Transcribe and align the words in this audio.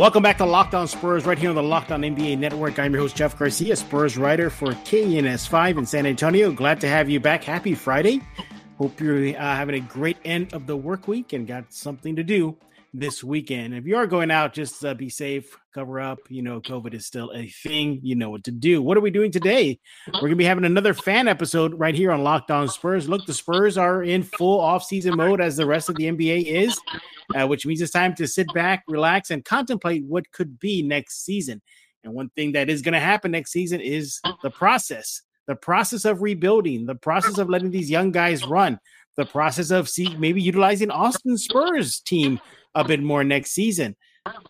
Welcome 0.00 0.22
back 0.22 0.38
to 0.38 0.46
Locked 0.46 0.74
On 0.74 0.88
Spurs, 0.88 1.26
right 1.26 1.38
here 1.38 1.50
on 1.50 1.56
the 1.56 1.62
Locked 1.62 1.92
On 1.92 2.00
NBA 2.00 2.38
Network. 2.38 2.78
I'm 2.78 2.94
your 2.94 3.02
host, 3.02 3.14
Jeff 3.14 3.38
Garcia, 3.38 3.76
Spurs 3.76 4.16
writer 4.16 4.48
for 4.48 4.68
KENS5 4.68 5.76
in 5.76 5.84
San 5.84 6.06
Antonio. 6.06 6.50
Glad 6.52 6.80
to 6.80 6.88
have 6.88 7.10
you 7.10 7.20
back. 7.20 7.44
Happy 7.44 7.74
Friday. 7.74 8.22
Hope 8.78 8.98
you're 8.98 9.36
uh, 9.36 9.38
having 9.38 9.74
a 9.74 9.80
great 9.80 10.16
end 10.24 10.54
of 10.54 10.66
the 10.66 10.74
work 10.74 11.06
week 11.06 11.34
and 11.34 11.46
got 11.46 11.70
something 11.70 12.16
to 12.16 12.22
do 12.22 12.56
this 12.92 13.22
weekend. 13.22 13.74
If 13.74 13.86
you 13.86 13.96
are 13.96 14.06
going 14.06 14.30
out, 14.30 14.52
just 14.52 14.84
uh, 14.84 14.94
be 14.94 15.08
safe, 15.08 15.56
cover 15.72 16.00
up. 16.00 16.18
You 16.28 16.42
know, 16.42 16.60
COVID 16.60 16.94
is 16.94 17.06
still 17.06 17.30
a 17.32 17.46
thing. 17.48 18.00
You 18.02 18.16
know 18.16 18.30
what 18.30 18.44
to 18.44 18.50
do. 18.50 18.82
What 18.82 18.96
are 18.96 19.00
we 19.00 19.10
doing 19.10 19.30
today? 19.30 19.78
We're 20.08 20.20
going 20.20 20.32
to 20.32 20.36
be 20.36 20.44
having 20.44 20.64
another 20.64 20.94
fan 20.94 21.28
episode 21.28 21.78
right 21.78 21.94
here 21.94 22.10
on 22.10 22.24
Locked 22.24 22.50
On 22.50 22.68
Spurs. 22.68 23.08
Look, 23.08 23.26
the 23.26 23.34
Spurs 23.34 23.78
are 23.78 24.02
in 24.02 24.22
full 24.22 24.60
off-season 24.60 25.16
mode 25.16 25.40
as 25.40 25.56
the 25.56 25.66
rest 25.66 25.88
of 25.88 25.96
the 25.96 26.04
NBA 26.04 26.46
is, 26.46 26.80
uh, 27.34 27.46
which 27.46 27.64
means 27.64 27.80
it's 27.80 27.92
time 27.92 28.14
to 28.16 28.26
sit 28.26 28.52
back, 28.54 28.82
relax, 28.88 29.30
and 29.30 29.44
contemplate 29.44 30.04
what 30.04 30.30
could 30.32 30.58
be 30.58 30.82
next 30.82 31.24
season. 31.24 31.62
And 32.02 32.14
one 32.14 32.30
thing 32.30 32.52
that 32.52 32.70
is 32.70 32.82
going 32.82 32.94
to 32.94 33.00
happen 33.00 33.30
next 33.30 33.52
season 33.52 33.80
is 33.80 34.20
the 34.42 34.50
process. 34.50 35.22
The 35.46 35.56
process 35.56 36.04
of 36.04 36.22
rebuilding, 36.22 36.86
the 36.86 36.94
process 36.94 37.38
of 37.38 37.48
letting 37.48 37.70
these 37.70 37.90
young 37.90 38.12
guys 38.12 38.46
run, 38.46 38.78
the 39.16 39.26
process 39.26 39.70
of 39.70 39.88
see 39.88 40.14
maybe 40.16 40.40
utilizing 40.40 40.90
Austin 40.90 41.36
Spurs 41.36 42.00
team 42.00 42.40
a 42.74 42.84
bit 42.84 43.02
more 43.02 43.24
next 43.24 43.52
season. 43.52 43.96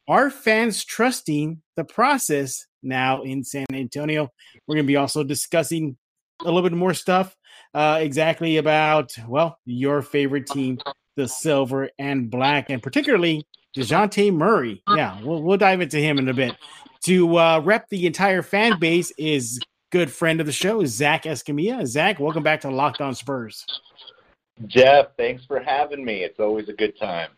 Are 0.08 0.30
fans 0.30 0.84
trusting 0.84 1.62
the 1.76 1.84
process 1.84 2.66
now 2.82 3.22
in 3.22 3.44
San 3.44 3.66
Antonio? 3.72 4.28
We're 4.66 4.76
going 4.76 4.86
to 4.86 4.92
be 4.92 4.96
also 4.96 5.22
discussing 5.22 5.96
a 6.40 6.44
little 6.44 6.62
bit 6.62 6.72
more 6.72 6.94
stuff 6.94 7.36
uh, 7.74 7.98
exactly 8.00 8.56
about, 8.56 9.12
well, 9.28 9.58
your 9.64 10.02
favorite 10.02 10.46
team, 10.46 10.78
the 11.16 11.28
silver 11.28 11.90
and 11.98 12.30
black, 12.30 12.70
and 12.70 12.82
particularly 12.82 13.46
Dejounte 13.76 14.32
Murray. 14.32 14.82
Yeah, 14.88 15.20
we'll, 15.22 15.42
we'll 15.42 15.58
dive 15.58 15.80
into 15.80 15.98
him 15.98 16.18
in 16.18 16.28
a 16.28 16.34
bit. 16.34 16.56
To 17.04 17.38
uh, 17.38 17.60
rep 17.60 17.88
the 17.88 18.06
entire 18.06 18.42
fan 18.42 18.78
base 18.78 19.12
is 19.16 19.60
good 19.90 20.10
friend 20.10 20.40
of 20.40 20.46
the 20.46 20.52
show, 20.52 20.84
Zack 20.84 21.24
Escamilla. 21.24 21.86
Zack, 21.86 22.18
welcome 22.18 22.42
back 22.42 22.60
to 22.62 22.70
Locked 22.70 23.00
On 23.00 23.14
Spurs. 23.14 23.64
Jeff, 24.66 25.16
thanks 25.16 25.44
for 25.44 25.60
having 25.60 26.04
me. 26.04 26.22
It's 26.22 26.40
always 26.40 26.68
a 26.68 26.74
good 26.74 26.98
time. 26.98 27.30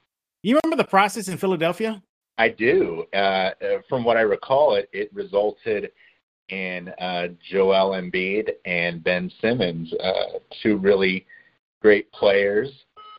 You 0.43 0.59
remember 0.63 0.83
the 0.83 0.89
process 0.89 1.29
in 1.29 1.39
Philadelphia? 1.39 2.03
I 2.39 2.49
do. 2.49 3.05
Uh, 3.15 3.17
uh, 3.17 3.51
from 3.89 4.05
what 4.05 4.17
I 4.17 4.23
recall, 4.23 4.75
it 4.75 4.89
it 4.93 5.13
resulted 5.15 5.93
in 6.49 6.89
uh, 7.01 7.29
Joel 7.51 7.93
Embiid 7.93 8.51
and 8.65 9.03
Ben 9.03 9.31
Simmons, 9.41 9.93
uh, 9.95 10.39
two 10.63 10.77
really 10.77 11.27
great 11.81 12.11
players. 12.13 12.71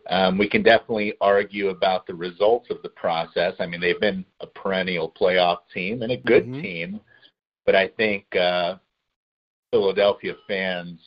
Um, 0.10 0.38
we 0.38 0.50
can 0.50 0.64
definitely 0.64 1.14
argue 1.22 1.70
about 1.70 2.06
the 2.06 2.14
results 2.14 2.68
of 2.70 2.82
the 2.84 2.90
process. 2.90 3.54
I 3.60 3.66
mean, 3.66 3.80
they've 3.80 4.00
been 4.00 4.26
a 4.42 4.48
perennial 4.48 5.14
playoff 5.20 5.60
team 5.74 6.02
and 6.02 6.12
a 6.12 6.18
good 6.18 6.44
mm-hmm. 6.44 6.62
team, 6.62 7.00
but 7.66 7.76
I 7.76 7.88
think 7.88 8.26
uh, 8.36 8.76
Philadelphia 9.72 10.34
fans 10.48 11.00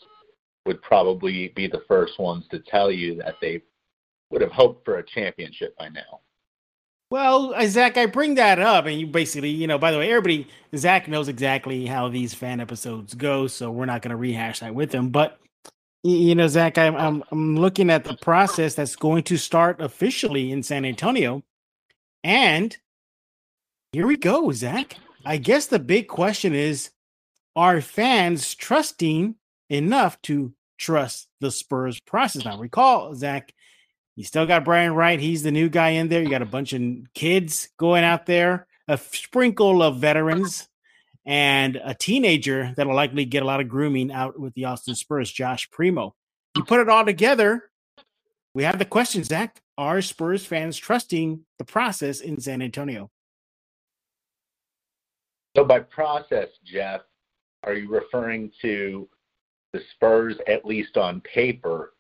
would 0.65 0.81
probably 0.83 1.53
be 1.55 1.69
the 1.69 1.83
first 1.87 2.19
ones 2.19 2.45
to 2.51 2.61
tell 2.61 2.91
you 2.91 3.17
that 3.17 3.35
they 3.41 3.63
would 4.31 4.43
have 4.43 4.53
hoped 4.53 4.85
for 4.85 4.99
a 4.99 5.05
championship 5.05 5.77
by 5.77 5.89
now. 5.89 6.21
Well, 7.11 7.55
uh, 7.55 7.67
Zack, 7.69 7.97
I 7.97 8.07
bring 8.07 8.35
that 8.35 8.59
up, 8.59 8.87
and 8.87 8.99
you 8.99 9.07
basically, 9.07 9.51
you 9.51 9.69
know, 9.69 9.79
by 9.79 9.93
the 9.93 9.99
way, 9.99 10.11
everybody, 10.11 10.49
Zack 10.75 11.07
knows 11.07 11.29
exactly 11.29 11.87
how 11.87 12.09
these 12.09 12.35
fan 12.35 12.61
episodes 12.61 13.15
go, 13.15 13.47
so 13.47 13.71
we're 13.71 13.85
not 13.87 14.03
going 14.03 14.11
to 14.11 14.17
rehash 14.17 14.59
that 14.59 14.75
with 14.75 14.93
him. 14.93 15.11
But 15.11 15.39
you 16.03 16.35
know, 16.35 16.49
Zack, 16.49 16.79
I'm, 16.79 16.97
I'm 16.97 17.23
I'm 17.31 17.57
looking 17.57 17.91
at 17.91 18.05
the 18.05 18.17
process 18.17 18.75
that's 18.75 18.97
going 18.97 19.23
to 19.25 19.37
start 19.37 19.81
officially 19.81 20.51
in 20.51 20.65
San 20.65 20.85
Antonio, 20.85 21.45
and 22.25 22.77
here 23.93 24.07
we 24.07 24.17
go, 24.17 24.51
Zack. 24.51 24.97
I 25.25 25.37
guess 25.37 25.67
the 25.67 25.79
big 25.79 26.09
question 26.09 26.55
is: 26.55 26.91
Are 27.55 27.81
fans 27.81 28.55
trusting 28.57 29.37
enough 29.71 30.21
to 30.23 30.53
trust 30.77 31.29
the 31.41 31.53
Spurs 31.53 32.01
process? 32.01 32.45
Now, 32.45 32.59
recall, 32.59 33.15
Zack, 33.15 33.53
you 34.17 34.25
still 34.25 34.47
got 34.47 34.65
Brian 34.65 34.95
Wright. 34.95 35.21
He's 35.21 35.43
the 35.43 35.53
new 35.53 35.69
guy 35.69 35.91
in 35.91 36.09
there. 36.09 36.23
You 36.23 36.31
got 36.31 36.43
a 36.43 36.47
bunch 36.47 36.73
of 36.73 36.83
kids 37.15 37.69
going 37.79 38.03
out 38.03 38.27
there, 38.27 38.67
a 38.89 38.99
sprinkle 38.99 39.83
of 39.83 39.99
veterans, 39.99 40.69
and 41.25 41.81
a 41.85 41.95
teenager 41.95 42.73
that'll 42.77 42.95
likely 42.95 43.25
get 43.27 43.43
a 43.43 43.47
lot 43.47 43.61
of 43.61 43.69
grooming 43.69 44.11
out 44.11 44.41
with 44.41 44.55
the 44.55 44.65
Austin 44.65 44.95
Spurs, 44.95 45.31
Josh 45.31 45.71
Primo. 45.71 46.15
You 46.57 46.65
put 46.65 46.81
it 46.81 46.89
all 46.89 47.05
together, 47.05 47.71
we 48.57 48.63
have 48.63 48.79
the 48.79 48.87
question, 48.87 49.23
Zack. 49.23 49.61
Are 49.77 50.01
Spurs 50.01 50.47
fans 50.47 50.79
trusting 50.79 51.45
the 51.59 51.67
process 51.67 52.21
in 52.23 52.41
San 52.41 52.63
Antonio? 52.63 53.11
So, 55.55 55.63
by 55.63 55.81
process, 55.81 56.49
Jeff, 56.65 57.03
are 57.65 57.75
you 57.75 57.91
referring 57.91 58.51
to 58.63 59.11
the 59.75 59.83
Spurs, 59.93 60.37
at 60.47 60.65
least 60.65 60.97
on 60.97 61.21
paper, 61.21 61.93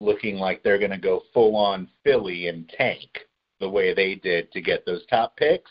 looking 0.00 0.36
like 0.36 0.62
they're 0.62 0.78
going 0.78 0.90
to 0.90 0.98
go 0.98 1.22
full 1.32 1.56
on 1.56 1.88
Philly 2.04 2.48
and 2.48 2.68
tank 2.68 3.26
the 3.60 3.68
way 3.68 3.94
they 3.94 4.14
did 4.14 4.50
to 4.52 4.60
get 4.60 4.86
those 4.86 5.04
top 5.06 5.36
picks? 5.36 5.70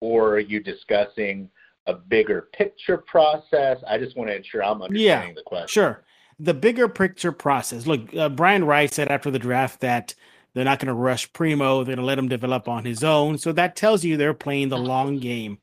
Or 0.00 0.30
are 0.30 0.40
you 0.40 0.60
discussing 0.60 1.50
a 1.86 1.94
bigger 1.94 2.48
picture 2.52 2.98
process? 2.98 3.78
I 3.86 3.98
just 3.98 4.16
want 4.16 4.30
to 4.30 4.36
ensure 4.36 4.62
I'm 4.62 4.82
understanding 4.82 5.30
yeah, 5.30 5.34
the 5.34 5.42
question. 5.42 5.68
Sure. 5.68 6.04
The 6.38 6.54
bigger 6.54 6.88
picture 6.88 7.32
process. 7.32 7.86
Look, 7.86 8.14
uh, 8.14 8.28
Brian 8.28 8.64
Wright 8.64 8.92
said 8.92 9.08
after 9.08 9.30
the 9.30 9.40
draft 9.40 9.80
that 9.80 10.14
they're 10.54 10.64
not 10.64 10.78
going 10.78 10.88
to 10.88 10.94
rush 10.94 11.32
Primo. 11.32 11.78
They're 11.78 11.96
going 11.96 11.98
to 11.98 12.04
let 12.04 12.18
him 12.18 12.28
develop 12.28 12.68
on 12.68 12.84
his 12.84 13.04
own. 13.04 13.38
So 13.38 13.52
that 13.52 13.76
tells 13.76 14.04
you 14.04 14.16
they're 14.16 14.34
playing 14.34 14.68
the 14.68 14.78
long 14.78 15.18
game. 15.18 15.58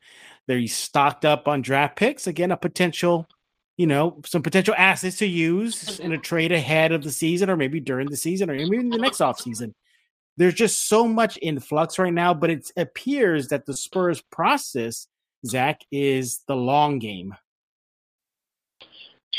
They're 0.48 0.66
stocked 0.68 1.26
up 1.26 1.48
on 1.48 1.62
draft 1.62 1.96
picks. 1.96 2.28
Again, 2.28 2.52
a 2.52 2.58
potential 2.58 3.28
you 3.78 3.88
know, 3.88 4.22
some 4.26 4.42
potential 4.42 4.74
assets 4.78 5.18
to 5.18 5.28
use 5.28 6.00
in 6.00 6.14
a 6.14 6.18
trade 6.18 6.52
ahead 6.52 6.92
of 6.92 7.04
the 7.04 7.12
season 7.12 7.50
or 7.50 7.58
maybe 7.58 7.80
during 7.80 8.10
the 8.10 8.16
season 8.16 8.50
or 8.50 8.56
maybe 8.56 8.78
in 8.78 8.90
the 8.90 8.98
next 8.98 9.20
offseason. 9.20 9.74
There's 10.38 10.54
just 10.54 10.88
so 10.88 11.08
much 11.08 11.38
in 11.38 11.60
flux 11.60 12.00
right 12.00 12.14
now, 12.14 12.34
but 12.34 12.50
it 12.50 12.72
appears 12.78 13.50
that 13.50 13.66
the 13.66 13.76
Spurs 13.76 14.22
process, 14.22 15.08
Zack, 15.46 15.82
is 15.92 16.42
the 16.48 16.56
long 16.56 17.00
game. 17.00 17.36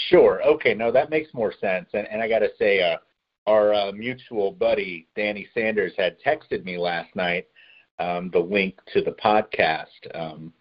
Sure. 0.08 0.42
Okay. 0.42 0.74
No, 0.74 0.90
that 0.92 1.10
makes 1.10 1.32
more 1.32 1.52
sense. 1.58 1.88
And, 1.94 2.06
and 2.08 2.22
I 2.22 2.28
got 2.28 2.40
to 2.40 2.50
say, 2.58 2.82
uh, 2.82 2.98
our 3.46 3.72
uh, 3.72 3.92
mutual 3.92 4.50
buddy, 4.50 5.08
Danny 5.14 5.48
Sanders, 5.54 5.92
had 5.96 6.16
texted 6.20 6.64
me 6.64 6.76
last 6.76 7.14
night 7.14 7.46
um, 7.98 8.30
the 8.30 8.38
link 8.38 8.78
to 8.92 9.00
the 9.00 9.12
podcast 9.12 9.86
um, 10.14 10.52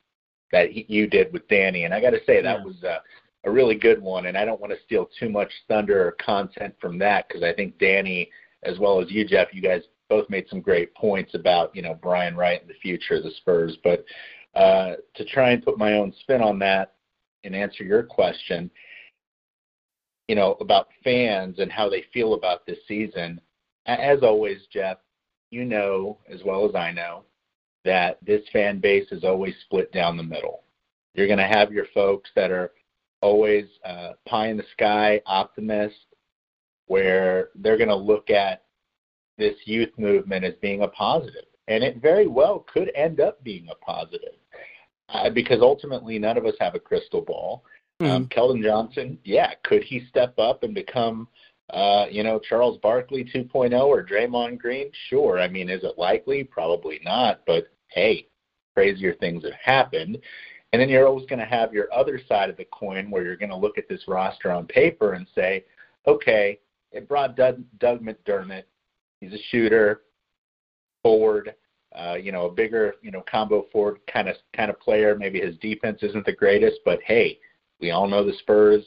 that 0.52 0.72
he, 0.72 0.85
you 0.88 1.08
did 1.08 1.34
with 1.34 1.47
Danny. 1.47 1.84
And 1.84 1.94
I 1.94 2.00
got 2.00 2.12
to 2.12 2.22
say, 2.25 2.41
that 2.41 2.59
yeah. 2.59 2.64
was. 2.64 2.84
Uh, 2.84 3.00
a 3.46 3.52
really 3.52 3.76
good 3.76 4.02
one, 4.02 4.26
and 4.26 4.38
I 4.38 4.44
don't 4.44 4.60
want 4.60 4.74
to 4.74 4.84
steal 4.86 5.10
too 5.20 5.30
much 5.30 5.52
thunder 5.68 6.08
or 6.08 6.12
content 6.14 6.76
from 6.82 6.98
that 7.00 7.28
because 7.28 7.44
I 7.44 7.54
think 7.54 7.78
Danny, 7.78 8.30
as 8.64 8.80
well 8.80 9.02
as 9.02 9.12
you, 9.12 9.26
Jeff, 9.26 9.54
you 9.54 9.62
guys 9.62 9.84
both 10.10 10.30
made 10.30 10.48
some 10.50 10.62
great 10.62 10.94
points 10.96 11.36
about 11.36 11.76
you 11.76 11.82
know 11.82 11.98
Brian 12.02 12.36
Wright 12.36 12.60
and 12.60 12.70
the 12.70 12.76
future 12.82 13.16
of 13.16 13.24
the 13.24 13.32
Spurs. 13.38 13.78
But 13.84 14.04
uh, 14.56 14.96
to 15.16 15.26
try 15.26 15.52
and 15.52 15.64
put 15.64 15.78
my 15.78 15.94
own 15.94 16.14
spin 16.22 16.42
on 16.42 16.60
that 16.60 16.94
and 17.44 17.56
answer 17.56 17.84
your 17.84 18.04
question, 18.04 18.72
you 20.28 20.36
know 20.36 20.58
about 20.60 20.88
fans 21.04 21.60
and 21.60 21.72
how 21.72 21.88
they 21.88 22.06
feel 22.14 22.34
about 22.34 22.66
this 22.66 22.80
season. 22.88 23.40
As 23.86 24.24
always, 24.24 24.62
Jeff, 24.74 24.98
you 25.52 25.66
know 25.66 26.18
as 26.28 26.42
well 26.44 26.68
as 26.68 26.74
I 26.74 26.92
know 26.92 27.24
that 27.84 28.18
this 28.26 28.42
fan 28.52 28.80
base 28.80 29.12
is 29.12 29.24
always 29.24 29.54
split 29.66 29.92
down 29.92 30.18
the 30.18 30.24
middle. 30.24 30.64
You're 31.14 31.28
going 31.28 31.38
to 31.38 31.46
have 31.46 31.72
your 31.72 31.86
folks 31.94 32.32
that 32.36 32.50
are 32.50 32.72
always 33.25 33.66
uh, 33.84 34.12
pie 34.28 34.50
in 34.50 34.58
the 34.58 34.63
sky 34.74 35.19
optimist, 35.25 35.96
where 36.86 37.50
they're 37.56 37.78
going 37.78 37.90
to 37.90 37.96
look 37.96 38.30
at 38.30 38.63
this 39.38 39.56
youth 39.66 39.90
movement 39.97 40.46
as 40.46 40.53
being 40.61 40.84
a 40.84 40.88
positive, 40.88 41.46
and 41.67 41.84
it 41.84 42.02
very 42.02 42.28
well 42.28 42.66
could 42.72 42.91
end 42.96 43.20
up 43.20 43.44
being 43.44 43.67
a 43.72 43.76
positive, 43.84 44.35
uh, 45.09 45.29
because 45.32 45.61
ultimately 45.61 46.20
none 46.20 46.38
of 46.38 46.46
us 46.46 46.53
have 46.59 46.76
a 46.76 46.79
crystal 46.79 47.22
ball. 47.22 47.64
Mm-hmm. 48.02 48.11
Um, 48.11 48.28
Keldon 48.28 48.61
Johnson, 48.61 49.17
yeah, 49.23 49.53
could 49.64 49.84
he 49.84 50.05
step 50.08 50.38
up 50.38 50.61
and 50.64 50.76
become, 50.76 51.28
uh, 51.72 52.05
you 52.11 52.23
know, 52.23 52.40
Charles 52.40 52.78
Barkley 52.78 53.23
2.0 53.34 53.73
or 53.82 54.05
Draymond 54.05 54.59
Green? 54.59 54.91
Sure. 55.09 55.40
I 55.40 55.47
mean, 55.47 55.70
is 55.70 55.84
it 55.84 55.97
likely? 55.97 56.44
Probably 56.44 57.00
not. 57.03 57.41
But 57.47 57.70
hey, 57.88 58.28
crazier 58.76 59.16
things 59.16 59.44
have 59.44 59.53
happened. 59.53 60.20
And 60.76 60.82
then 60.82 60.90
you're 60.90 61.08
always 61.08 61.26
going 61.28 61.40
to 61.40 61.46
have 61.46 61.74
your 61.74 61.88
other 61.94 62.20
side 62.28 62.50
of 62.50 62.58
the 62.58 62.66
coin 62.66 63.10
where 63.10 63.24
you're 63.24 63.38
going 63.38 63.50
to 63.50 63.56
look 63.56 63.78
at 63.78 63.88
this 63.88 64.10
roster 64.10 64.52
on 64.52 64.68
paper 64.68 65.14
and 65.14 65.26
say, 65.34 65.64
okay, 66.06 66.60
it 66.92 67.08
brought 67.08 67.38
Doug, 67.38 67.64
Doug 67.80 68.02
McDermott. 68.02 68.64
He's 69.22 69.32
a 69.32 69.42
shooter, 69.52 70.02
forward, 71.02 71.56
uh, 71.98 72.16
you 72.16 72.34
know, 72.34 72.48
a 72.48 72.52
bigger, 72.52 72.96
you 73.02 73.10
know, 73.10 73.24
combo 73.32 73.68
forward 73.72 74.02
kind 74.12 74.28
of 74.28 74.36
kind 74.54 74.70
of 74.70 74.78
player. 74.82 75.16
Maybe 75.18 75.40
his 75.40 75.56
defense 75.60 76.00
isn't 76.02 76.26
the 76.26 76.34
greatest, 76.34 76.82
but 76.84 77.00
hey, 77.06 77.40
we 77.80 77.92
all 77.92 78.06
know 78.06 78.26
the 78.26 78.34
Spurs 78.40 78.84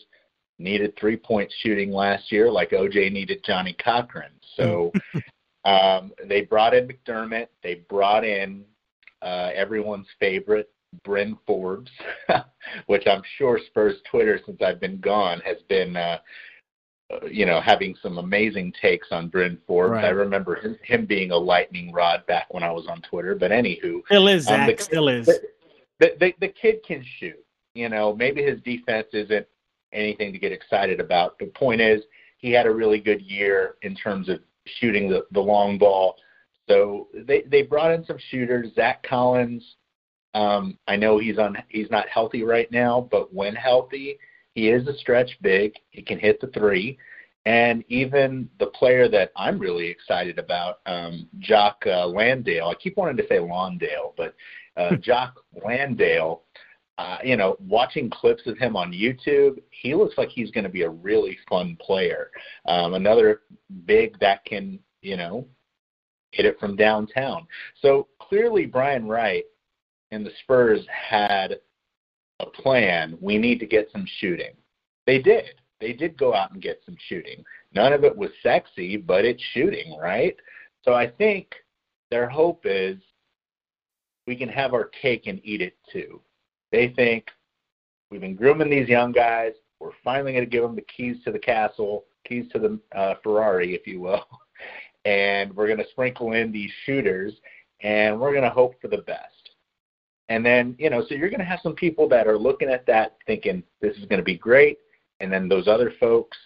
needed 0.59 0.95
three 0.99 1.17
point 1.17 1.51
shooting 1.63 1.91
last 1.91 2.31
year, 2.31 2.51
like 2.51 2.73
OJ 2.73 3.11
needed 3.11 3.43
Johnnie 3.47 3.77
Cochran. 3.83 4.33
So 4.59 4.93
um, 5.65 6.13
they 6.29 6.43
brought 6.43 6.75
in 6.75 6.87
McDermott. 6.87 7.47
They 7.63 7.77
brought 7.89 8.27
in 8.27 8.67
uh, 9.23 9.53
everyone's 9.55 10.09
favorite, 10.21 10.71
Bryn 11.05 11.37
Forbes, 11.47 11.91
which 12.87 13.07
I'm 13.07 13.23
sure 13.37 13.59
Spurs 13.67 13.97
Twitter, 14.11 14.41
since 14.45 14.61
I've 14.63 14.81
been 14.81 15.01
gone, 15.01 15.41
has 15.41 15.59
been, 15.69 15.97
uh, 15.97 16.19
uh, 17.13 17.27
you 17.27 17.47
know, 17.47 17.61
having 17.61 17.95
some 18.03 18.19
amazing 18.19 18.73
takes 18.81 19.09
on 19.11 19.29
Bryn 19.29 19.59
Forbes. 19.67 19.93
Right. 19.93 20.05
I 20.05 20.11
remember 20.11 20.57
him, 20.57 20.79
him, 20.83 21.07
being 21.07 21.31
a 21.31 21.37
lightning 21.37 21.93
rod 21.93 22.27
back 22.27 22.53
when 22.53 22.63
I 22.63 22.71
was 22.71 22.87
on 22.87 23.03
Twitter. 23.03 23.35
But 23.35 23.51
anywho, 23.51 24.05
still 24.07 24.29
is, 24.29 24.47
um, 24.49 24.55
Zack, 24.55 24.77
the, 24.77 24.83
still 24.83 25.09
is. 25.09 25.27
The, 25.27 25.41
the, 26.01 26.13
the, 26.21 26.35
the 26.41 26.49
kid 26.49 26.83
can 26.87 27.05
shoot. 27.19 27.45
You 27.75 27.89
know, 27.89 28.15
maybe 28.15 28.43
his 28.43 28.61
defense 28.63 29.09
isn't 29.13 29.47
anything 29.93 30.33
to 30.33 30.39
get 30.39 30.53
excited 30.53 31.01
about. 31.01 31.39
The 31.39 31.47
point 31.47 31.81
is, 31.81 32.03
he 32.39 32.51
had 32.53 32.67
a 32.67 32.71
really 32.71 33.01
good 33.01 33.21
year 33.21 33.77
in 33.83 33.95
terms 33.95 34.29
of 34.29 34.41
shooting 34.67 35.09
the, 35.09 35.27
the 35.33 35.41
long 35.41 35.79
ball. 35.79 36.17
So 36.69 37.09
they 37.15 37.43
they 37.43 37.63
brought 37.63 37.93
in 37.93 38.05
some 38.05 38.19
shooters. 38.31 38.75
Zach 38.75 39.03
Collins, 39.03 39.77
um, 40.35 40.79
I 40.87 40.97
know 40.97 41.19
he's 41.19 41.39
on 41.39 41.57
he's 41.69 41.91
not 41.91 42.09
healthy 42.09 42.43
right 42.43 42.71
now, 42.71 43.09
but 43.11 43.33
when 43.33 43.55
healthy, 43.55 44.19
he 44.55 44.69
is 44.69 44.87
a 44.87 44.97
stretch 44.99 45.39
big. 45.41 45.75
He 45.91 46.03
can 46.03 46.19
hit 46.19 46.41
the 46.41 46.49
three. 46.49 46.99
And 47.47 47.83
even 47.89 48.49
the 48.59 48.67
player 48.67 49.09
that 49.09 49.33
I'm 49.37 49.59
really 49.59 49.89
excited 49.89 50.39
about, 50.39 50.81
um, 50.85 51.29
Jock 51.39 51.83
uh, 51.87 52.07
Landale. 52.07 52.69
I 52.69 52.75
keep 52.75 52.97
wanting 52.97 53.17
to 53.17 53.27
say 53.27 53.39
Lawndale, 53.39 54.13
but 54.17 54.35
uh, 54.77 54.97
Jock 55.01 55.41
Landale. 55.65 56.43
Uh, 56.99 57.19
you 57.23 57.37
know, 57.37 57.57
watching 57.61 58.11
clips 58.11 58.43
of 58.47 58.59
him 58.59 58.75
on 58.75 58.93
YouTube, 58.93 59.63
he 59.71 59.95
looks 59.95 60.19
like 60.19 60.29
he's 60.29 60.51
going 60.51 60.65
to 60.65 60.71
be 60.71 60.83
a 60.83 60.91
really 60.91 61.39
fun 61.49 61.79
player. 61.81 62.29
Um, 62.67 62.95
another 62.95 63.43
big 63.87 64.19
that 64.19 64.45
can, 64.45 64.81
you 65.01 65.17
know, 65.17 65.47
hit 66.33 66.45
it 66.45 66.59
from 66.59 66.75
downtown. 66.75 67.47
So 67.81 68.09
clearly, 68.19 68.67
Brian 68.67 69.07
Wright 69.07 69.45
and 70.11 70.25
the 70.25 70.33
Spurs 70.43 70.81
had 70.89 71.57
a 72.41 72.47
plan. 72.47 73.19
We 73.21 73.39
need 73.39 73.61
to 73.61 73.67
get 73.67 73.89
some 73.93 74.07
shooting. 74.21 74.53
They 75.07 75.19
did. 75.21 75.61
They 75.81 75.93
did 75.93 76.19
go 76.19 76.35
out 76.35 76.53
and 76.53 76.63
get 76.63 76.81
some 76.85 76.97
shooting. 77.09 77.45
None 77.73 77.93
of 77.93 78.05
it 78.05 78.17
was 78.17 78.31
sexy, 78.43 78.97
but 78.97 79.25
it's 79.25 79.43
shooting, 79.53 79.97
right? 80.01 80.37
So 80.85 80.95
I 80.95 81.07
think 81.09 81.53
their 82.11 82.29
hope 82.29 82.63
is 82.65 82.99
we 84.27 84.37
can 84.37 84.49
have 84.49 84.75
our 84.75 84.85
cake 84.85 85.27
and 85.27 85.41
eat 85.45 85.63
it 85.63 85.77
too. 85.93 86.21
They 86.73 86.89
think 86.89 87.29
we've 88.11 88.21
been 88.21 88.35
grooming 88.35 88.71
these 88.71 88.89
young 88.89 89.13
guys. 89.13 89.53
We're 89.81 89.91
finally 90.03 90.33
going 90.33 90.45
to 90.45 90.51
give 90.51 90.63
them 90.63 90.75
the 90.75 90.83
keys 90.83 91.17
to 91.25 91.33
the 91.33 91.39
castle, 91.39 92.05
keys 92.27 92.47
to 92.53 92.59
the 92.59 92.79
uh, 92.97 93.15
Ferrari, 93.23 93.75
if 93.75 93.87
you 93.87 94.01
will, 94.01 94.27
and 95.05 95.55
we're 95.55 95.67
going 95.67 95.79
to 95.79 95.89
sprinkle 95.91 96.33
in 96.33 96.51
these 96.51 96.71
shooters, 96.85 97.33
and 97.81 98.19
we're 98.19 98.33
going 98.33 98.43
to 98.43 98.51
hope 98.51 98.75
for 98.81 98.89
the 98.89 98.99
best. 98.99 99.38
And 100.29 100.45
then, 100.45 100.77
you 100.79 100.91
know, 100.91 101.05
so 101.09 101.15
you're 101.15 101.31
going 101.31 101.41
to 101.41 101.47
have 101.47 101.61
some 101.63 101.75
people 101.75 102.09
that 102.11 102.27
are 102.27 102.39
looking 102.39 102.69
at 102.69 102.87
that 102.87 103.17
thinking 103.27 103.63
this 103.81 103.97
is 103.97 104.05
going 104.05 104.19
to 104.19 104.25
be 104.25 104.37
great. 104.37 104.79
And 105.21 105.33
then 105.33 105.49
those 105.49 105.69
other 105.69 105.93
folks, 105.99 106.37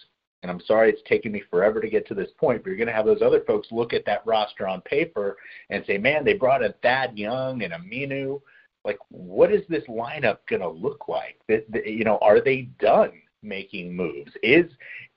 and 0.43 0.51
I'm 0.51 0.61
sorry 0.61 0.91
it's 0.91 1.03
taken 1.09 1.33
me 1.33 1.43
forever 1.51 1.81
to 1.81 1.91
get 1.91 2.07
to 2.09 2.15
this 2.15 2.31
point, 2.39 2.63
but 2.63 2.71
you're 2.71 2.77
going 2.77 2.87
to 2.87 2.95
have 2.95 3.07
those 3.07 3.23
other 3.23 3.43
folks 3.47 3.69
look 3.71 3.93
at 3.93 4.05
that 4.07 4.25
roster 4.25 4.67
on 4.67 4.81
paper 4.83 5.37
and 5.71 5.85
say, 5.87 5.99
man, 5.99 6.25
they 6.25 6.35
brought 6.35 6.63
in 6.63 6.73
Thad 6.83 7.19
Young 7.19 7.63
and 7.63 7.73
Aminu. 7.73 8.41
Like, 8.85 8.99
what 9.11 9.53
is 9.53 9.63
this 9.69 9.85
lineup 9.89 10.39
going 10.49 10.63
to 10.63 10.69
look 10.69 11.09
like? 11.09 11.39
That, 11.49 11.87
you 11.87 12.05
know, 12.05 12.19
are 12.19 12.41
they 12.41 12.63
done 12.79 13.13
making 13.43 13.95
moves? 13.95 14.33
Is 14.43 14.67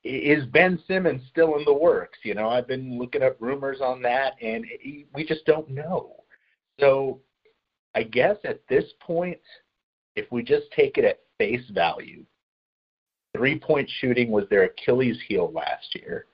is 0.03 0.45
Ben 0.47 0.79
Simmons 0.88 1.23
still 1.31 1.56
in 1.56 1.65
the 1.65 1.73
works? 1.73 2.19
You 2.23 2.35
know, 2.35 2.50
I've 2.50 2.67
been 2.67 3.00
looking 3.00 3.23
up 3.23 3.38
rumors 3.39 3.81
on 3.81 4.03
that, 4.03 4.33
and 4.39 4.63
we 5.13 5.25
just 5.25 5.45
don't 5.45 5.69
know. 5.69 6.23
So 6.79 7.19
I 7.95 8.03
guess 8.03 8.36
at 8.44 8.62
this 8.68 8.86
point, 9.00 9.39
if 10.15 10.31
we 10.31 10.44
just 10.44 10.69
take 10.75 10.97
it 10.97 11.06
at 11.06 11.21
face 11.38 11.68
value, 11.71 12.25
three 13.36 13.57
point 13.57 13.89
shooting 14.00 14.30
was 14.30 14.45
their 14.50 14.63
Achilles 14.63 15.18
heel 15.27 15.51
last 15.53 15.95
year. 15.95 16.25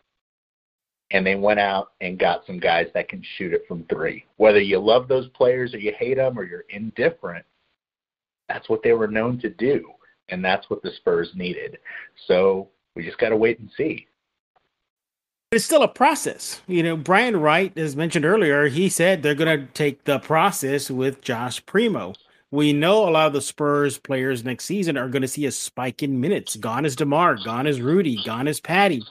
And 1.11 1.25
they 1.25 1.35
went 1.35 1.59
out 1.59 1.91
and 1.99 2.17
got 2.17 2.45
some 2.47 2.57
guys 2.59 2.87
that 2.93 3.09
can 3.09 3.21
shoot 3.37 3.53
it 3.53 3.65
from 3.67 3.83
three. 3.85 4.25
Whether 4.37 4.61
you 4.61 4.79
love 4.79 5.07
those 5.07 5.27
players 5.29 5.73
or 5.73 5.77
you 5.77 5.93
hate 5.97 6.15
them 6.15 6.39
or 6.39 6.43
you're 6.43 6.65
indifferent, 6.69 7.45
that's 8.47 8.69
what 8.69 8.81
they 8.81 8.93
were 8.93 9.07
known 9.07 9.37
to 9.39 9.49
do. 9.49 9.91
And 10.29 10.43
that's 10.43 10.69
what 10.69 10.81
the 10.81 10.91
Spurs 10.97 11.31
needed. 11.35 11.77
So 12.27 12.69
we 12.95 13.05
just 13.05 13.17
got 13.17 13.29
to 13.29 13.37
wait 13.37 13.59
and 13.59 13.69
see 13.75 14.07
it's 15.51 15.65
still 15.65 15.83
a 15.83 15.87
process. 15.87 16.61
You 16.67 16.81
know, 16.81 16.95
Brian 16.95 17.35
Wright, 17.35 17.77
as 17.77 17.95
mentioned 17.95 18.23
earlier, 18.23 18.67
he 18.67 18.87
said 18.87 19.21
they're 19.21 19.35
going 19.35 19.59
to 19.59 19.65
take 19.73 20.05
the 20.05 20.19
process 20.19 20.89
with 20.89 21.21
Josh 21.21 21.65
Primo. 21.65 22.13
We 22.51 22.71
know 22.71 23.07
a 23.07 23.11
lot 23.11 23.27
of 23.27 23.33
the 23.33 23.41
Spurs 23.41 23.97
players 23.97 24.45
next 24.45 24.63
season 24.65 24.97
are 24.97 25.09
going 25.09 25.23
to 25.23 25.27
see 25.27 25.45
a 25.45 25.51
spike 25.51 26.03
in 26.03 26.21
minutes. 26.21 26.55
Gone 26.55 26.85
is 26.85 26.95
DeMar, 26.95 27.37
gone 27.43 27.67
is 27.67 27.81
Rudy, 27.81 28.23
gone 28.23 28.47
is 28.47 28.61
Patty. 28.61 29.03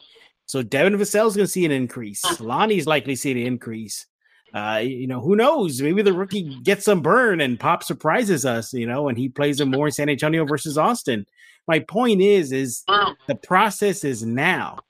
So 0.46 0.62
Devin 0.62 0.96
Vassell's 0.96 1.36
going 1.36 1.46
to 1.46 1.52
see 1.52 1.66
an 1.66 1.72
increase. 1.72 2.22
Lonnie's 2.40 2.86
likely 2.86 3.14
to 3.14 3.20
see 3.20 3.32
an 3.32 3.38
increase. 3.38 4.06
Uh, 4.52 4.80
you 4.82 5.06
know, 5.06 5.20
who 5.20 5.36
knows? 5.36 5.80
Maybe 5.80 6.02
the 6.02 6.12
rookie 6.12 6.58
gets 6.62 6.86
some 6.86 7.02
burn 7.02 7.40
and 7.40 7.60
Pop 7.60 7.84
surprises 7.84 8.46
us, 8.46 8.72
you 8.72 8.86
know, 8.86 9.08
and 9.08 9.16
he 9.16 9.28
plays 9.28 9.60
him 9.60 9.70
more 9.70 9.86
in 9.86 9.92
San 9.92 10.08
Antonio 10.08 10.44
versus 10.46 10.76
Austin. 10.76 11.26
My 11.68 11.80
point 11.80 12.20
is, 12.20 12.50
is 12.50 12.82
the 13.28 13.36
process 13.36 14.04
is 14.04 14.24
now 14.24 14.80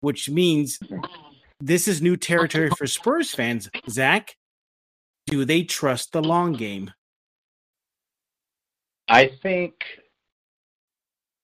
which 0.00 0.28
means 0.28 0.78
this 1.60 1.88
is 1.88 2.02
new 2.02 2.16
territory 2.16 2.70
for 2.70 2.86
Spurs 2.86 3.34
fans. 3.34 3.68
Zack, 3.88 4.36
do 5.26 5.44
they 5.44 5.62
trust 5.62 6.12
the 6.12 6.22
long 6.22 6.52
game? 6.52 6.92
I 9.08 9.30
think 9.42 9.74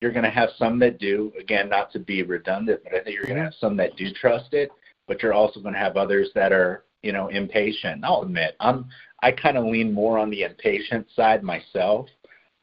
you're 0.01 0.13
going 0.13 0.25
to 0.25 0.31
have 0.31 0.51
some 0.59 0.79
that 0.81 0.99
do. 0.99 1.33
Again, 1.39 1.69
not 1.69 1.93
to 1.93 1.99
be 1.99 2.23
redundant, 2.23 2.81
but 2.85 2.95
I 2.95 3.03
think 3.03 3.15
you're 3.17 3.25
going 3.25 3.37
to 3.37 3.45
have 3.45 3.55
some 3.61 3.77
that 3.77 3.97
do 3.97 4.13
trust 4.13 4.53
it. 4.53 4.71
But 5.07 5.23
you're 5.23 5.33
also 5.33 5.61
going 5.61 5.75
to 5.75 5.81
have 5.81 5.97
others 5.97 6.31
that 6.35 6.53
are, 6.53 6.85
you 7.03 7.13
know, 7.13 7.29
impatient. 7.29 8.05
I'll 8.05 8.23
admit, 8.23 8.57
I'm. 8.61 8.87
I 9.25 9.31
kind 9.31 9.57
of 9.57 9.65
lean 9.65 9.93
more 9.93 10.19
on 10.19 10.31
the 10.31 10.43
impatient 10.43 11.07
side 11.15 11.45
myself. 11.45 12.09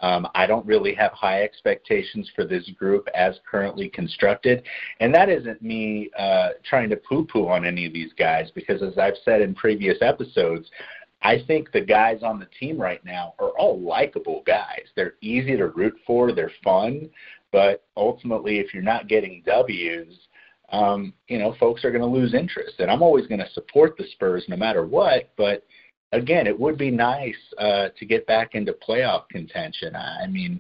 Um, 0.02 0.28
I 0.34 0.46
don't 0.46 0.66
really 0.66 0.94
have 0.96 1.12
high 1.12 1.44
expectations 1.44 2.30
for 2.36 2.46
this 2.46 2.70
group 2.78 3.08
as 3.14 3.40
currently 3.50 3.90
constructed. 3.90 4.64
And 5.00 5.14
that 5.14 5.30
isn't 5.30 5.62
me 5.62 6.10
uh, 6.18 6.50
trying 6.64 6.90
to 6.90 6.96
poo 6.96 7.26
poo 7.26 7.48
on 7.48 7.66
any 7.66 7.86
of 7.86 7.94
these 7.94 8.14
guys 8.18 8.50
because, 8.56 8.82
as 8.82 8.98
I've 8.98 9.18
said 9.26 9.42
in 9.42 9.54
previous 9.56 9.98
episodes, 10.02 10.70
I 11.22 11.44
think 11.48 11.72
the 11.72 11.82
guys 11.82 12.24
on 12.24 12.40
the 12.40 12.48
team 12.60 12.80
right 12.80 13.04
now 13.04 13.34
are 13.40 13.50
all 13.50 13.80
likable 13.80 14.42
guys. 14.48 14.86
They're 14.96 15.16
easy 15.22 15.58
to 15.58 15.68
root 15.68 15.96
for, 16.08 16.32
they're 16.32 16.52
fun, 16.64 17.10
but 17.52 17.84
ultimately, 17.98 18.60
if 18.60 18.74
you're 18.74 18.84
not 18.84 19.10
getting 19.10 19.44
W's, 19.46 20.14
um, 20.72 21.14
you 21.28 21.40
know, 21.40 21.56
folks 21.60 21.84
are 21.84 21.92
going 21.92 22.02
to 22.02 22.08
lose 22.08 22.34
interest. 22.34 22.76
And 22.80 22.90
I'm 22.90 23.02
always 23.02 23.28
going 23.28 23.40
to 23.40 23.50
support 23.52 23.98
the 23.98 24.06
Spurs 24.12 24.46
no 24.48 24.56
matter 24.56 24.86
what, 24.86 25.32
but 25.36 25.66
again, 26.12 26.48
it 26.48 26.60
would 26.60 26.78
be 26.78 26.92
nice 26.92 27.36
uh, 27.58 27.90
to 27.98 28.06
get 28.06 28.26
back 28.28 28.56
into 28.56 28.74
playoff 28.74 29.28
contention. 29.30 29.96
I 29.96 30.28
mean, 30.28 30.60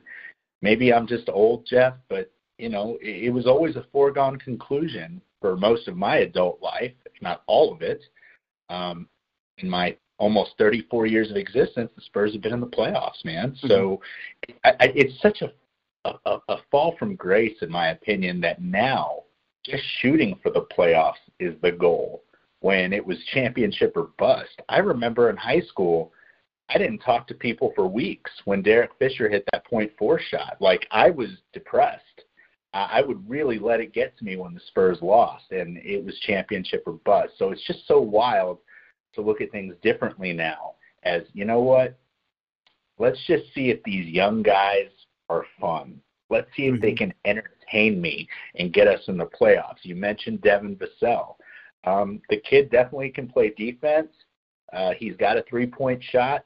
maybe 0.61 0.93
I'm 0.93 1.07
just 1.07 1.29
old, 1.29 1.65
Jeff, 1.65 1.93
but 2.09 2.31
you 2.57 2.69
know, 2.69 2.97
it, 3.01 3.25
it 3.25 3.29
was 3.29 3.47
always 3.47 3.75
a 3.75 3.85
foregone 3.91 4.37
conclusion 4.37 5.21
for 5.41 5.55
most 5.55 5.87
of 5.87 5.95
my 5.95 6.17
adult 6.17 6.61
life, 6.61 6.93
if 7.05 7.21
not 7.21 7.43
all 7.47 7.73
of 7.73 7.81
it. 7.81 8.03
Um, 8.69 9.07
in 9.57 9.69
my 9.69 9.97
almost 10.19 10.51
34 10.57 11.07
years 11.07 11.31
of 11.31 11.37
existence, 11.37 11.89
the 11.95 12.01
Spurs 12.01 12.33
have 12.33 12.41
been 12.41 12.53
in 12.53 12.59
the 12.59 12.67
playoffs, 12.67 13.23
man. 13.23 13.51
Mm-hmm. 13.51 13.67
So 13.67 14.01
I, 14.63 14.69
I, 14.69 14.91
it's 14.95 15.19
such 15.21 15.41
a, 15.41 15.51
a 16.05 16.37
a 16.47 16.57
fall 16.71 16.95
from 16.97 17.15
grace, 17.15 17.57
in 17.61 17.71
my 17.71 17.89
opinion, 17.89 18.39
that 18.41 18.61
now 18.61 19.23
just 19.65 19.83
shooting 20.01 20.37
for 20.41 20.51
the 20.51 20.65
playoffs 20.77 21.13
is 21.39 21.55
the 21.61 21.71
goal 21.71 22.23
when 22.61 22.93
it 22.93 23.05
was 23.05 23.17
championship 23.33 23.93
or 23.95 24.09
bust. 24.17 24.61
I 24.67 24.79
remember 24.79 25.29
in 25.29 25.37
high 25.37 25.61
school, 25.61 26.11
I 26.69 26.77
didn't 26.77 26.99
talk 26.99 27.27
to 27.27 27.33
people 27.33 27.71
for 27.75 27.87
weeks 27.87 28.31
when 28.45 28.61
Derek 28.61 28.91
Fisher 28.99 29.29
hit 29.29 29.43
that 29.51 29.65
point 29.65 29.91
four 29.97 30.19
shot. 30.19 30.57
Like 30.59 30.87
I 30.91 31.09
was 31.09 31.29
depressed. 31.53 32.03
I 32.71 33.01
would 33.01 33.27
really 33.27 33.57
let 33.57 33.79
it 33.79 33.93
get 33.93 34.15
to 34.19 34.23
me 34.23 34.35
when 34.35 34.53
the 34.53 34.59
Spurs 34.67 34.99
lost, 35.01 35.51
and 35.51 35.77
it 35.77 36.05
was 36.05 36.15
championship 36.19 36.83
or 36.85 36.93
bust. 37.03 37.33
So 37.37 37.49
it's 37.49 37.65
just 37.65 37.87
so 37.87 37.99
wild 37.99 38.59
to 39.15 39.21
look 39.21 39.41
at 39.41 39.51
things 39.51 39.73
differently 39.81 40.33
now. 40.33 40.75
As 41.01 41.23
you 41.33 41.45
know 41.45 41.61
what? 41.61 41.97
Let's 42.99 43.19
just 43.25 43.45
see 43.55 43.69
if 43.71 43.81
these 43.83 44.05
young 44.05 44.43
guys 44.43 44.89
are 45.29 45.45
fun. 45.59 45.99
Let's 46.29 46.47
see 46.55 46.67
if 46.67 46.75
mm-hmm. 46.75 46.81
they 46.81 46.93
can 46.93 47.13
entertain 47.25 47.99
me 47.99 48.27
and 48.55 48.73
get 48.73 48.87
us 48.87 49.01
in 49.07 49.17
the 49.17 49.25
playoffs. 49.25 49.83
You 49.83 49.95
mentioned 49.95 50.41
Devin 50.41 50.75
Vassell. 50.75 51.35
Um, 51.85 52.21
the 52.29 52.37
kid 52.37 52.69
definitely 52.69 53.09
can 53.09 53.27
play 53.27 53.53
defense. 53.57 54.11
Uh, 54.71 54.91
he's 54.97 55.15
got 55.15 55.37
a 55.37 55.43
three 55.43 55.67
point 55.67 56.03
shot. 56.03 56.45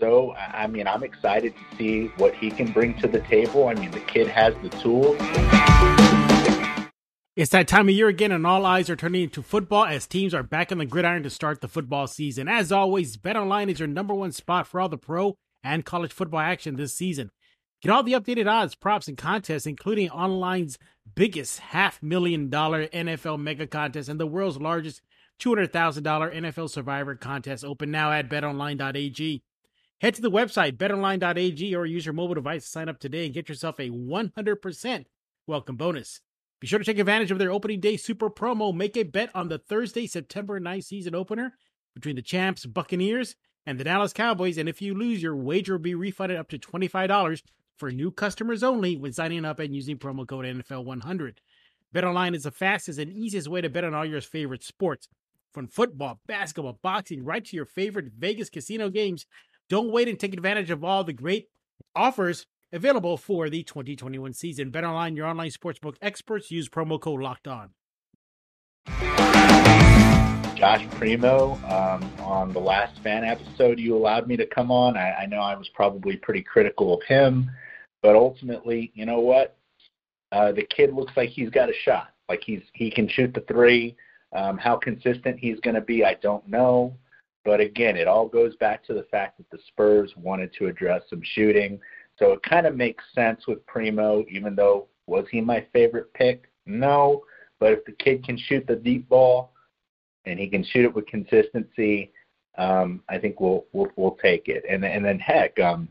So, 0.00 0.34
I 0.34 0.66
mean, 0.66 0.88
I'm 0.88 1.04
excited 1.04 1.54
to 1.54 1.76
see 1.76 2.06
what 2.16 2.34
he 2.34 2.50
can 2.50 2.72
bring 2.72 2.98
to 3.00 3.06
the 3.06 3.20
table. 3.20 3.68
I 3.68 3.74
mean, 3.74 3.92
the 3.92 4.00
kid 4.00 4.26
has 4.26 4.52
the 4.62 4.68
tools. 4.68 5.16
It's 7.36 7.50
that 7.50 7.68
time 7.68 7.88
of 7.88 7.94
year 7.94 8.08
again, 8.08 8.32
and 8.32 8.46
all 8.46 8.66
eyes 8.66 8.90
are 8.90 8.96
turning 8.96 9.28
to 9.30 9.42
football 9.42 9.84
as 9.84 10.06
teams 10.06 10.34
are 10.34 10.42
back 10.42 10.70
on 10.70 10.78
the 10.78 10.86
gridiron 10.86 11.22
to 11.24 11.30
start 11.30 11.60
the 11.60 11.68
football 11.68 12.06
season. 12.06 12.48
As 12.48 12.70
always, 12.70 13.16
BetOnline 13.16 13.70
is 13.70 13.80
your 13.80 13.88
number 13.88 14.14
one 14.14 14.32
spot 14.32 14.66
for 14.66 14.80
all 14.80 14.88
the 14.88 14.98
pro 14.98 15.36
and 15.62 15.84
college 15.84 16.12
football 16.12 16.40
action 16.40 16.76
this 16.76 16.96
season. 16.96 17.30
Get 17.84 17.92
all 17.92 18.02
the 18.02 18.14
updated 18.14 18.50
odds, 18.50 18.74
props, 18.74 19.08
and 19.08 19.18
contests, 19.18 19.66
including 19.66 20.08
online's 20.08 20.78
biggest 21.14 21.58
half 21.58 22.02
million 22.02 22.48
dollar 22.48 22.86
NFL 22.86 23.38
mega 23.38 23.66
contest 23.66 24.08
and 24.08 24.18
the 24.18 24.26
world's 24.26 24.56
largest 24.56 25.02
$200,000 25.38 26.00
NFL 26.00 26.70
Survivor 26.70 27.14
contest 27.14 27.62
open 27.62 27.90
now 27.90 28.10
at 28.10 28.30
betonline.ag. 28.30 29.42
Head 30.00 30.14
to 30.14 30.22
the 30.22 30.30
website 30.30 30.78
betonline.ag 30.78 31.76
or 31.76 31.84
use 31.84 32.06
your 32.06 32.14
mobile 32.14 32.36
device 32.36 32.64
to 32.64 32.70
sign 32.70 32.88
up 32.88 32.98
today 32.98 33.26
and 33.26 33.34
get 33.34 33.50
yourself 33.50 33.78
a 33.78 33.90
100% 33.90 35.04
welcome 35.46 35.76
bonus. 35.76 36.22
Be 36.60 36.66
sure 36.66 36.78
to 36.78 36.86
take 36.86 36.98
advantage 36.98 37.32
of 37.32 37.38
their 37.38 37.52
opening 37.52 37.80
day 37.80 37.98
super 37.98 38.30
promo. 38.30 38.74
Make 38.74 38.96
a 38.96 39.02
bet 39.02 39.28
on 39.34 39.48
the 39.48 39.58
Thursday, 39.58 40.06
September 40.06 40.58
9th 40.58 40.84
season 40.84 41.14
opener 41.14 41.52
between 41.94 42.16
the 42.16 42.22
champs, 42.22 42.64
Buccaneers, 42.64 43.36
and 43.66 43.78
the 43.78 43.84
Dallas 43.84 44.14
Cowboys. 44.14 44.56
And 44.56 44.70
if 44.70 44.80
you 44.80 44.94
lose, 44.94 45.22
your 45.22 45.36
wager 45.36 45.74
will 45.74 45.80
be 45.80 45.94
refunded 45.94 46.38
up 46.38 46.48
to 46.48 46.58
$25 46.58 47.42
for 47.76 47.90
new 47.90 48.10
customers 48.10 48.62
only 48.62 48.96
when 48.96 49.12
signing 49.12 49.44
up 49.44 49.58
and 49.58 49.74
using 49.74 49.98
promo 49.98 50.26
code 50.26 50.44
NFL100. 50.44 51.36
BetOnline 51.94 52.34
is 52.34 52.44
the 52.44 52.50
fastest 52.50 52.98
and 52.98 53.12
easiest 53.12 53.48
way 53.48 53.60
to 53.60 53.68
bet 53.68 53.84
on 53.84 53.94
all 53.94 54.04
your 54.04 54.20
favorite 54.20 54.64
sports. 54.64 55.08
From 55.52 55.68
football, 55.68 56.20
basketball, 56.26 56.80
boxing, 56.82 57.24
right 57.24 57.44
to 57.44 57.56
your 57.56 57.66
favorite 57.66 58.12
Vegas 58.18 58.50
casino 58.50 58.90
games. 58.90 59.26
Don't 59.68 59.92
wait 59.92 60.08
and 60.08 60.18
take 60.18 60.34
advantage 60.34 60.70
of 60.70 60.82
all 60.82 61.04
the 61.04 61.12
great 61.12 61.48
offers 61.94 62.46
Available 62.74 63.16
for 63.16 63.48
the 63.48 63.62
2021 63.62 64.32
season. 64.32 64.72
BetOnline, 64.72 65.14
your 65.14 65.28
online 65.28 65.50
sportsbook 65.50 65.94
experts. 66.02 66.50
Use 66.50 66.68
promo 66.68 67.00
code 67.00 67.22
Locked 67.22 67.46
On. 67.46 67.70
Josh 70.56 70.86
Primo, 70.92 71.54
um, 71.64 72.08
on 72.20 72.52
the 72.52 72.60
last 72.60 73.00
fan 73.02 73.24
episode 73.24 73.78
you 73.78 73.96
allowed 73.96 74.28
me 74.28 74.36
to 74.36 74.46
come 74.46 74.70
on. 74.70 74.96
I, 74.96 75.12
I 75.12 75.26
know 75.26 75.40
I 75.40 75.56
was 75.56 75.68
probably 75.74 76.16
pretty 76.16 76.42
critical 76.42 76.94
of 76.94 77.02
him, 77.02 77.50
but 78.02 78.14
ultimately, 78.14 78.92
you 78.94 79.04
know 79.04 79.18
what? 79.18 79.56
Uh, 80.30 80.52
the 80.52 80.62
kid 80.64 80.94
looks 80.94 81.12
like 81.16 81.30
he's 81.30 81.50
got 81.50 81.68
a 81.68 81.74
shot. 81.84 82.10
Like 82.28 82.42
he's 82.44 82.62
he 82.72 82.90
can 82.90 83.08
shoot 83.08 83.34
the 83.34 83.40
three. 83.42 83.96
Um, 84.32 84.56
how 84.56 84.76
consistent 84.76 85.38
he's 85.38 85.60
going 85.60 85.74
to 85.74 85.80
be, 85.80 86.04
I 86.04 86.14
don't 86.14 86.46
know. 86.48 86.96
But 87.44 87.60
again, 87.60 87.96
it 87.96 88.08
all 88.08 88.28
goes 88.28 88.54
back 88.56 88.84
to 88.86 88.94
the 88.94 89.06
fact 89.10 89.38
that 89.38 89.50
the 89.50 89.58
Spurs 89.68 90.12
wanted 90.16 90.52
to 90.58 90.66
address 90.66 91.02
some 91.10 91.22
shooting. 91.22 91.80
So 92.18 92.32
it 92.32 92.42
kind 92.42 92.66
of 92.66 92.76
makes 92.76 93.04
sense 93.14 93.46
with 93.46 93.64
Primo, 93.66 94.24
even 94.30 94.54
though 94.54 94.88
was 95.06 95.26
he 95.30 95.40
my 95.40 95.66
favorite 95.72 96.12
pick? 96.14 96.50
No. 96.64 97.24
But 97.60 97.72
if 97.72 97.84
the 97.84 97.92
kid 97.92 98.24
can 98.24 98.38
shoot 98.38 98.66
the 98.66 98.76
deep 98.76 99.08
ball 99.08 99.53
and 100.26 100.38
he 100.38 100.48
can 100.48 100.64
shoot 100.64 100.84
it 100.84 100.94
with 100.94 101.06
consistency, 101.06 102.12
um, 102.56 103.02
I 103.08 103.18
think 103.18 103.40
we'll, 103.40 103.64
we'll 103.72 103.90
we'll 103.96 104.16
take 104.22 104.48
it. 104.48 104.64
And 104.68 104.84
and 104.84 105.04
then 105.04 105.18
heck, 105.18 105.58
um, 105.60 105.88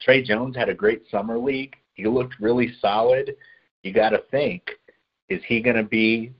Tre 0.00 0.22
Jones 0.22 0.56
had 0.56 0.68
a 0.68 0.74
great 0.74 1.02
summer 1.10 1.38
league. 1.38 1.76
He 1.94 2.06
looked 2.06 2.34
really 2.40 2.74
solid. 2.80 3.34
You 3.82 3.92
got 3.92 4.10
to 4.10 4.22
think, 4.30 4.62
is 5.28 5.42
he 5.46 5.60
going 5.60 5.76
to 5.76 5.84
be? 5.84 6.32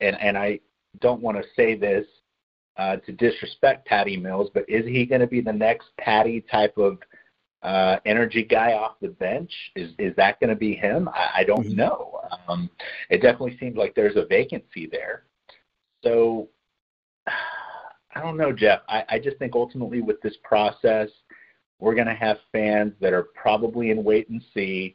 And 0.00 0.16
and 0.20 0.36
I 0.36 0.60
don't 1.00 1.22
want 1.22 1.36
to 1.36 1.44
say 1.54 1.74
this 1.74 2.06
uh, 2.76 2.96
to 2.96 3.12
disrespect 3.12 3.86
Patty 3.86 4.16
Mills, 4.16 4.50
but 4.52 4.68
is 4.68 4.86
he 4.86 5.06
going 5.06 5.20
to 5.20 5.26
be 5.26 5.40
the 5.40 5.52
next 5.52 5.88
Patty 5.98 6.40
type 6.50 6.76
of 6.78 6.98
uh, 7.62 7.96
energy 8.06 8.42
guy 8.42 8.72
off 8.72 8.96
the 9.00 9.08
bench. 9.08 9.52
Is 9.76 9.90
is 9.98 10.14
that 10.16 10.40
going 10.40 10.50
to 10.50 10.56
be 10.56 10.74
him? 10.74 11.08
I, 11.08 11.40
I 11.40 11.44
don't 11.44 11.66
mm-hmm. 11.66 11.76
know. 11.76 12.20
Um, 12.48 12.70
it 13.10 13.20
definitely 13.20 13.58
seems 13.58 13.76
like 13.76 13.94
there's 13.94 14.16
a 14.16 14.24
vacancy 14.24 14.88
there. 14.90 15.24
So 16.02 16.48
I 18.14 18.20
don't 18.20 18.36
know, 18.36 18.52
Jeff. 18.52 18.80
I, 18.88 19.04
I 19.08 19.18
just 19.18 19.38
think 19.38 19.54
ultimately 19.54 20.00
with 20.00 20.20
this 20.20 20.36
process, 20.42 21.08
we're 21.78 21.94
going 21.94 22.08
to 22.08 22.14
have 22.14 22.38
fans 22.52 22.92
that 23.00 23.12
are 23.12 23.28
probably 23.34 23.90
in 23.90 24.04
wait 24.04 24.28
and 24.28 24.42
see. 24.52 24.94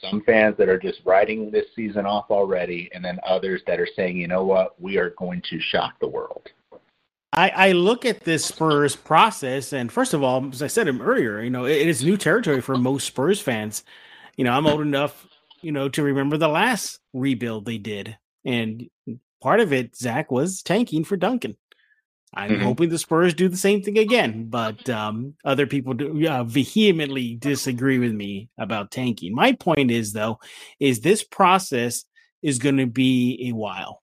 Some 0.00 0.22
fans 0.24 0.56
that 0.56 0.68
are 0.68 0.78
just 0.78 1.00
writing 1.04 1.50
this 1.50 1.66
season 1.76 2.06
off 2.06 2.30
already, 2.30 2.88
and 2.94 3.04
then 3.04 3.18
others 3.26 3.60
that 3.66 3.78
are 3.78 3.88
saying, 3.94 4.16
you 4.16 4.28
know 4.28 4.44
what, 4.44 4.80
we 4.80 4.96
are 4.96 5.10
going 5.10 5.42
to 5.50 5.60
shock 5.60 6.00
the 6.00 6.08
world. 6.08 6.48
I, 7.34 7.50
I 7.50 7.72
look 7.72 8.06
at 8.06 8.20
this 8.24 8.44
Spurs 8.44 8.96
process, 8.96 9.74
and 9.74 9.92
first 9.92 10.14
of 10.14 10.22
all, 10.22 10.48
as 10.48 10.62
I 10.62 10.68
said 10.68 10.88
earlier, 10.88 11.42
you 11.42 11.50
know, 11.50 11.66
it, 11.66 11.76
it 11.76 11.88
is 11.88 12.02
new 12.02 12.16
territory 12.16 12.62
for 12.62 12.76
most 12.76 13.06
Spurs 13.06 13.40
fans. 13.40 13.84
You 14.36 14.44
know, 14.44 14.52
I'm 14.52 14.66
old 14.66 14.80
enough, 14.80 15.26
you 15.60 15.70
know, 15.70 15.90
to 15.90 16.02
remember 16.02 16.38
the 16.38 16.48
last 16.48 16.98
rebuild 17.12 17.66
they 17.66 17.78
did, 17.78 18.16
and 18.44 18.88
part 19.40 19.60
of 19.60 19.72
it, 19.72 19.96
Zack, 19.96 20.30
was 20.30 20.62
tanking 20.62 21.04
for 21.04 21.16
Duncan. 21.16 21.56
I'm 22.32 22.50
mm-hmm. 22.50 22.62
hoping 22.62 22.88
the 22.90 22.98
Spurs 22.98 23.34
do 23.34 23.48
the 23.48 23.56
same 23.56 23.82
thing 23.82 23.98
again, 23.98 24.46
but 24.48 24.88
um, 24.90 25.34
other 25.44 25.66
people 25.66 25.94
do, 25.94 26.26
uh, 26.28 26.44
vehemently 26.44 27.34
disagree 27.36 27.98
with 27.98 28.12
me 28.12 28.48
about 28.58 28.90
tanking. 28.90 29.34
My 29.34 29.52
point 29.52 29.90
is, 29.90 30.12
though, 30.12 30.38
is 30.78 31.00
this 31.00 31.24
process 31.24 32.04
is 32.42 32.58
going 32.58 32.76
to 32.78 32.86
be 32.86 33.48
a 33.48 33.52
while. 33.52 34.02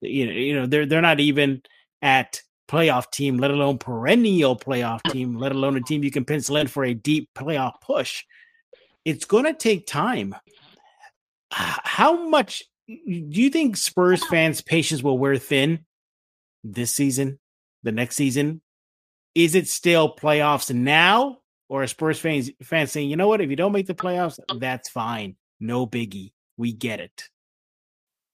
You 0.00 0.26
know, 0.26 0.32
you 0.32 0.54
know, 0.54 0.66
they're 0.66 0.86
they're 0.86 1.02
not 1.02 1.20
even 1.20 1.62
at 2.02 2.42
playoff 2.68 3.10
team, 3.10 3.38
let 3.38 3.50
alone 3.50 3.78
perennial 3.78 4.56
playoff 4.56 5.02
team, 5.10 5.36
let 5.36 5.52
alone 5.52 5.76
a 5.76 5.80
team 5.80 6.04
you 6.04 6.10
can 6.10 6.24
pencil 6.24 6.56
in 6.56 6.66
for 6.66 6.84
a 6.84 6.94
deep 6.94 7.30
playoff 7.34 7.80
push. 7.80 8.24
It's 9.04 9.24
going 9.24 9.44
to 9.44 9.54
take 9.54 9.86
time. 9.86 10.34
How 11.50 12.28
much 12.28 12.64
do 12.88 12.94
you 13.42 13.50
think 13.50 13.76
Spurs 13.76 14.24
fans' 14.26 14.60
patience 14.60 15.02
will 15.02 15.18
wear 15.18 15.36
thin 15.36 15.84
this 16.62 16.92
season, 16.92 17.38
the 17.82 17.92
next 17.92 18.16
season? 18.16 18.60
Is 19.34 19.54
it 19.54 19.68
still 19.68 20.14
playoffs 20.14 20.72
now, 20.74 21.38
or 21.68 21.82
are 21.82 21.86
Spurs 21.86 22.18
fans 22.18 22.50
fans 22.62 22.92
saying, 22.92 23.10
you 23.10 23.16
know 23.16 23.28
what, 23.28 23.40
if 23.40 23.50
you 23.50 23.56
don't 23.56 23.72
make 23.72 23.86
the 23.86 23.94
playoffs, 23.94 24.38
that's 24.58 24.88
fine, 24.88 25.36
no 25.60 25.86
biggie, 25.86 26.32
we 26.56 26.72
get 26.72 27.00
it. 27.00 27.24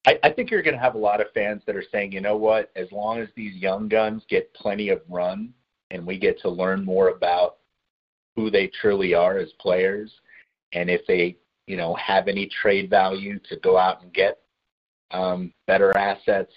I, 0.06 0.18
I 0.22 0.30
think 0.30 0.50
you're 0.50 0.62
going 0.62 0.74
to 0.74 0.80
have 0.80 0.96
a 0.96 0.98
lot 0.98 1.20
of 1.20 1.32
fans 1.32 1.62
that 1.66 1.76
are 1.76 1.84
saying, 1.92 2.12
you 2.12 2.20
know 2.20 2.36
what, 2.36 2.70
as 2.76 2.90
long 2.90 3.20
as 3.20 3.28
these 3.36 3.54
young 3.54 3.88
guns 3.88 4.24
get 4.28 4.52
plenty 4.52 4.88
of 4.88 5.00
run 5.08 5.54
and 5.90 6.06
we 6.06 6.18
get 6.18 6.40
to 6.40 6.48
learn 6.48 6.84
more 6.84 7.08
about 7.08 7.58
who 8.34 8.50
they 8.50 8.66
truly 8.66 9.14
are 9.14 9.38
as 9.38 9.52
players, 9.54 10.20
and 10.72 10.90
if 10.90 11.06
they, 11.06 11.36
you 11.66 11.76
know, 11.76 11.94
have 11.94 12.28
any 12.28 12.48
trade 12.48 12.90
value 12.90 13.38
to 13.48 13.56
go 13.56 13.78
out 13.78 14.02
and 14.02 14.12
get 14.12 14.38
um, 15.10 15.52
better 15.66 15.96
assets, 15.96 16.52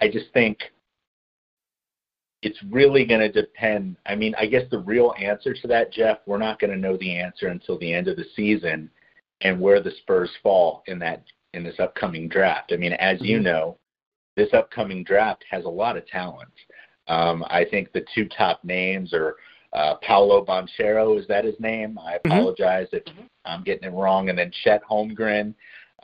I 0.00 0.08
just 0.08 0.32
think 0.32 0.58
it's 2.42 2.62
really 2.70 3.04
going 3.04 3.20
to 3.20 3.30
depend. 3.30 3.96
I 4.06 4.14
mean, 4.14 4.34
I 4.38 4.46
guess 4.46 4.64
the 4.70 4.78
real 4.78 5.14
answer 5.18 5.54
to 5.54 5.68
that, 5.68 5.92
Jeff, 5.92 6.18
we're 6.26 6.38
not 6.38 6.58
going 6.58 6.70
to 6.70 6.76
know 6.76 6.96
the 6.96 7.18
answer 7.18 7.48
until 7.48 7.78
the 7.78 7.92
end 7.92 8.08
of 8.08 8.16
the 8.16 8.24
season 8.34 8.90
and 9.42 9.60
where 9.60 9.82
the 9.82 9.92
Spurs 10.02 10.30
fall 10.42 10.82
in 10.86 10.98
that 11.00 11.22
in 11.52 11.64
this 11.64 11.80
upcoming 11.80 12.28
draft. 12.28 12.72
I 12.72 12.76
mean, 12.76 12.92
as 12.94 13.16
mm-hmm. 13.16 13.26
you 13.26 13.40
know, 13.40 13.76
this 14.36 14.52
upcoming 14.54 15.04
draft 15.04 15.44
has 15.50 15.64
a 15.64 15.68
lot 15.68 15.96
of 15.96 16.06
talent. 16.06 16.48
Um, 17.08 17.44
I 17.48 17.64
think 17.64 17.92
the 17.92 18.06
two 18.14 18.28
top 18.28 18.62
names 18.64 19.12
are 19.12 19.36
uh, 19.72 19.94
Paolo 20.02 20.44
Banchero. 20.44 21.18
Is 21.18 21.26
that 21.28 21.44
his 21.44 21.58
name? 21.58 21.98
I 21.98 22.14
mm-hmm. 22.14 22.32
apologize 22.32 22.88
mm-hmm. 22.92 23.20
if 23.20 23.28
I'm 23.44 23.62
getting 23.62 23.84
it 23.84 23.94
wrong. 23.94 24.28
And 24.28 24.38
then 24.38 24.52
Chet 24.64 24.82
Holmgren. 24.84 25.54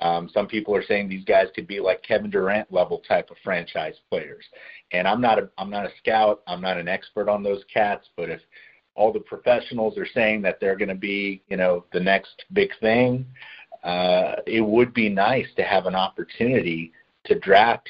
Um, 0.00 0.28
some 0.34 0.46
people 0.46 0.74
are 0.74 0.84
saying 0.84 1.08
these 1.08 1.24
guys 1.24 1.46
could 1.54 1.66
be 1.66 1.80
like 1.80 2.02
Kevin 2.02 2.30
Durant 2.30 2.70
level 2.70 3.02
type 3.08 3.30
of 3.30 3.38
franchise 3.42 3.94
players. 4.10 4.44
And 4.92 5.08
I'm 5.08 5.22
not 5.22 5.38
a 5.38 5.48
I'm 5.56 5.70
not 5.70 5.86
a 5.86 5.90
scout. 5.98 6.42
I'm 6.46 6.60
not 6.60 6.76
an 6.76 6.86
expert 6.86 7.30
on 7.30 7.42
those 7.42 7.64
cats. 7.72 8.06
But 8.14 8.28
if 8.28 8.40
all 8.94 9.12
the 9.12 9.20
professionals 9.20 9.96
are 9.96 10.06
saying 10.06 10.42
that 10.42 10.58
they're 10.60 10.76
going 10.76 10.88
to 10.88 10.94
be, 10.94 11.42
you 11.48 11.56
know, 11.56 11.84
the 11.92 12.00
next 12.00 12.44
big 12.52 12.70
thing, 12.80 13.24
uh, 13.84 14.36
it 14.46 14.60
would 14.60 14.92
be 14.92 15.08
nice 15.08 15.46
to 15.56 15.62
have 15.62 15.86
an 15.86 15.94
opportunity 15.94 16.92
to 17.24 17.38
draft 17.38 17.88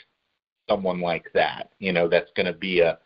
someone 0.69 1.01
like 1.01 1.31
that. 1.33 1.71
You 1.79 1.93
know, 1.93 2.09
that's 2.09 2.31
going 2.37 2.47
to 2.47 2.53
be 2.53 2.81
a 2.81 2.99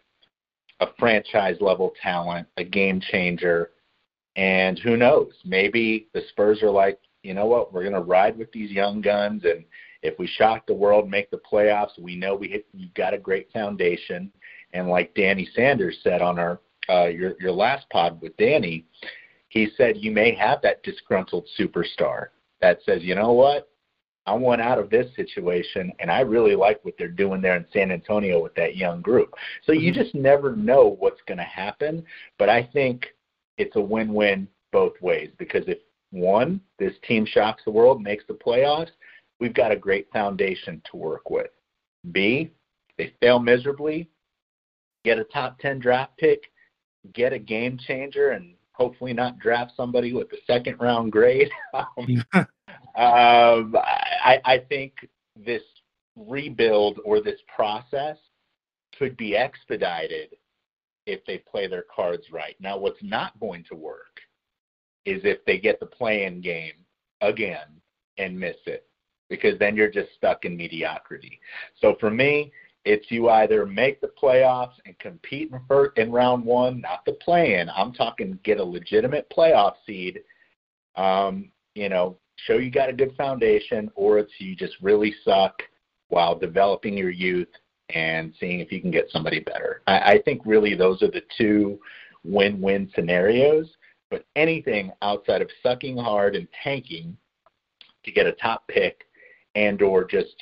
a 0.81 0.89
franchise 0.99 1.57
level 1.61 1.93
talent, 2.03 2.47
a 2.57 2.65
game 2.65 3.01
changer, 3.01 3.71
and 4.37 4.79
who 4.79 4.97
knows? 4.97 5.33
Maybe 5.45 6.09
the 6.15 6.23
Spurs 6.31 6.63
are 6.63 6.71
like, 6.71 6.99
you 7.23 7.35
know 7.35 7.47
what? 7.47 7.73
We're 7.73 7.83
going 7.83 7.95
to 7.95 8.01
ride 8.01 8.39
with 8.39 8.51
these 8.53 8.71
young 8.71 9.01
guns, 9.01 9.45
and 9.45 9.65
if 10.03 10.19
we 10.19 10.27
shock 10.27 10.67
the 10.67 10.75
world, 10.75 11.11
make 11.11 11.31
the 11.31 11.41
playoffs, 11.51 11.99
we 12.01 12.17
know 12.17 12.35
we 12.35 12.49
hit, 12.49 12.67
we've 12.75 12.95
got 12.95 13.15
a 13.15 13.19
great 13.19 13.53
foundation. 13.53 14.33
And 14.73 14.89
like 14.89 15.15
Danny 15.15 15.49
Sanders 15.55 15.99
said 16.03 16.23
on 16.23 16.39
our 16.39 16.61
uh, 16.89 17.07
your 17.07 17.35
your 17.41 17.53
last 17.53 17.89
pod 17.91 18.21
with 18.21 18.37
Danny, 18.37 18.87
he 19.49 19.69
said 19.77 19.97
you 19.99 20.11
may 20.11 20.35
have 20.35 20.63
that 20.63 20.83
disgruntled 20.83 21.47
superstar 21.59 22.29
that 22.61 22.79
says, 22.85 23.03
you 23.03 23.15
know 23.15 23.33
what, 23.33 23.70
I 24.31 24.35
want 24.35 24.61
out 24.61 24.79
of 24.79 24.91
this 24.91 25.13
situation, 25.17 25.93
and 25.99 26.09
I 26.09 26.21
really 26.21 26.55
like 26.55 26.85
what 26.85 26.95
they're 26.97 27.09
doing 27.09 27.41
there 27.41 27.57
in 27.57 27.67
San 27.73 27.91
Antonio 27.91 28.41
with 28.41 28.55
that 28.55 28.77
young 28.77 29.03
group. 29.03 29.35
So 29.67 29.73
you 29.73 29.91
mm-hmm. 29.91 30.01
just 30.03 30.15
never 30.15 30.55
know 30.55 30.97
what's 31.01 31.21
going 31.27 31.39
to 31.39 31.45
happen, 31.45 32.05
but 32.39 32.49
I 32.49 32.63
think 32.73 33.07
it's 33.59 33.75
a 33.75 33.81
win-win 33.81 34.47
both 34.71 34.93
ways 35.01 35.31
because 35.37 35.65
if 35.67 35.79
one, 36.13 36.61
this 36.79 36.95
team 37.09 37.27
shocks 37.27 37.63
the 37.65 37.73
world, 37.73 38.01
makes 38.01 38.23
the 38.29 38.35
playoffs, 38.35 38.91
we've 39.41 39.53
got 39.53 39.73
a 39.73 39.77
great 39.77 40.09
foundation 40.13 40.81
to 40.91 40.97
work 40.97 41.29
with. 41.29 41.51
B, 42.13 42.53
they 42.99 43.13
fail 43.21 43.41
miserably, 43.41 44.09
get 45.05 45.19
a 45.19 45.25
top 45.25 45.59
10 45.59 45.81
draft 45.81 46.17
pick, 46.19 46.45
get 47.15 47.33
a 47.33 47.39
game 47.39 47.79
changer, 47.85 48.31
and 48.31 48.55
hopefully 48.75 49.13
not 49.13 49.41
draft 49.41 49.73
somebody 49.77 50.13
with 50.13 50.33
a 50.33 50.39
second 50.47 50.77
round 50.81 51.11
grade. 51.11 51.51
um, 51.75 52.25
um, 52.97 53.75
I, 53.77 54.41
I 54.45 54.59
think 54.69 54.93
this 55.37 55.63
rebuild 56.17 57.01
or 57.05 57.21
this 57.21 57.41
process 57.55 58.17
could 58.99 59.17
be 59.17 59.37
expedited 59.37 60.37
if 61.07 61.25
they 61.27 61.39
play 61.39 61.67
their 61.67 61.85
cards 61.95 62.25
right. 62.33 62.57
Now, 62.61 62.79
what's 62.79 63.03
not 63.03 63.39
going 63.41 63.65
to 63.71 63.75
work 63.75 64.21
is 65.05 65.23
if 65.25 65.45
they 65.45 65.59
get 65.59 65.81
the 65.81 65.87
play 65.87 66.25
in 66.25 66.41
game 66.41 66.75
again 67.21 67.81
and 68.19 68.39
miss 68.39 68.57
it, 68.67 68.87
because 69.29 69.59
then 69.59 69.77
you're 69.77 69.91
just 69.91 70.11
stuck 70.17 70.45
in 70.45 70.57
mediocrity. 70.57 71.41
So 71.81 71.97
for 72.01 72.11
me, 72.11 72.53
it's 72.85 73.11
you 73.11 73.29
either 73.29 73.67
make 73.67 74.01
the 74.01 74.11
playoffs 74.21 74.75
and 74.87 74.99
compete 74.99 75.51
in, 75.53 75.61
first, 75.69 75.99
in 75.99 76.11
round 76.11 76.45
one, 76.45 76.81
not 76.81 77.05
the 77.05 77.13
play 77.13 77.59
in. 77.59 77.69
I'm 77.71 77.93
talking 77.93 78.39
get 78.43 78.59
a 78.59 78.65
legitimate 78.65 79.31
playoff 79.35 79.75
seed, 79.87 80.21
um, 80.97 81.51
you 81.75 81.89
know, 81.89 82.19
show 82.47 82.59
you 82.59 82.71
got 82.71 82.89
a 82.89 82.93
good 82.95 83.15
foundation, 83.17 83.91
or 83.95 84.19
it's 84.19 84.33
you 84.39 84.55
just 84.55 84.75
really 84.81 85.15
suck 85.25 85.63
while 86.09 86.35
developing 86.35 86.97
your 86.97 87.11
youth 87.11 87.49
and 87.91 88.33
seeing 88.39 88.61
if 88.61 88.71
you 88.71 88.81
can 88.81 88.91
get 88.91 89.11
somebody 89.11 89.41
better. 89.41 89.83
I, 89.87 90.13
I 90.13 90.23
think 90.23 90.43
really 90.45 90.75
those 90.75 91.03
are 91.03 91.11
the 91.11 91.23
two 91.37 91.81
win 92.25 92.61
win 92.61 92.91
scenarios. 92.95 93.67
But 94.11 94.27
anything 94.35 94.91
outside 95.03 95.41
of 95.41 95.51
sucking 95.63 95.97
hard 95.97 96.35
and 96.35 96.49
tanking 96.65 97.17
to 98.05 98.11
get 98.11 98.27
a 98.27 98.33
top 98.33 98.67
pick 98.67 99.05
and 99.55 99.81
or 99.83 100.05
just 100.05 100.35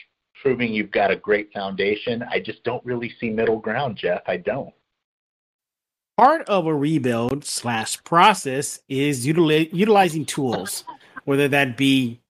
proving 0.43 0.73
you've 0.73 0.91
got 0.91 1.11
a 1.11 1.17
great 1.17 1.53
foundation, 1.53 2.25
I 2.31 2.41
just 2.41 2.65
don't 2.65 2.85
really 2.85 3.13
see 3.21 3.29
middle 3.29 3.59
ground, 3.59 3.97
Jeff. 3.97 4.23
I 4.27 4.39
don't. 4.39 4.73
Part 6.17 6.49
of 6.49 6.67
a 6.67 6.75
rebuild 6.75 7.45
slash 7.45 8.03
process 8.05 8.81
is 8.89 9.27
utili- 9.27 9.69
utilizing 9.73 10.25
tools, 10.25 10.85
whether 11.29 11.47
that 11.47 11.77
be 11.77 12.23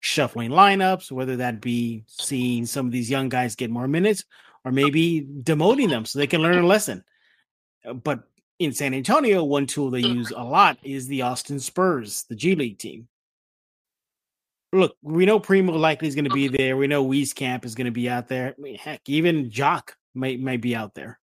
shuffling 0.00 0.50
lineups, 0.50 1.12
whether 1.12 1.36
that 1.36 1.60
be 1.60 2.04
seeing 2.06 2.64
some 2.64 2.86
of 2.86 2.92
these 2.92 3.10
young 3.10 3.28
guys 3.28 3.54
get 3.54 3.68
more 3.68 3.86
minutes, 3.86 4.24
or 4.64 4.72
maybe 4.72 5.28
demoting 5.42 5.90
them 5.90 6.06
so 6.06 6.18
they 6.18 6.26
can 6.26 6.40
learn 6.40 6.64
a 6.64 6.66
lesson. 6.66 7.04
But 8.02 8.20
in 8.58 8.72
San 8.72 8.94
Antonio, 8.94 9.44
one 9.44 9.66
tool 9.66 9.90
they 9.90 10.00
use 10.00 10.30
a 10.30 10.42
lot 10.42 10.78
is 10.82 11.06
the 11.06 11.20
Austin 11.20 11.60
Spurs, 11.60 12.24
the 12.30 12.34
G 12.34 12.54
League 12.54 12.78
team. 12.78 13.08
Look, 14.72 14.96
we 15.02 15.26
know 15.26 15.38
Primo 15.38 15.74
likely 15.74 16.08
is 16.08 16.14
going 16.14 16.24
to 16.24 16.30
be 16.30 16.48
there. 16.48 16.78
We 16.78 16.86
know 16.86 17.04
Wieskamp 17.04 17.66
is 17.66 17.74
going 17.74 17.84
to 17.84 17.90
be 17.90 18.08
out 18.08 18.26
there. 18.26 18.54
I 18.56 18.60
mean, 18.62 18.78
heck, 18.78 19.02
even 19.06 19.50
Jock 19.50 19.98
might 20.14 20.40
might 20.40 20.62
be 20.62 20.74
out 20.74 20.94
there. 20.94 21.20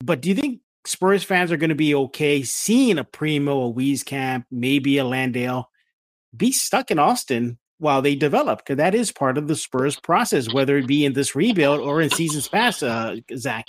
But 0.00 0.20
do 0.20 0.30
you 0.30 0.34
think 0.34 0.62
Spurs 0.84 1.22
fans 1.22 1.52
are 1.52 1.56
going 1.58 1.68
to 1.68 1.76
be 1.76 1.94
okay 1.94 2.42
seeing 2.42 2.98
a 2.98 3.04
Primo, 3.04 3.68
a 3.68 3.72
Wieskamp, 3.72 4.46
maybe 4.50 4.98
a 4.98 5.04
Landale 5.04 5.70
be 6.36 6.52
stuck 6.52 6.90
in 6.90 6.98
Austin 6.98 7.58
while 7.78 8.02
they 8.02 8.14
develop 8.14 8.60
because 8.60 8.76
that 8.76 8.94
is 8.94 9.12
part 9.12 9.36
of 9.36 9.48
the 9.48 9.56
Spurs 9.56 9.98
process, 9.98 10.52
whether 10.52 10.76
it 10.76 10.86
be 10.86 11.04
in 11.04 11.12
this 11.12 11.34
rebuild 11.34 11.80
or 11.80 12.00
in 12.00 12.10
seasons 12.10 12.48
past, 12.48 12.82
uh, 12.82 13.16
Zack. 13.36 13.66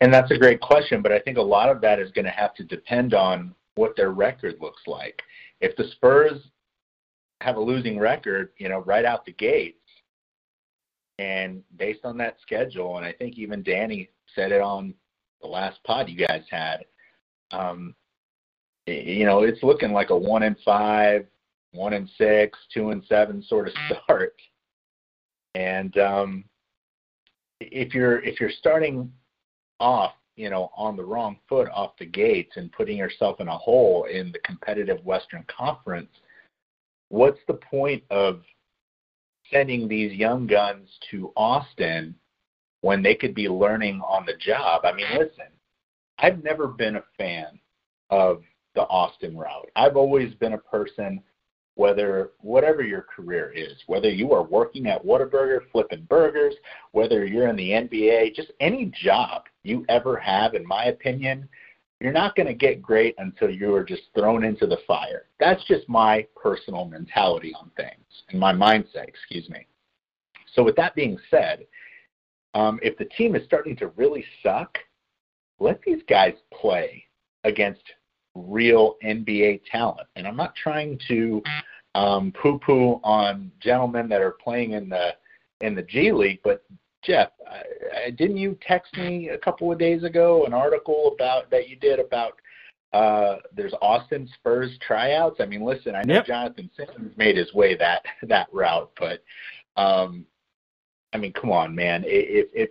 And 0.00 0.12
that's 0.12 0.30
a 0.30 0.38
great 0.38 0.60
question, 0.60 1.02
but 1.02 1.12
I 1.12 1.18
think 1.18 1.36
a 1.36 1.42
lot 1.42 1.68
of 1.68 1.80
that 1.82 1.98
is 1.98 2.10
going 2.12 2.24
to 2.24 2.30
have 2.30 2.54
to 2.54 2.64
depend 2.64 3.12
on 3.12 3.54
what 3.74 3.96
their 3.96 4.12
record 4.12 4.56
looks 4.60 4.82
like. 4.86 5.22
If 5.60 5.76
the 5.76 5.88
Spurs 5.88 6.40
have 7.42 7.56
a 7.56 7.60
losing 7.60 7.98
record, 7.98 8.50
you 8.56 8.68
know, 8.68 8.80
right 8.80 9.04
out 9.04 9.26
the 9.26 9.32
gates, 9.32 9.76
and 11.18 11.62
based 11.76 12.04
on 12.04 12.16
that 12.16 12.38
schedule, 12.40 12.96
and 12.96 13.04
I 13.04 13.12
think 13.12 13.36
even 13.36 13.62
Danny 13.62 14.08
said 14.34 14.52
it 14.52 14.62
on 14.62 14.94
the 15.42 15.48
last 15.48 15.82
pod 15.84 16.08
you 16.08 16.26
guys 16.26 16.44
had, 16.50 16.84
um, 17.52 17.94
you 18.86 19.24
know, 19.24 19.42
it's 19.42 19.62
looking 19.62 19.92
like 19.92 20.10
a 20.10 20.16
one 20.16 20.42
and 20.42 20.56
five, 20.64 21.26
one 21.72 21.92
and 21.92 22.08
six, 22.18 22.58
two 22.72 22.90
and 22.90 23.04
seven 23.08 23.42
sort 23.42 23.68
of 23.68 23.74
start. 24.04 24.34
And 25.54 25.96
um, 25.98 26.44
if 27.60 27.94
you're 27.94 28.20
if 28.20 28.40
you're 28.40 28.50
starting 28.50 29.12
off, 29.78 30.12
you 30.36 30.50
know, 30.50 30.70
on 30.76 30.96
the 30.96 31.04
wrong 31.04 31.38
foot 31.48 31.68
off 31.72 31.96
the 31.98 32.06
gates 32.06 32.52
and 32.56 32.72
putting 32.72 32.96
yourself 32.96 33.40
in 33.40 33.48
a 33.48 33.58
hole 33.58 34.04
in 34.04 34.32
the 34.32 34.38
competitive 34.40 35.04
Western 35.04 35.44
Conference, 35.54 36.10
what's 37.08 37.40
the 37.46 37.54
point 37.54 38.02
of 38.10 38.42
sending 39.50 39.88
these 39.88 40.12
young 40.12 40.46
guns 40.46 40.88
to 41.10 41.32
Austin 41.36 42.14
when 42.82 43.02
they 43.02 43.14
could 43.14 43.34
be 43.34 43.48
learning 43.48 44.00
on 44.00 44.24
the 44.24 44.36
job? 44.38 44.84
I 44.84 44.92
mean, 44.92 45.06
listen, 45.12 45.46
I've 46.18 46.42
never 46.42 46.68
been 46.68 46.96
a 46.96 47.04
fan 47.18 47.58
of 48.10 48.42
the 48.74 48.82
Austin 48.82 49.36
route. 49.36 49.70
I've 49.76 49.96
always 49.96 50.34
been 50.34 50.52
a 50.52 50.58
person 50.58 51.22
whether 51.80 52.32
whatever 52.40 52.82
your 52.82 53.02
career 53.02 53.52
is, 53.54 53.72
whether 53.86 54.10
you 54.10 54.32
are 54.32 54.42
working 54.42 54.86
at 54.86 55.02
Whataburger 55.02 55.60
flipping 55.72 56.02
burgers, 56.10 56.54
whether 56.92 57.24
you're 57.24 57.48
in 57.48 57.56
the 57.56 57.70
NBA, 57.70 58.34
just 58.34 58.52
any 58.60 58.92
job 59.02 59.44
you 59.62 59.86
ever 59.88 60.18
have, 60.18 60.54
in 60.54 60.66
my 60.66 60.86
opinion, 60.86 61.48
you're 62.00 62.12
not 62.12 62.34
going 62.34 62.48
to 62.48 62.54
get 62.54 62.82
great 62.82 63.14
until 63.18 63.50
you 63.50 63.74
are 63.74 63.84
just 63.84 64.02
thrown 64.14 64.44
into 64.44 64.66
the 64.66 64.78
fire. 64.86 65.26
That's 65.38 65.64
just 65.64 65.88
my 65.88 66.26
personal 66.34 66.86
mentality 66.86 67.54
on 67.58 67.70
things 67.76 68.24
and 68.30 68.40
my 68.40 68.52
mindset, 68.52 69.06
excuse 69.06 69.48
me. 69.48 69.66
So, 70.54 70.62
with 70.62 70.76
that 70.76 70.94
being 70.94 71.18
said, 71.30 71.66
um, 72.54 72.80
if 72.82 72.98
the 72.98 73.04
team 73.04 73.36
is 73.36 73.44
starting 73.44 73.76
to 73.76 73.88
really 73.88 74.24
suck, 74.42 74.78
let 75.60 75.80
these 75.82 76.02
guys 76.08 76.34
play 76.52 77.04
against 77.44 77.82
real 78.34 78.96
NBA 79.04 79.62
talent. 79.70 80.06
And 80.16 80.26
I'm 80.26 80.36
not 80.36 80.54
trying 80.54 80.98
to 81.08 81.42
um, 81.94 82.32
poo-poo 82.40 83.00
on 83.02 83.50
gentlemen 83.60 84.08
that 84.08 84.20
are 84.20 84.32
playing 84.32 84.72
in 84.72 84.88
the 84.88 85.10
in 85.60 85.74
the 85.74 85.82
G 85.82 86.10
League, 86.12 86.40
but 86.42 86.64
Jeff, 87.02 87.30
I, 87.46 88.06
I, 88.06 88.10
didn't 88.10 88.36
you 88.36 88.58
text 88.66 88.96
me 88.96 89.28
a 89.28 89.38
couple 89.38 89.70
of 89.72 89.78
days 89.78 90.04
ago 90.04 90.44
an 90.46 90.54
article 90.54 91.12
about 91.14 91.50
that 91.50 91.68
you 91.68 91.76
did 91.76 91.98
about 91.98 92.40
uh, 92.92 93.36
there's 93.54 93.74
Austin 93.80 94.28
Spurs 94.34 94.70
tryouts? 94.86 95.40
I 95.40 95.46
mean, 95.46 95.62
listen, 95.62 95.94
I 95.94 96.02
know 96.02 96.14
yep. 96.14 96.26
Jonathan 96.26 96.70
Simmons 96.76 97.16
made 97.16 97.36
his 97.36 97.52
way 97.54 97.76
that 97.76 98.02
that 98.22 98.48
route, 98.52 98.90
but 98.98 99.22
um, 99.76 100.26
I 101.12 101.18
mean, 101.18 101.32
come 101.32 101.50
on, 101.50 101.74
man. 101.74 102.04
If, 102.06 102.48
if 102.52 102.70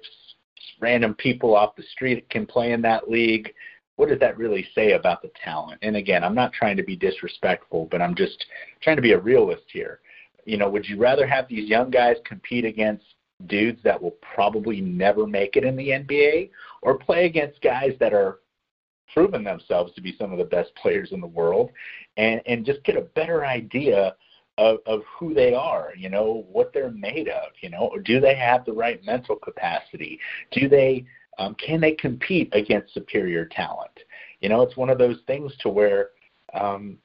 random 0.79 1.13
people 1.15 1.55
off 1.55 1.75
the 1.75 1.83
street 1.83 2.29
can 2.29 2.45
play 2.45 2.71
in 2.71 2.81
that 2.83 3.09
league, 3.09 3.53
what 3.99 4.07
does 4.07 4.19
that 4.19 4.37
really 4.37 4.65
say 4.73 4.93
about 4.93 5.21
the 5.21 5.29
talent? 5.43 5.77
And 5.81 5.97
again, 5.97 6.23
I'm 6.23 6.33
not 6.33 6.53
trying 6.53 6.77
to 6.77 6.83
be 6.83 6.95
disrespectful, 6.95 7.89
but 7.91 8.01
I'm 8.01 8.15
just 8.15 8.45
trying 8.81 8.95
to 8.95 9.01
be 9.01 9.11
a 9.11 9.19
realist 9.19 9.65
here. 9.67 9.99
You 10.45 10.55
know, 10.55 10.69
would 10.69 10.87
you 10.87 10.97
rather 10.97 11.27
have 11.27 11.49
these 11.49 11.67
young 11.67 11.89
guys 11.89 12.15
compete 12.23 12.63
against 12.63 13.03
dudes 13.47 13.83
that 13.83 14.01
will 14.01 14.15
probably 14.33 14.79
never 14.79 15.27
make 15.27 15.57
it 15.57 15.65
in 15.65 15.75
the 15.75 15.89
NBA 15.89 16.49
or 16.81 16.97
play 16.97 17.25
against 17.25 17.61
guys 17.61 17.91
that 17.99 18.13
are 18.13 18.39
proven 19.13 19.43
themselves 19.43 19.93
to 19.95 20.01
be 20.01 20.15
some 20.17 20.31
of 20.31 20.37
the 20.37 20.45
best 20.45 20.73
players 20.81 21.09
in 21.11 21.19
the 21.19 21.27
world 21.27 21.69
and 22.15 22.41
and 22.45 22.65
just 22.65 22.81
get 22.85 22.95
a 22.95 23.01
better 23.01 23.45
idea 23.45 24.15
of, 24.57 24.77
of 24.85 25.01
who 25.19 25.33
they 25.33 25.53
are, 25.53 25.91
you 25.97 26.09
know, 26.09 26.45
what 26.49 26.71
they're 26.73 26.91
made 26.91 27.27
of, 27.27 27.51
you 27.59 27.69
know, 27.69 27.91
do 28.05 28.21
they 28.21 28.35
have 28.35 28.63
the 28.63 28.71
right 28.71 29.03
mental 29.03 29.35
capacity? 29.35 30.17
Do 30.51 30.69
they 30.69 31.05
um, 31.39 31.55
can 31.55 31.81
they 31.81 31.93
compete 31.93 32.49
against 32.53 32.93
superior 32.93 33.45
talent? 33.45 33.91
You 34.41 34.49
know, 34.49 34.61
it's 34.61 34.77
one 34.77 34.89
of 34.89 34.97
those 34.97 35.17
things 35.25 35.53
to 35.61 35.69
where, 35.69 36.09
um, 36.53 36.97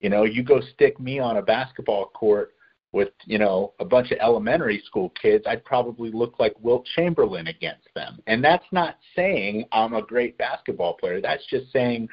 you 0.00 0.08
know, 0.08 0.24
you 0.24 0.42
go 0.42 0.60
stick 0.74 0.98
me 0.98 1.20
on 1.20 1.36
a 1.36 1.42
basketball 1.42 2.06
court 2.06 2.54
with, 2.92 3.10
you 3.24 3.38
know, 3.38 3.72
a 3.80 3.84
bunch 3.84 4.10
of 4.10 4.18
elementary 4.18 4.82
school 4.86 5.10
kids, 5.10 5.44
I'd 5.46 5.64
probably 5.64 6.10
look 6.10 6.38
like 6.38 6.54
Wilt 6.60 6.86
Chamberlain 6.96 7.46
against 7.46 7.88
them. 7.94 8.18
And 8.26 8.42
that's 8.42 8.64
not 8.72 8.96
saying 9.14 9.64
I'm 9.72 9.94
a 9.94 10.02
great 10.02 10.36
basketball 10.36 10.94
player. 10.94 11.20
That's 11.20 11.46
just 11.46 11.70
saying, 11.72 12.08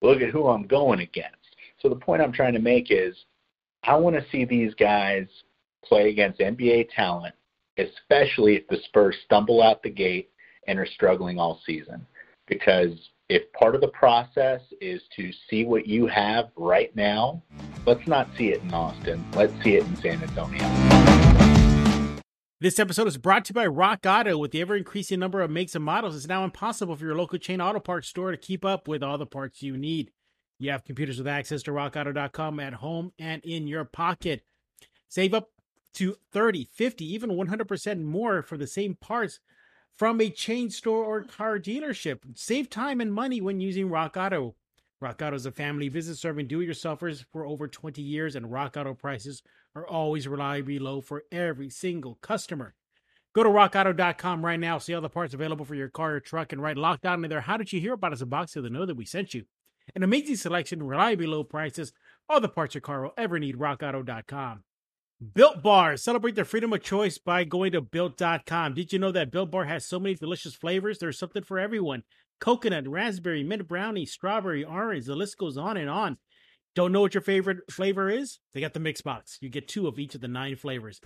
look 0.00 0.22
at 0.22 0.30
who 0.30 0.48
I'm 0.48 0.66
going 0.66 1.00
against. 1.00 1.36
So 1.80 1.88
the 1.88 1.96
point 1.96 2.22
I'm 2.22 2.32
trying 2.32 2.54
to 2.54 2.60
make 2.60 2.90
is 2.90 3.14
I 3.84 3.96
want 3.96 4.16
to 4.16 4.24
see 4.30 4.44
these 4.44 4.72
guys 4.74 5.26
play 5.84 6.08
against 6.10 6.40
NBA 6.40 6.88
talent, 6.94 7.34
especially 7.76 8.56
if 8.56 8.68
the 8.68 8.78
Spurs 8.84 9.16
stumble 9.24 9.62
out 9.62 9.82
the 9.82 9.90
gate 9.90 10.31
and 10.66 10.78
are 10.78 10.86
struggling 10.86 11.38
all 11.38 11.60
season. 11.66 12.06
Because 12.46 13.10
if 13.28 13.50
part 13.52 13.74
of 13.74 13.80
the 13.80 13.88
process 13.88 14.60
is 14.80 15.00
to 15.16 15.30
see 15.48 15.64
what 15.64 15.86
you 15.86 16.06
have 16.06 16.50
right 16.56 16.94
now, 16.94 17.42
let's 17.86 18.06
not 18.06 18.28
see 18.36 18.48
it 18.48 18.62
in 18.62 18.74
Austin. 18.74 19.24
Let's 19.34 19.54
see 19.62 19.76
it 19.76 19.84
in 19.84 19.96
San 19.96 20.22
Antonio. 20.22 21.02
This 22.60 22.78
episode 22.78 23.08
is 23.08 23.16
brought 23.16 23.46
to 23.46 23.50
you 23.50 23.54
by 23.54 23.66
Rock 23.66 24.06
Auto. 24.06 24.38
With 24.38 24.52
the 24.52 24.60
ever 24.60 24.76
increasing 24.76 25.18
number 25.18 25.40
of 25.40 25.50
makes 25.50 25.74
and 25.74 25.84
models, 25.84 26.14
it's 26.14 26.28
now 26.28 26.44
impossible 26.44 26.94
for 26.94 27.04
your 27.04 27.16
local 27.16 27.38
chain 27.38 27.60
auto 27.60 27.80
parts 27.80 28.06
store 28.06 28.30
to 28.30 28.36
keep 28.36 28.64
up 28.64 28.86
with 28.86 29.02
all 29.02 29.18
the 29.18 29.26
parts 29.26 29.62
you 29.62 29.76
need. 29.76 30.12
You 30.60 30.70
have 30.70 30.84
computers 30.84 31.18
with 31.18 31.26
access 31.26 31.64
to 31.64 31.72
rockauto.com 31.72 32.60
at 32.60 32.74
home 32.74 33.12
and 33.18 33.44
in 33.44 33.66
your 33.66 33.84
pocket. 33.84 34.44
Save 35.08 35.34
up 35.34 35.50
to 35.94 36.16
30, 36.30 36.68
50, 36.72 37.04
even 37.04 37.30
100% 37.30 38.02
more 38.02 38.42
for 38.42 38.56
the 38.56 38.68
same 38.68 38.94
parts 38.94 39.40
from 39.96 40.20
a 40.20 40.30
chain 40.30 40.70
store 40.70 41.04
or 41.04 41.22
car 41.22 41.58
dealership. 41.58 42.20
Save 42.34 42.70
time 42.70 43.00
and 43.00 43.12
money 43.12 43.40
when 43.40 43.60
using 43.60 43.88
Rock 43.88 44.16
Auto. 44.16 44.54
Rock 45.00 45.20
Auto 45.22 45.36
is 45.36 45.46
a 45.46 45.52
family 45.52 45.88
business 45.88 46.20
serving 46.20 46.46
do-it-yourselfers 46.46 47.24
for 47.32 47.44
over 47.44 47.66
20 47.66 48.00
years, 48.00 48.36
and 48.36 48.52
Rock 48.52 48.76
Auto 48.76 48.94
prices 48.94 49.42
are 49.74 49.86
always 49.86 50.28
reliably 50.28 50.78
low 50.78 51.00
for 51.00 51.24
every 51.32 51.70
single 51.70 52.18
customer. 52.22 52.74
Go 53.34 53.42
to 53.42 53.48
rockauto.com 53.48 54.44
right 54.44 54.60
now, 54.60 54.78
see 54.78 54.94
all 54.94 55.00
the 55.00 55.08
parts 55.08 55.34
available 55.34 55.64
for 55.64 55.74
your 55.74 55.88
car 55.88 56.14
or 56.14 56.20
truck, 56.20 56.52
and 56.52 56.62
write 56.62 56.76
Locked 56.76 57.06
On 57.06 57.24
in 57.24 57.30
there. 57.30 57.40
How 57.40 57.56
did 57.56 57.72
you 57.72 57.80
hear 57.80 57.94
about 57.94 58.12
us? 58.12 58.20
A 58.20 58.26
box 58.26 58.52
so 58.52 58.60
they 58.60 58.68
know 58.68 58.84
that 58.84 58.96
we 58.96 59.06
sent 59.06 59.32
you. 59.34 59.44
An 59.96 60.02
amazing 60.02 60.36
selection, 60.36 60.82
reliably 60.82 61.26
low 61.26 61.42
prices, 61.42 61.92
all 62.28 62.40
the 62.40 62.48
parts 62.48 62.74
your 62.74 62.82
car 62.82 63.02
will 63.02 63.14
ever 63.16 63.38
need. 63.38 63.56
RockAuto.com. 63.56 64.64
Built 65.22 65.62
Bar. 65.62 65.96
Celebrate 65.96 66.34
their 66.34 66.44
freedom 66.44 66.72
of 66.72 66.82
choice 66.82 67.16
by 67.16 67.44
going 67.44 67.72
to 67.72 67.80
built.com. 67.80 68.74
Did 68.74 68.92
you 68.92 68.98
know 68.98 69.12
that 69.12 69.30
Built 69.30 69.52
Bar 69.52 69.66
has 69.66 69.86
so 69.86 70.00
many 70.00 70.16
delicious 70.16 70.54
flavors? 70.56 70.98
There's 70.98 71.18
something 71.18 71.44
for 71.44 71.60
everyone 71.60 72.02
coconut, 72.40 72.88
raspberry, 72.88 73.44
mint 73.44 73.68
brownie, 73.68 74.04
strawberry, 74.04 74.64
orange. 74.64 75.06
The 75.06 75.14
list 75.14 75.38
goes 75.38 75.56
on 75.56 75.76
and 75.76 75.88
on. 75.88 76.18
Don't 76.74 76.90
know 76.90 77.02
what 77.02 77.14
your 77.14 77.20
favorite 77.20 77.58
flavor 77.70 78.10
is? 78.10 78.40
They 78.52 78.60
got 78.60 78.74
the 78.74 78.80
mix 78.80 79.00
box. 79.00 79.38
You 79.40 79.48
get 79.48 79.68
two 79.68 79.86
of 79.86 79.96
each 80.00 80.16
of 80.16 80.22
the 80.22 80.28
nine 80.28 80.56
flavors. 80.56 81.00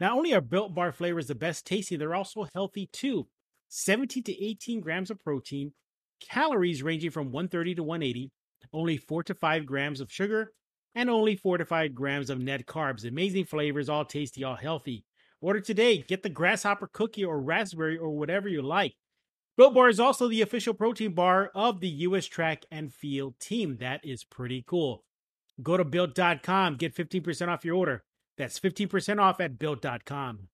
Not 0.00 0.12
only 0.12 0.34
are 0.34 0.40
Built 0.40 0.74
Bar 0.74 0.90
flavors 0.90 1.28
the 1.28 1.36
best 1.36 1.64
tasting, 1.64 2.00
they're 2.00 2.14
also 2.14 2.48
healthy 2.52 2.88
too. 2.92 3.28
17 3.68 4.24
to 4.24 4.44
18 4.44 4.80
grams 4.80 5.12
of 5.12 5.22
protein, 5.22 5.74
calories 6.18 6.82
ranging 6.82 7.10
from 7.10 7.30
130 7.30 7.76
to 7.76 7.84
180, 7.84 8.32
only 8.72 8.96
4 8.96 9.22
to 9.22 9.34
5 9.34 9.64
grams 9.64 10.00
of 10.00 10.10
sugar, 10.10 10.52
and 10.94 11.10
only 11.10 11.36
4 11.36 11.58
to 11.58 11.64
5 11.64 11.94
grams 11.94 12.30
of 12.30 12.40
net 12.40 12.66
carbs. 12.66 13.06
Amazing 13.06 13.44
flavors, 13.44 13.88
all 13.88 14.04
tasty, 14.04 14.44
all 14.44 14.56
healthy. 14.56 15.04
Order 15.40 15.60
today. 15.60 15.98
Get 16.06 16.22
the 16.22 16.28
grasshopper 16.28 16.88
cookie 16.92 17.24
or 17.24 17.40
raspberry 17.40 17.96
or 17.96 18.10
whatever 18.10 18.48
you 18.48 18.62
like. 18.62 18.94
Built 19.56 19.74
Bar 19.74 19.88
is 19.88 20.00
also 20.00 20.28
the 20.28 20.42
official 20.42 20.74
protein 20.74 21.12
bar 21.12 21.50
of 21.54 21.80
the 21.80 21.88
U.S. 21.88 22.26
track 22.26 22.64
and 22.70 22.92
field 22.92 23.38
team. 23.40 23.76
That 23.78 24.00
is 24.04 24.24
pretty 24.24 24.64
cool. 24.66 25.04
Go 25.62 25.76
to 25.76 25.84
built.com, 25.84 26.76
get 26.76 26.94
15% 26.94 27.48
off 27.48 27.64
your 27.64 27.76
order. 27.76 28.02
That's 28.38 28.58
15% 28.58 29.20
off 29.20 29.40
at 29.40 29.58
built.com. 29.58 30.48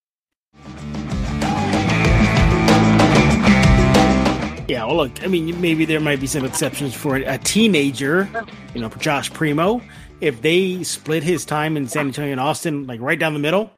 Yeah, 4.68 4.84
well, 4.84 4.96
look, 4.96 5.22
I 5.22 5.28
mean, 5.28 5.60
maybe 5.60 5.84
there 5.84 6.00
might 6.00 6.20
be 6.20 6.26
some 6.26 6.44
exceptions 6.44 6.92
for 6.92 7.16
a 7.16 7.38
teenager, 7.38 8.28
you 8.74 8.80
know, 8.80 8.88
Josh 8.88 9.32
Primo. 9.32 9.80
If 10.20 10.42
they 10.42 10.82
split 10.82 11.22
his 11.22 11.44
time 11.44 11.76
in 11.76 11.86
San 11.86 12.06
Antonio 12.06 12.32
and 12.32 12.40
Austin, 12.40 12.84
like 12.84 13.00
right 13.00 13.18
down 13.18 13.32
the 13.32 13.38
middle, 13.38 13.70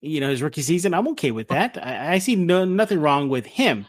you 0.00 0.20
know, 0.20 0.28
his 0.28 0.42
rookie 0.42 0.62
season, 0.62 0.92
I'm 0.92 1.06
okay 1.08 1.30
with 1.30 1.48
that. 1.48 1.78
I, 1.80 2.14
I 2.14 2.18
see 2.18 2.34
no, 2.34 2.64
nothing 2.64 3.00
wrong 3.00 3.28
with 3.28 3.46
him. 3.46 3.86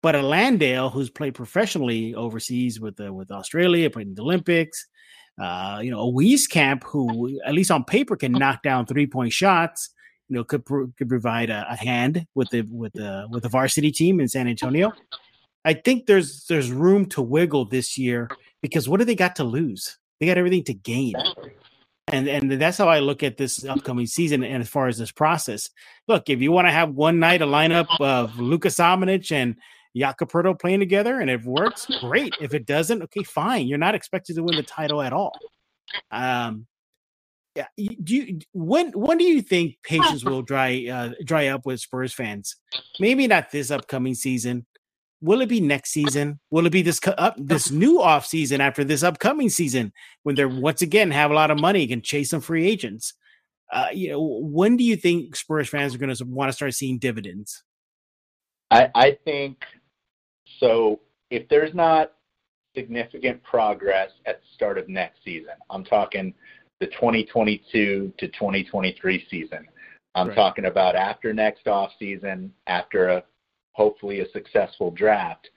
But 0.00 0.14
a 0.14 0.22
Landale 0.22 0.88
who's 0.88 1.10
played 1.10 1.34
professionally 1.34 2.14
overseas 2.14 2.78
with 2.78 3.00
uh, 3.00 3.12
with 3.12 3.32
Australia, 3.32 3.90
played 3.90 4.06
in 4.06 4.14
the 4.14 4.22
Olympics, 4.22 4.86
uh, 5.42 5.80
you 5.82 5.90
know, 5.90 6.08
a 6.08 6.12
Wieskamp 6.12 6.84
who, 6.84 7.40
at 7.44 7.54
least 7.54 7.72
on 7.72 7.82
paper, 7.82 8.14
can 8.14 8.30
knock 8.30 8.62
down 8.62 8.86
three 8.86 9.08
point 9.08 9.32
shots. 9.32 9.90
You 10.28 10.36
know, 10.36 10.44
could 10.44 10.64
could 10.64 11.08
provide 11.08 11.50
a, 11.50 11.66
a, 11.68 11.74
hand 11.74 12.26
with 12.36 12.50
the 12.50 12.62
with 12.70 12.92
the 12.92 13.26
with 13.28 13.42
the 13.42 13.48
varsity 13.48 13.90
team 13.90 14.20
in 14.20 14.28
San 14.28 14.46
Antonio. 14.46 14.92
I 15.64 15.74
think 15.74 16.06
there's 16.06 16.46
there's 16.46 16.70
room 16.70 17.06
to 17.06 17.22
wiggle 17.22 17.66
this 17.66 17.98
year 17.98 18.28
because 18.62 18.88
what 18.88 18.98
do 18.98 19.04
they 19.04 19.14
got 19.14 19.36
to 19.36 19.44
lose? 19.44 19.98
They 20.20 20.26
got 20.26 20.38
everything 20.38 20.64
to 20.64 20.74
gain. 20.74 21.14
And 22.08 22.28
and 22.28 22.50
that's 22.52 22.78
how 22.78 22.88
I 22.88 23.00
look 23.00 23.22
at 23.22 23.36
this 23.36 23.64
upcoming 23.64 24.06
season 24.06 24.42
and 24.42 24.62
as 24.62 24.68
far 24.68 24.88
as 24.88 24.98
this 24.98 25.12
process. 25.12 25.68
Look, 26.06 26.30
if 26.30 26.40
you 26.40 26.52
want 26.52 26.66
to 26.68 26.72
have 26.72 26.94
one 26.94 27.18
night 27.18 27.42
a 27.42 27.46
lineup 27.46 27.88
of 28.00 28.38
Lucas 28.38 28.76
Samanic 28.76 29.30
and 29.30 29.56
Jakob 29.96 30.30
Poeltl 30.30 30.58
playing 30.58 30.80
together 30.80 31.20
and 31.20 31.28
it 31.28 31.44
works, 31.44 31.86
great. 32.00 32.34
If 32.40 32.54
it 32.54 32.66
doesn't, 32.66 33.02
okay, 33.02 33.24
fine. 33.24 33.66
You're 33.66 33.78
not 33.78 33.94
expected 33.94 34.36
to 34.36 34.42
win 34.42 34.56
the 34.56 34.62
title 34.62 35.02
at 35.02 35.12
all. 35.12 35.36
Um, 36.10 36.66
yeah. 37.54 37.66
Do 37.76 38.16
you 38.16 38.38
when 38.52 38.92
when 38.92 39.18
do 39.18 39.24
you 39.24 39.42
think 39.42 39.76
patience 39.82 40.24
will 40.24 40.42
dry 40.42 40.86
uh, 40.90 41.10
dry 41.24 41.48
up 41.48 41.66
with 41.66 41.80
Spurs 41.80 42.14
fans? 42.14 42.56
Maybe 43.00 43.26
not 43.26 43.50
this 43.50 43.70
upcoming 43.70 44.14
season. 44.14 44.64
Will 45.20 45.40
it 45.40 45.48
be 45.48 45.60
next 45.60 45.90
season? 45.90 46.38
Will 46.50 46.66
it 46.66 46.72
be 46.72 46.82
this 46.82 47.00
up 47.18 47.34
this 47.36 47.70
new 47.70 48.00
off 48.00 48.26
season 48.26 48.60
after 48.60 48.84
this 48.84 49.02
upcoming 49.02 49.48
season 49.48 49.92
when 50.22 50.36
they're 50.36 50.48
once 50.48 50.82
again 50.82 51.10
have 51.10 51.30
a 51.30 51.34
lot 51.34 51.50
of 51.50 51.60
money 51.60 51.86
can 51.86 52.02
chase 52.02 52.30
some 52.30 52.40
free 52.40 52.68
agents? 52.68 53.14
Uh, 53.72 53.88
you 53.92 54.10
know, 54.10 54.22
when 54.22 54.76
do 54.76 54.84
you 54.84 54.96
think 54.96 55.36
Spurs 55.36 55.68
fans 55.68 55.94
are 55.94 55.98
going 55.98 56.14
to 56.14 56.24
want 56.24 56.48
to 56.48 56.52
start 56.52 56.72
seeing 56.74 56.98
dividends? 56.98 57.64
I, 58.70 58.90
I 58.94 59.18
think 59.24 59.62
so 60.60 61.00
if 61.30 61.48
there's 61.48 61.74
not 61.74 62.12
significant 62.74 63.42
progress 63.42 64.10
at 64.26 64.40
the 64.40 64.46
start 64.54 64.78
of 64.78 64.88
next 64.88 65.24
season, 65.24 65.54
I'm 65.70 65.84
talking 65.84 66.34
the 66.80 66.86
2022 66.86 68.12
to 68.16 68.28
2023 68.28 69.26
season. 69.30 69.66
I'm 70.14 70.28
right. 70.28 70.34
talking 70.34 70.66
about 70.66 70.96
after 70.96 71.32
next 71.32 71.66
off 71.66 71.92
season, 71.98 72.52
after 72.66 73.08
a 73.08 73.24
hopefully 73.78 74.20
a 74.20 74.30
successful 74.32 74.90
draft. 74.90 75.48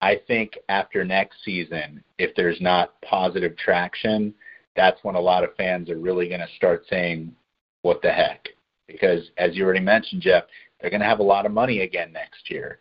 I 0.00 0.20
think 0.26 0.58
after 0.70 1.04
next 1.04 1.36
season, 1.44 2.02
if 2.18 2.34
there's 2.34 2.60
not 2.60 3.00
positive 3.02 3.56
traction, 3.56 4.34
that's 4.74 4.98
when 5.04 5.14
a 5.14 5.20
lot 5.20 5.44
of 5.44 5.54
fans 5.56 5.90
are 5.90 5.98
really 5.98 6.28
going 6.28 6.40
to 6.40 6.56
start 6.56 6.84
saying, 6.88 7.36
"What 7.82 8.00
the 8.02 8.10
heck?" 8.10 8.48
Because 8.88 9.30
as 9.36 9.54
you 9.54 9.64
already 9.64 9.80
mentioned, 9.80 10.22
Jeff, 10.22 10.44
they're 10.80 10.90
going 10.90 11.00
to 11.02 11.06
have 11.06 11.20
a 11.20 11.32
lot 11.34 11.46
of 11.46 11.52
money 11.52 11.80
again 11.80 12.12
next 12.12 12.50
year. 12.50 12.80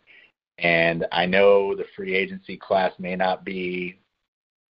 And 0.59 1.05
I 1.11 1.25
know 1.25 1.75
the 1.75 1.85
free 1.95 2.15
agency 2.15 2.55
class 2.55 2.93
may 2.97 3.15
not 3.15 3.43
be 3.43 3.99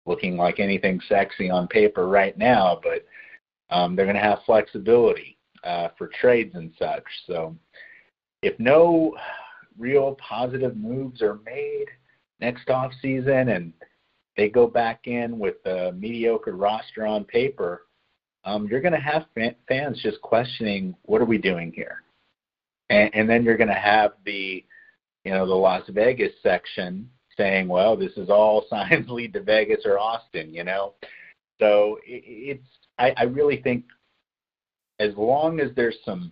looking 0.07 0.37
like 0.37 0.59
anything 0.59 0.99
sexy 1.07 1.49
on 1.49 1.67
paper 1.67 2.07
right 2.07 2.37
now, 2.37 2.79
but 2.81 3.05
um, 3.69 3.95
they're 3.95 4.05
going 4.05 4.15
to 4.15 4.21
have 4.21 4.39
flexibility 4.45 5.37
uh, 5.63 5.89
for 5.97 6.07
trades 6.07 6.55
and 6.55 6.71
such. 6.79 7.03
So 7.27 7.55
if 8.41 8.57
no 8.59 9.15
real 9.77 10.15
positive 10.15 10.75
moves 10.77 11.21
are 11.21 11.39
made 11.45 11.85
next 12.39 12.69
off 12.69 12.91
season 13.01 13.49
and 13.49 13.73
they 14.37 14.49
go 14.49 14.67
back 14.67 15.07
in 15.07 15.39
with 15.39 15.65
a 15.65 15.93
mediocre 15.93 16.55
roster 16.55 17.05
on 17.05 17.23
paper, 17.23 17.83
um, 18.43 18.67
you're 18.67 18.81
going 18.81 18.93
to 18.93 18.99
have 18.99 19.25
fans 19.67 20.01
just 20.01 20.21
questioning 20.21 20.93
what 21.03 21.21
are 21.21 21.25
we 21.25 21.37
doing 21.37 21.71
here, 21.73 22.03
and, 22.89 23.09
and 23.13 23.29
then 23.29 23.43
you're 23.43 23.57
going 23.57 23.69
to 23.69 23.73
have 23.73 24.11
the 24.25 24.63
you 25.25 25.31
know, 25.31 25.45
the 25.45 25.55
Las 25.55 25.81
Vegas 25.89 26.31
section 26.41 27.09
saying, 27.35 27.67
well, 27.67 27.97
this 27.97 28.13
is 28.15 28.29
all 28.29 28.65
signs 28.69 29.09
lead 29.09 29.33
to 29.33 29.41
Vegas 29.41 29.81
or 29.83 29.99
Austin, 29.99 30.53
you 30.53 30.63
know. 30.63 30.93
So 31.59 31.97
it's 32.05 32.63
I, 32.97 33.13
I 33.17 33.23
really 33.23 33.61
think 33.61 33.85
as 34.99 35.13
long 35.17 35.59
as 35.59 35.71
there's 35.75 35.97
some 36.05 36.31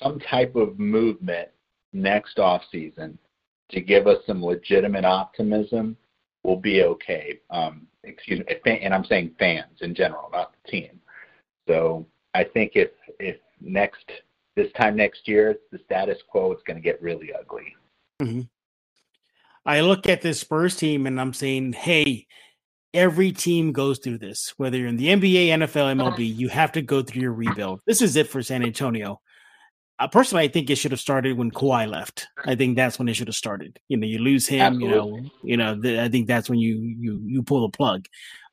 some 0.00 0.20
type 0.20 0.54
of 0.56 0.78
movement 0.78 1.48
next 1.96 2.38
off 2.38 2.62
season 2.70 3.18
to 3.70 3.80
give 3.80 4.06
us 4.06 4.18
some 4.26 4.44
legitimate 4.44 5.04
optimism, 5.04 5.96
we'll 6.44 6.56
be 6.56 6.82
okay. 6.82 7.40
Um, 7.50 7.86
excuse 8.04 8.40
me, 8.40 8.78
and 8.80 8.94
I'm 8.94 9.04
saying 9.04 9.34
fans 9.38 9.78
in 9.80 9.94
general, 9.94 10.28
not 10.32 10.52
the 10.52 10.70
team. 10.70 11.00
So 11.68 12.06
I 12.34 12.44
think 12.44 12.72
if 12.74 12.90
if 13.18 13.36
next 13.60 14.04
this 14.54 14.70
time 14.72 14.96
next 14.96 15.26
year 15.26 15.56
the 15.72 15.78
status 15.84 16.18
quo, 16.28 16.52
it's 16.52 16.62
going 16.62 16.76
to 16.76 16.82
get 16.82 17.02
really 17.02 17.32
ugly. 17.32 17.74
Mm-hmm. 18.22 18.42
I 19.64 19.80
look 19.80 20.08
at 20.08 20.22
this 20.22 20.40
Spurs 20.40 20.76
team 20.76 21.06
and 21.06 21.20
I'm 21.20 21.34
saying, 21.34 21.72
hey, 21.72 22.26
every 22.94 23.32
team 23.32 23.72
goes 23.72 23.98
through 23.98 24.18
this. 24.18 24.54
Whether 24.56 24.78
you're 24.78 24.88
in 24.88 24.96
the 24.96 25.08
NBA, 25.08 25.48
NFL, 25.48 25.96
MLB, 25.96 26.36
you 26.36 26.48
have 26.48 26.72
to 26.72 26.82
go 26.82 27.02
through 27.02 27.22
your 27.22 27.32
rebuild. 27.32 27.80
This 27.84 28.00
is 28.00 28.14
it 28.14 28.28
for 28.28 28.42
San 28.42 28.62
Antonio. 28.62 29.20
Uh, 29.98 30.08
personally, 30.08 30.44
I 30.44 30.48
think 30.48 30.68
it 30.68 30.76
should 30.76 30.90
have 30.90 31.00
started 31.00 31.38
when 31.38 31.50
Kawhi 31.50 31.88
left. 31.88 32.28
I 32.44 32.54
think 32.54 32.76
that's 32.76 32.98
when 32.98 33.08
it 33.08 33.14
should 33.14 33.28
have 33.28 33.36
started. 33.36 33.80
You 33.88 33.96
know, 33.96 34.06
you 34.06 34.18
lose 34.18 34.46
him. 34.46 34.60
Absolutely. 34.60 35.30
You 35.42 35.56
know, 35.56 35.72
you 35.72 35.82
know. 35.82 36.02
I 36.02 36.08
think 36.08 36.26
that's 36.26 36.50
when 36.50 36.58
you 36.58 36.76
you 36.76 37.20
you 37.24 37.42
pull 37.42 37.62
the 37.62 37.76
plug. 37.76 38.06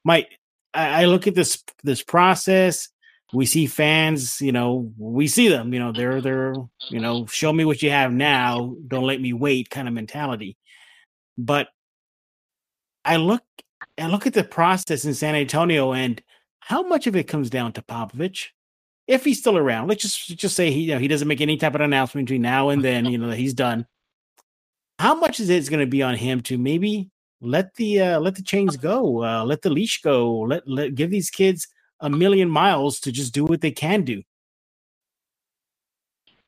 My, 0.05 0.25
I, 0.73 1.03
I 1.03 1.05
look 1.05 1.27
at 1.27 1.35
this 1.35 1.63
this 1.83 2.01
process 2.01 2.89
we 3.33 3.45
see 3.47 3.65
fans, 3.65 4.39
you 4.39 4.51
know, 4.51 4.93
we 4.97 5.27
see 5.27 5.49
them, 5.49 5.73
you 5.73 5.79
know, 5.79 5.91
they're 5.91 6.21
they're, 6.21 6.53
you 6.89 6.99
know, 6.99 7.25
show 7.25 7.51
me 7.51 7.65
what 7.65 7.81
you 7.81 7.89
have 7.89 8.13
now, 8.13 8.75
don't 8.87 9.05
let 9.07 9.19
me 9.19 9.33
wait 9.33 9.69
kind 9.69 9.87
of 9.87 9.93
mentality. 9.93 10.55
But 11.37 11.67
I 13.03 13.17
look 13.17 13.43
I 13.97 14.07
look 14.07 14.27
at 14.27 14.33
the 14.33 14.43
process 14.43 15.03
in 15.03 15.15
San 15.15 15.35
Antonio 15.35 15.93
and 15.93 16.21
how 16.59 16.83
much 16.83 17.07
of 17.07 17.15
it 17.15 17.27
comes 17.27 17.49
down 17.49 17.73
to 17.73 17.81
Popovich. 17.81 18.49
If 19.07 19.25
he's 19.25 19.39
still 19.39 19.57
around, 19.57 19.89
let's 19.89 20.01
just 20.01 20.37
just 20.37 20.55
say 20.55 20.71
he 20.71 20.81
you 20.81 20.93
know, 20.93 20.99
he 20.99 21.07
doesn't 21.07 21.27
make 21.27 21.41
any 21.41 21.57
type 21.57 21.75
of 21.75 21.81
announcement 21.81 22.27
between 22.27 22.41
now 22.41 22.69
and 22.69 22.83
then, 22.83 23.05
you 23.05 23.17
know, 23.17 23.27
that 23.27 23.37
he's 23.37 23.53
done. 23.53 23.85
How 24.99 25.15
much 25.15 25.39
is 25.39 25.49
it 25.49 25.69
going 25.69 25.81
to 25.81 25.89
be 25.89 26.01
on 26.01 26.15
him 26.15 26.41
to 26.43 26.57
maybe 26.57 27.09
let 27.41 27.75
the 27.75 28.01
uh, 28.01 28.19
let 28.19 28.35
the 28.35 28.41
chains 28.41 28.77
go, 28.77 29.23
uh, 29.23 29.43
let 29.43 29.61
the 29.61 29.69
leash 29.69 30.01
go, 30.01 30.39
let 30.39 30.67
let 30.67 30.95
give 30.95 31.11
these 31.11 31.29
kids 31.29 31.67
a 31.99 32.09
million 32.09 32.49
miles 32.49 32.99
to 33.01 33.11
just 33.11 33.33
do 33.33 33.43
what 33.43 33.61
they 33.61 33.71
can 33.71 34.03
do. 34.03 34.23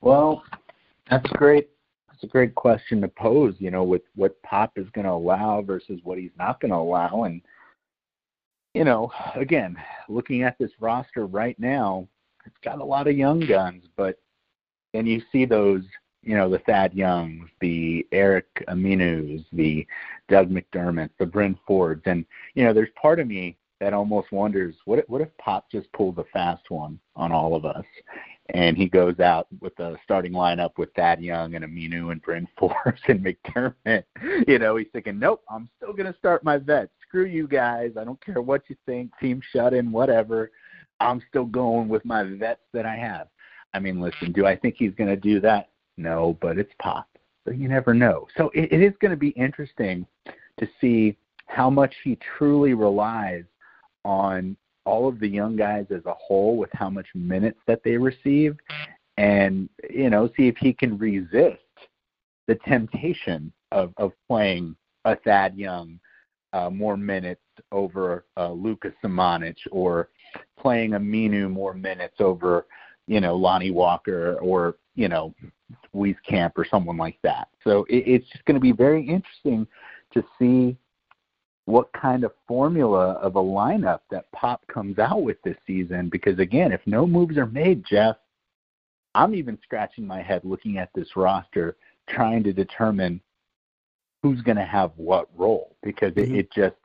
Well, 0.02 0.44
that's 1.10 1.30
great. 1.32 1.70
That's 2.08 2.24
a 2.24 2.28
great 2.28 2.56
question 2.56 3.02
to 3.02 3.08
pose. 3.10 3.56
You 3.60 3.72
know, 3.72 3.84
with 3.84 4.04
what 4.16 4.42
Pop 4.44 4.78
is 4.78 4.90
going 4.92 5.06
to 5.06 5.12
allow 5.12 5.62
versus 5.62 6.00
what 6.04 6.18
he's 6.18 6.32
not 6.38 6.62
going 6.62 6.72
to 6.72 6.78
allow, 6.78 7.24
and 7.24 7.42
you 8.74 8.86
know, 8.86 9.12
again, 9.36 9.76
looking 10.08 10.44
at 10.44 10.58
this 10.58 10.72
roster 10.80 11.26
right 11.26 11.60
now, 11.60 12.08
it's 12.46 12.58
got 12.64 12.80
a 12.80 12.86
lot 12.86 13.08
of 13.08 13.18
young 13.18 13.40
guns, 13.40 13.84
but 13.96 14.20
and 14.94 15.08
you 15.08 15.22
see 15.32 15.46
those, 15.46 15.84
you 16.24 16.36
know, 16.36 16.50
the 16.50 16.60
Thad 16.60 16.94
Youngs, 16.94 17.50
the 17.60 18.08
Eric 18.12 18.48
Aminus, 18.70 19.46
the 19.52 19.86
Doug 20.30 20.50
McDermott, 20.50 21.10
the 21.20 21.26
Bryn 21.26 21.58
Forbes, 21.68 22.04
and 22.06 22.26
you 22.54 22.64
know, 22.64 22.74
there's 22.74 22.90
part 23.00 23.20
of 23.20 23.28
me 23.28 23.58
that 23.82 23.94
almost 23.94 24.32
wonders 24.32 24.74
what 24.86 25.00
if, 25.00 25.10
what 25.10 25.22
if 25.22 25.36
Pop 25.38 25.70
just 25.70 25.92
pulled 25.92 26.16
the 26.16 26.24
fast 26.32 26.64
one 26.70 27.00
on 27.16 27.32
all 27.32 27.56
of 27.56 27.66
us, 27.66 27.86
and 28.50 28.78
he 28.78 28.88
goes 28.88 29.20
out 29.20 29.48
with 29.60 29.76
the 29.76 29.98
starting 30.04 30.32
lineup 30.32 30.78
with 30.78 30.94
Thad 30.94 31.22
Young 31.22 31.56
and 31.56 31.66
Aminu 31.66 32.12
and 32.12 32.22
Bryn 32.22 32.48
Forbes 32.58 33.02
and 33.08 33.26
McDermott. 33.26 34.04
You 34.48 34.60
know, 34.60 34.76
he's 34.76 34.88
thinking, 34.94 35.20
nope, 35.20 35.44
I'm 35.50 35.70
still 35.78 35.96
to 35.96 36.16
start 36.18 36.44
my 36.44 36.58
vets. 36.58 36.92
Screw 37.08 37.26
you 37.26 37.48
guys. 37.48 37.92
I 38.00 38.04
don't 38.04 38.24
care 38.24 38.42
what 38.42 38.64
you 38.68 38.76
think. 38.86 39.12
Team 39.20 39.42
shut 39.52 39.74
in, 39.74 39.92
whatever. 39.92 40.52
I'm 41.00 41.22
still 41.30 41.46
going 41.46 41.88
with 41.88 42.06
my 42.06 42.24
vets 42.24 42.62
that 42.74 42.86
I 42.86 42.96
have. 42.96 43.28
I 43.74 43.80
mean, 43.80 44.00
listen, 44.02 44.32
do 44.32 44.46
I 44.46 44.56
think 44.56 44.76
he's 44.78 44.94
going 44.96 45.10
to 45.10 45.16
do 45.16 45.40
that? 45.42 45.70
No, 45.98 46.38
but 46.42 46.58
it's 46.58 46.72
Pop. 46.80 47.08
So 47.46 47.52
you 47.52 47.68
never 47.68 47.94
know. 47.94 48.28
So 48.38 48.50
it, 48.54 48.72
it 48.72 48.82
is 48.82 48.94
going 49.00 49.12
to 49.12 49.18
be 49.18 49.30
interesting 49.30 50.06
to 50.60 50.68
see 50.80 51.18
how 51.48 51.70
much 51.70 51.94
he 52.04 52.18
truly 52.38 52.74
relies 52.74 53.44
on 54.04 54.56
all 54.86 55.08
of 55.08 55.20
the 55.20 55.28
young 55.28 55.56
guys 55.56 55.86
as 55.90 56.06
a 56.06 56.14
whole 56.14 56.58
with 56.58 56.70
how 56.74 56.90
much 56.90 57.08
minutes 57.14 57.60
that 57.68 57.82
they 57.84 57.98
receive 57.98 58.56
and 59.18 59.70
you 59.90 60.10
know 60.10 60.30
see 60.38 60.48
if 60.48 60.58
he 60.58 60.74
can 60.74 60.98
resist 60.98 61.58
the 62.48 62.56
temptation 62.68 63.52
of 63.72 63.94
of 63.98 64.12
playing 64.28 64.76
a 65.06 65.16
Thad 65.16 65.56
Young 65.56 66.00
uh, 66.54 66.70
more 66.70 66.98
minutes 66.98 67.42
over 67.72 68.26
uh, 68.38 68.52
Lucas 68.52 68.94
Samanic 69.04 69.56
or 69.72 70.10
playing 70.60 70.92
Aminu 70.92 71.50
more 71.50 71.74
minutes 71.74 72.16
over 72.20 72.66
you 73.08 73.22
know 73.22 73.36
Lonnie 73.36 73.72
Walker 73.72 74.36
or 74.42 74.76
you 74.96 75.08
know 75.08 75.34
Wieskamp 75.96 76.52
or 76.56 76.66
someone 76.66 76.98
like 76.98 77.18
that. 77.24 77.48
So 77.64 77.86
it, 77.90 78.04
it's 78.08 78.30
just 78.30 78.46
going 78.46 78.56
to 78.56 78.62
be 78.62 78.72
very 78.72 79.08
interesting 79.08 79.68
to 80.14 80.24
see 80.40 80.78
what 81.66 81.92
kind 81.94 82.24
of 82.24 82.32
formula 82.48 83.14
of 83.14 83.36
a 83.36 83.42
lineup 83.42 84.02
that 84.12 84.32
Pop 84.32 84.66
comes 84.68 85.00
out 85.00 85.24
with 85.24 85.42
this 85.44 85.58
season. 85.66 86.10
Because 86.10 86.38
again, 86.40 86.72
if 86.72 86.82
no 86.86 87.08
moves 87.08 87.38
are 87.38 87.48
made, 87.48 87.84
Jeff, 87.86 88.18
I'm 89.16 89.34
even 89.34 89.58
scratching 89.64 90.06
my 90.06 90.22
head 90.22 90.42
looking 90.44 90.78
at 90.78 90.90
this 90.94 91.16
roster, 91.16 91.76
trying 92.08 92.44
to 92.44 92.54
determine 92.54 93.20
who's 94.22 94.42
going 94.42 94.58
to 94.58 94.66
have 94.66 94.92
what 94.96 95.28
role 95.38 95.76
because 95.84 96.12
mm-hmm. 96.14 96.36
it, 96.36 96.40
it, 96.40 96.52
just 96.52 96.76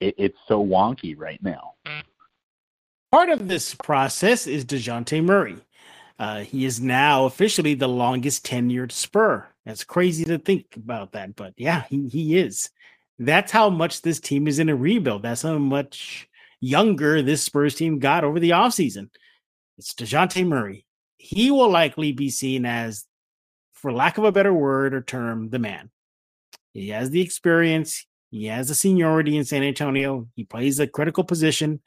it, 0.00 0.14
it's 0.16 0.38
so 0.48 0.64
wonky 0.64 1.14
right 1.16 1.42
now. 1.42 1.74
Part 3.16 3.30
of 3.30 3.48
this 3.48 3.74
process 3.74 4.46
is 4.46 4.66
Dejounte 4.66 5.24
Murray. 5.24 5.56
Uh, 6.18 6.40
he 6.40 6.66
is 6.66 6.82
now 6.82 7.24
officially 7.24 7.72
the 7.72 7.88
longest 7.88 8.44
tenured 8.44 8.92
Spur. 8.92 9.48
That's 9.64 9.84
crazy 9.84 10.26
to 10.26 10.36
think 10.36 10.66
about 10.76 11.12
that, 11.12 11.34
but 11.34 11.54
yeah, 11.56 11.84
he, 11.88 12.08
he 12.08 12.36
is. 12.36 12.68
That's 13.18 13.50
how 13.50 13.70
much 13.70 14.02
this 14.02 14.20
team 14.20 14.46
is 14.46 14.58
in 14.58 14.68
a 14.68 14.76
rebuild. 14.76 15.22
That's 15.22 15.40
how 15.40 15.56
much 15.56 16.28
younger 16.60 17.22
this 17.22 17.42
Spurs 17.42 17.74
team 17.74 18.00
got 18.00 18.22
over 18.22 18.38
the 18.38 18.50
offseason. 18.50 19.08
It's 19.78 19.94
Dejounte 19.94 20.46
Murray. 20.46 20.84
He 21.16 21.50
will 21.50 21.70
likely 21.70 22.12
be 22.12 22.28
seen 22.28 22.66
as, 22.66 23.06
for 23.72 23.94
lack 23.94 24.18
of 24.18 24.24
a 24.24 24.32
better 24.32 24.52
word 24.52 24.92
or 24.92 25.00
term, 25.00 25.48
the 25.48 25.58
man. 25.58 25.88
He 26.74 26.90
has 26.90 27.08
the 27.08 27.22
experience, 27.22 28.04
he 28.30 28.44
has 28.48 28.68
the 28.68 28.74
seniority 28.74 29.38
in 29.38 29.46
San 29.46 29.62
Antonio. 29.62 30.28
He 30.34 30.44
plays 30.44 30.78
a 30.80 30.86
critical 30.86 31.24
position, 31.24 31.80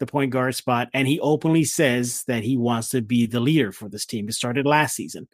the 0.00 0.06
point 0.06 0.32
guard 0.32 0.56
spot, 0.56 0.88
and 0.92 1.06
he 1.06 1.20
openly 1.20 1.62
says 1.62 2.24
that 2.24 2.42
he 2.42 2.56
wants 2.56 2.88
to 2.88 3.02
be 3.02 3.26
the 3.26 3.40
leader 3.40 3.70
for 3.70 3.88
this 3.88 4.04
team. 4.04 4.28
It 4.28 4.32
started 4.32 4.66
last 4.66 4.96
season. 4.96 5.28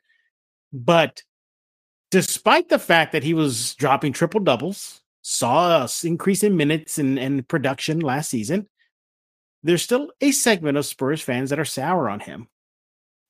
But 0.72 1.22
despite 2.10 2.68
the 2.68 2.78
fact 2.78 3.12
that 3.12 3.24
he 3.24 3.32
was 3.32 3.74
dropping 3.76 4.12
triple 4.12 4.40
doubles, 4.40 5.00
saw 5.22 5.68
us 5.68 6.04
increase 6.04 6.42
in 6.42 6.56
minutes 6.56 6.98
and, 6.98 7.18
and 7.18 7.48
production 7.48 8.00
last 8.00 8.28
season, 8.28 8.68
there's 9.62 9.82
still 9.82 10.10
a 10.20 10.30
segment 10.30 10.76
of 10.76 10.86
Spurs 10.86 11.22
fans 11.22 11.50
that 11.50 11.58
are 11.58 11.64
sour 11.64 12.08
on 12.10 12.20
him. 12.20 12.48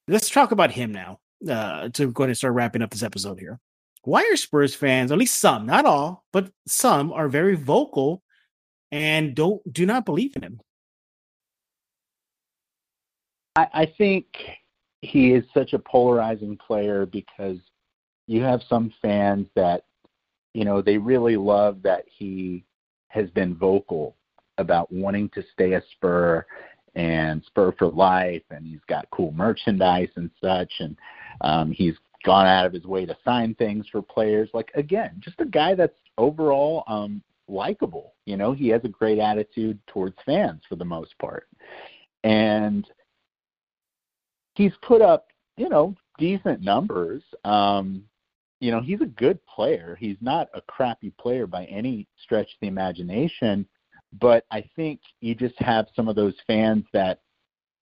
Let's 0.08 0.30
talk 0.30 0.50
about 0.50 0.70
him 0.70 0.92
now 0.92 1.20
uh, 1.48 1.88
to 1.90 2.10
go 2.12 2.24
ahead 2.24 2.30
and 2.30 2.36
start 2.36 2.54
wrapping 2.54 2.82
up 2.82 2.90
this 2.90 3.02
episode 3.02 3.38
here. 3.38 3.58
Why 4.02 4.22
are 4.30 4.36
Spurs 4.36 4.74
fans, 4.74 5.10
at 5.10 5.18
least 5.18 5.38
some, 5.38 5.66
not 5.66 5.84
all, 5.84 6.24
but 6.32 6.50
some, 6.66 7.12
are 7.12 7.28
very 7.28 7.56
vocal 7.56 8.22
and 8.92 9.34
don't 9.34 9.60
do 9.72 9.84
not 9.84 10.04
believe 10.04 10.36
in 10.36 10.42
him? 10.42 10.60
I, 13.56 13.66
I 13.72 13.92
think 13.98 14.26
he 15.00 15.32
is 15.32 15.44
such 15.52 15.72
a 15.72 15.78
polarizing 15.78 16.56
player 16.56 17.06
because 17.06 17.58
you 18.26 18.42
have 18.42 18.60
some 18.68 18.92
fans 19.02 19.46
that 19.56 19.84
you 20.56 20.64
know, 20.64 20.80
they 20.80 20.96
really 20.96 21.36
love 21.36 21.82
that 21.82 22.06
he 22.08 22.64
has 23.08 23.28
been 23.32 23.54
vocal 23.54 24.16
about 24.56 24.90
wanting 24.90 25.28
to 25.34 25.42
stay 25.52 25.74
a 25.74 25.82
Spur 25.92 26.46
and 26.94 27.44
Spur 27.44 27.72
for 27.78 27.88
life, 27.88 28.42
and 28.50 28.66
he's 28.66 28.80
got 28.88 29.06
cool 29.10 29.32
merchandise 29.32 30.08
and 30.16 30.30
such, 30.40 30.72
and 30.78 30.96
um, 31.42 31.70
he's 31.70 31.92
gone 32.24 32.46
out 32.46 32.64
of 32.64 32.72
his 32.72 32.86
way 32.86 33.04
to 33.04 33.14
sign 33.22 33.54
things 33.56 33.84
for 33.92 34.00
players. 34.00 34.48
Like 34.54 34.70
again, 34.74 35.20
just 35.20 35.38
a 35.42 35.44
guy 35.44 35.74
that's 35.74 35.98
overall 36.16 36.84
um, 36.86 37.22
likable. 37.48 38.14
You 38.24 38.38
know, 38.38 38.54
he 38.54 38.68
has 38.68 38.80
a 38.84 38.88
great 38.88 39.18
attitude 39.18 39.78
towards 39.86 40.16
fans 40.24 40.62
for 40.70 40.76
the 40.76 40.86
most 40.86 41.18
part, 41.18 41.48
and 42.24 42.86
he's 44.56 44.72
put 44.82 45.02
up, 45.02 45.28
you 45.56 45.68
know, 45.68 45.94
decent 46.18 46.62
numbers. 46.62 47.22
Um, 47.44 48.04
you 48.60 48.70
know, 48.70 48.80
he's 48.80 49.02
a 49.02 49.06
good 49.06 49.38
player. 49.46 49.96
He's 50.00 50.16
not 50.20 50.48
a 50.54 50.62
crappy 50.62 51.12
player 51.20 51.46
by 51.46 51.66
any 51.66 52.08
stretch 52.22 52.46
of 52.46 52.60
the 52.62 52.68
imagination, 52.68 53.66
but 54.18 54.46
I 54.50 54.64
think 54.74 55.00
you 55.20 55.34
just 55.34 55.54
have 55.58 55.86
some 55.94 56.08
of 56.08 56.16
those 56.16 56.34
fans 56.46 56.84
that 56.92 57.20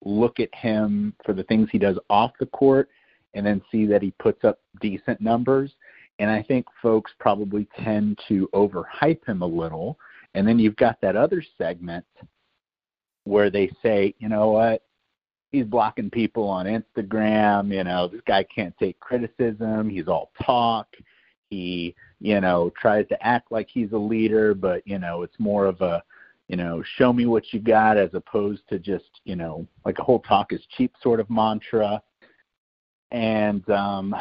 look 0.04 0.40
at 0.40 0.54
him 0.54 1.14
for 1.24 1.32
the 1.32 1.44
things 1.44 1.68
he 1.70 1.78
does 1.78 1.98
off 2.10 2.32
the 2.38 2.46
court 2.46 2.88
and 3.34 3.46
then 3.46 3.62
see 3.70 3.86
that 3.86 4.02
he 4.02 4.12
puts 4.18 4.44
up 4.44 4.58
decent 4.80 5.20
numbers. 5.20 5.72
And 6.18 6.30
I 6.30 6.42
think 6.42 6.66
folks 6.82 7.12
probably 7.18 7.68
tend 7.82 8.18
to 8.28 8.48
overhype 8.54 9.24
him 9.26 9.42
a 9.42 9.46
little. 9.46 9.98
And 10.34 10.46
then 10.46 10.58
you've 10.58 10.76
got 10.76 11.00
that 11.00 11.16
other 11.16 11.42
segment 11.56 12.04
where 13.24 13.50
they 13.50 13.70
say, 13.82 14.14
you 14.18 14.28
know 14.28 14.50
what, 14.50 14.82
he's 15.54 15.64
blocking 15.64 16.10
people 16.10 16.48
on 16.48 16.66
Instagram. 16.66 17.72
You 17.72 17.84
know, 17.84 18.08
this 18.08 18.20
guy 18.26 18.44
can't 18.44 18.76
take 18.78 18.98
criticism. 18.98 19.88
He's 19.88 20.08
all 20.08 20.32
talk. 20.44 20.88
He, 21.48 21.94
you 22.20 22.40
know, 22.40 22.72
tries 22.80 23.06
to 23.08 23.26
act 23.26 23.52
like 23.52 23.68
he's 23.70 23.92
a 23.92 23.96
leader, 23.96 24.54
but 24.54 24.86
you 24.86 24.98
know, 24.98 25.22
it's 25.22 25.38
more 25.38 25.66
of 25.66 25.80
a, 25.80 26.02
you 26.48 26.56
know, 26.56 26.82
show 26.96 27.12
me 27.12 27.26
what 27.26 27.52
you 27.52 27.60
got 27.60 27.96
as 27.96 28.10
opposed 28.14 28.62
to 28.68 28.78
just, 28.78 29.20
you 29.24 29.36
know, 29.36 29.66
like 29.84 29.98
a 29.98 30.02
whole 30.02 30.18
talk 30.20 30.52
is 30.52 30.60
cheap 30.76 30.92
sort 31.00 31.20
of 31.20 31.30
mantra. 31.30 32.02
And 33.12 33.68
um, 33.70 34.14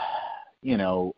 you 0.62 0.78
know, 0.78 1.15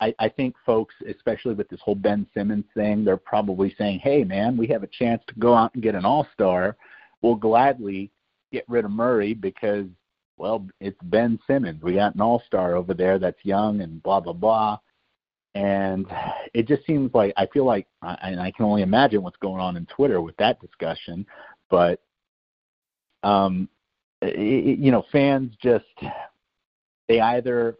I, 0.00 0.12
I 0.18 0.28
think 0.28 0.56
folks, 0.66 0.94
especially 1.08 1.54
with 1.54 1.68
this 1.68 1.80
whole 1.80 1.94
Ben 1.94 2.26
Simmons 2.34 2.64
thing, 2.74 3.04
they're 3.04 3.16
probably 3.16 3.74
saying, 3.78 4.00
"Hey, 4.00 4.24
man, 4.24 4.56
we 4.56 4.66
have 4.68 4.82
a 4.82 4.88
chance 4.88 5.22
to 5.28 5.34
go 5.38 5.54
out 5.54 5.72
and 5.74 5.82
get 5.82 5.94
an 5.94 6.04
All 6.04 6.26
Star. 6.34 6.76
We'll 7.22 7.36
gladly 7.36 8.10
get 8.52 8.64
rid 8.68 8.84
of 8.84 8.90
Murray 8.90 9.34
because, 9.34 9.86
well, 10.36 10.66
it's 10.80 10.98
Ben 11.04 11.38
Simmons. 11.46 11.82
We 11.82 11.94
got 11.94 12.14
an 12.14 12.20
all 12.20 12.42
star 12.46 12.74
over 12.74 12.94
there 12.94 13.18
that's 13.18 13.44
young 13.44 13.80
and 13.80 14.02
blah, 14.02 14.20
blah, 14.20 14.32
blah. 14.32 14.78
And 15.54 16.06
it 16.52 16.68
just 16.68 16.84
seems 16.86 17.10
like 17.14 17.32
I 17.36 17.46
feel 17.46 17.64
like, 17.64 17.86
and 18.02 18.40
I 18.40 18.50
can 18.50 18.66
only 18.66 18.82
imagine 18.82 19.22
what's 19.22 19.38
going 19.38 19.60
on 19.60 19.76
in 19.76 19.86
Twitter 19.86 20.20
with 20.20 20.36
that 20.36 20.60
discussion, 20.60 21.26
but, 21.70 22.00
um, 23.22 23.68
it, 24.22 24.78
you 24.78 24.90
know, 24.90 25.04
fans 25.10 25.52
just, 25.62 25.84
they 27.08 27.20
either 27.20 27.76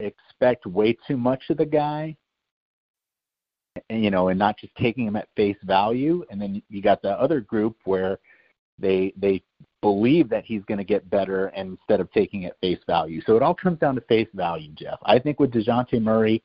expect 0.00 0.66
way 0.66 0.96
too 1.06 1.16
much 1.16 1.44
of 1.50 1.56
the 1.56 1.64
guy 1.64 2.16
you 3.90 4.10
know 4.10 4.28
and 4.28 4.38
not 4.38 4.58
just 4.58 4.74
taking 4.76 5.06
him 5.06 5.16
at 5.16 5.28
face 5.36 5.56
value 5.64 6.24
and 6.30 6.40
then 6.40 6.62
you 6.68 6.82
got 6.82 7.02
the 7.02 7.10
other 7.20 7.40
group 7.40 7.76
where 7.84 8.18
they 8.78 9.12
they 9.16 9.42
believe 9.80 10.28
that 10.30 10.44
he's 10.44 10.64
going 10.64 10.78
to 10.78 10.84
get 10.84 11.10
better 11.10 11.48
instead 11.54 12.00
of 12.00 12.10
taking 12.12 12.44
it 12.44 12.56
face 12.60 12.78
value. 12.86 13.20
So 13.26 13.36
it 13.36 13.42
all 13.42 13.54
comes 13.54 13.78
down 13.78 13.94
to 13.96 14.00
face 14.02 14.28
value, 14.32 14.72
Jeff. 14.72 14.98
I 15.04 15.18
think 15.18 15.38
with 15.38 15.52
Dejounte 15.52 16.00
Murray, 16.00 16.42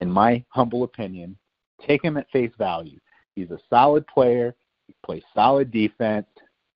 in 0.00 0.10
my 0.10 0.44
humble 0.50 0.84
opinion, 0.84 1.36
take 1.84 2.04
him 2.04 2.16
at 2.16 2.30
face 2.30 2.52
value. 2.56 3.00
He's 3.34 3.50
a 3.50 3.58
solid 3.68 4.06
player. 4.06 4.54
He 4.86 4.94
plays 5.04 5.24
solid 5.34 5.70
defense. 5.70 6.26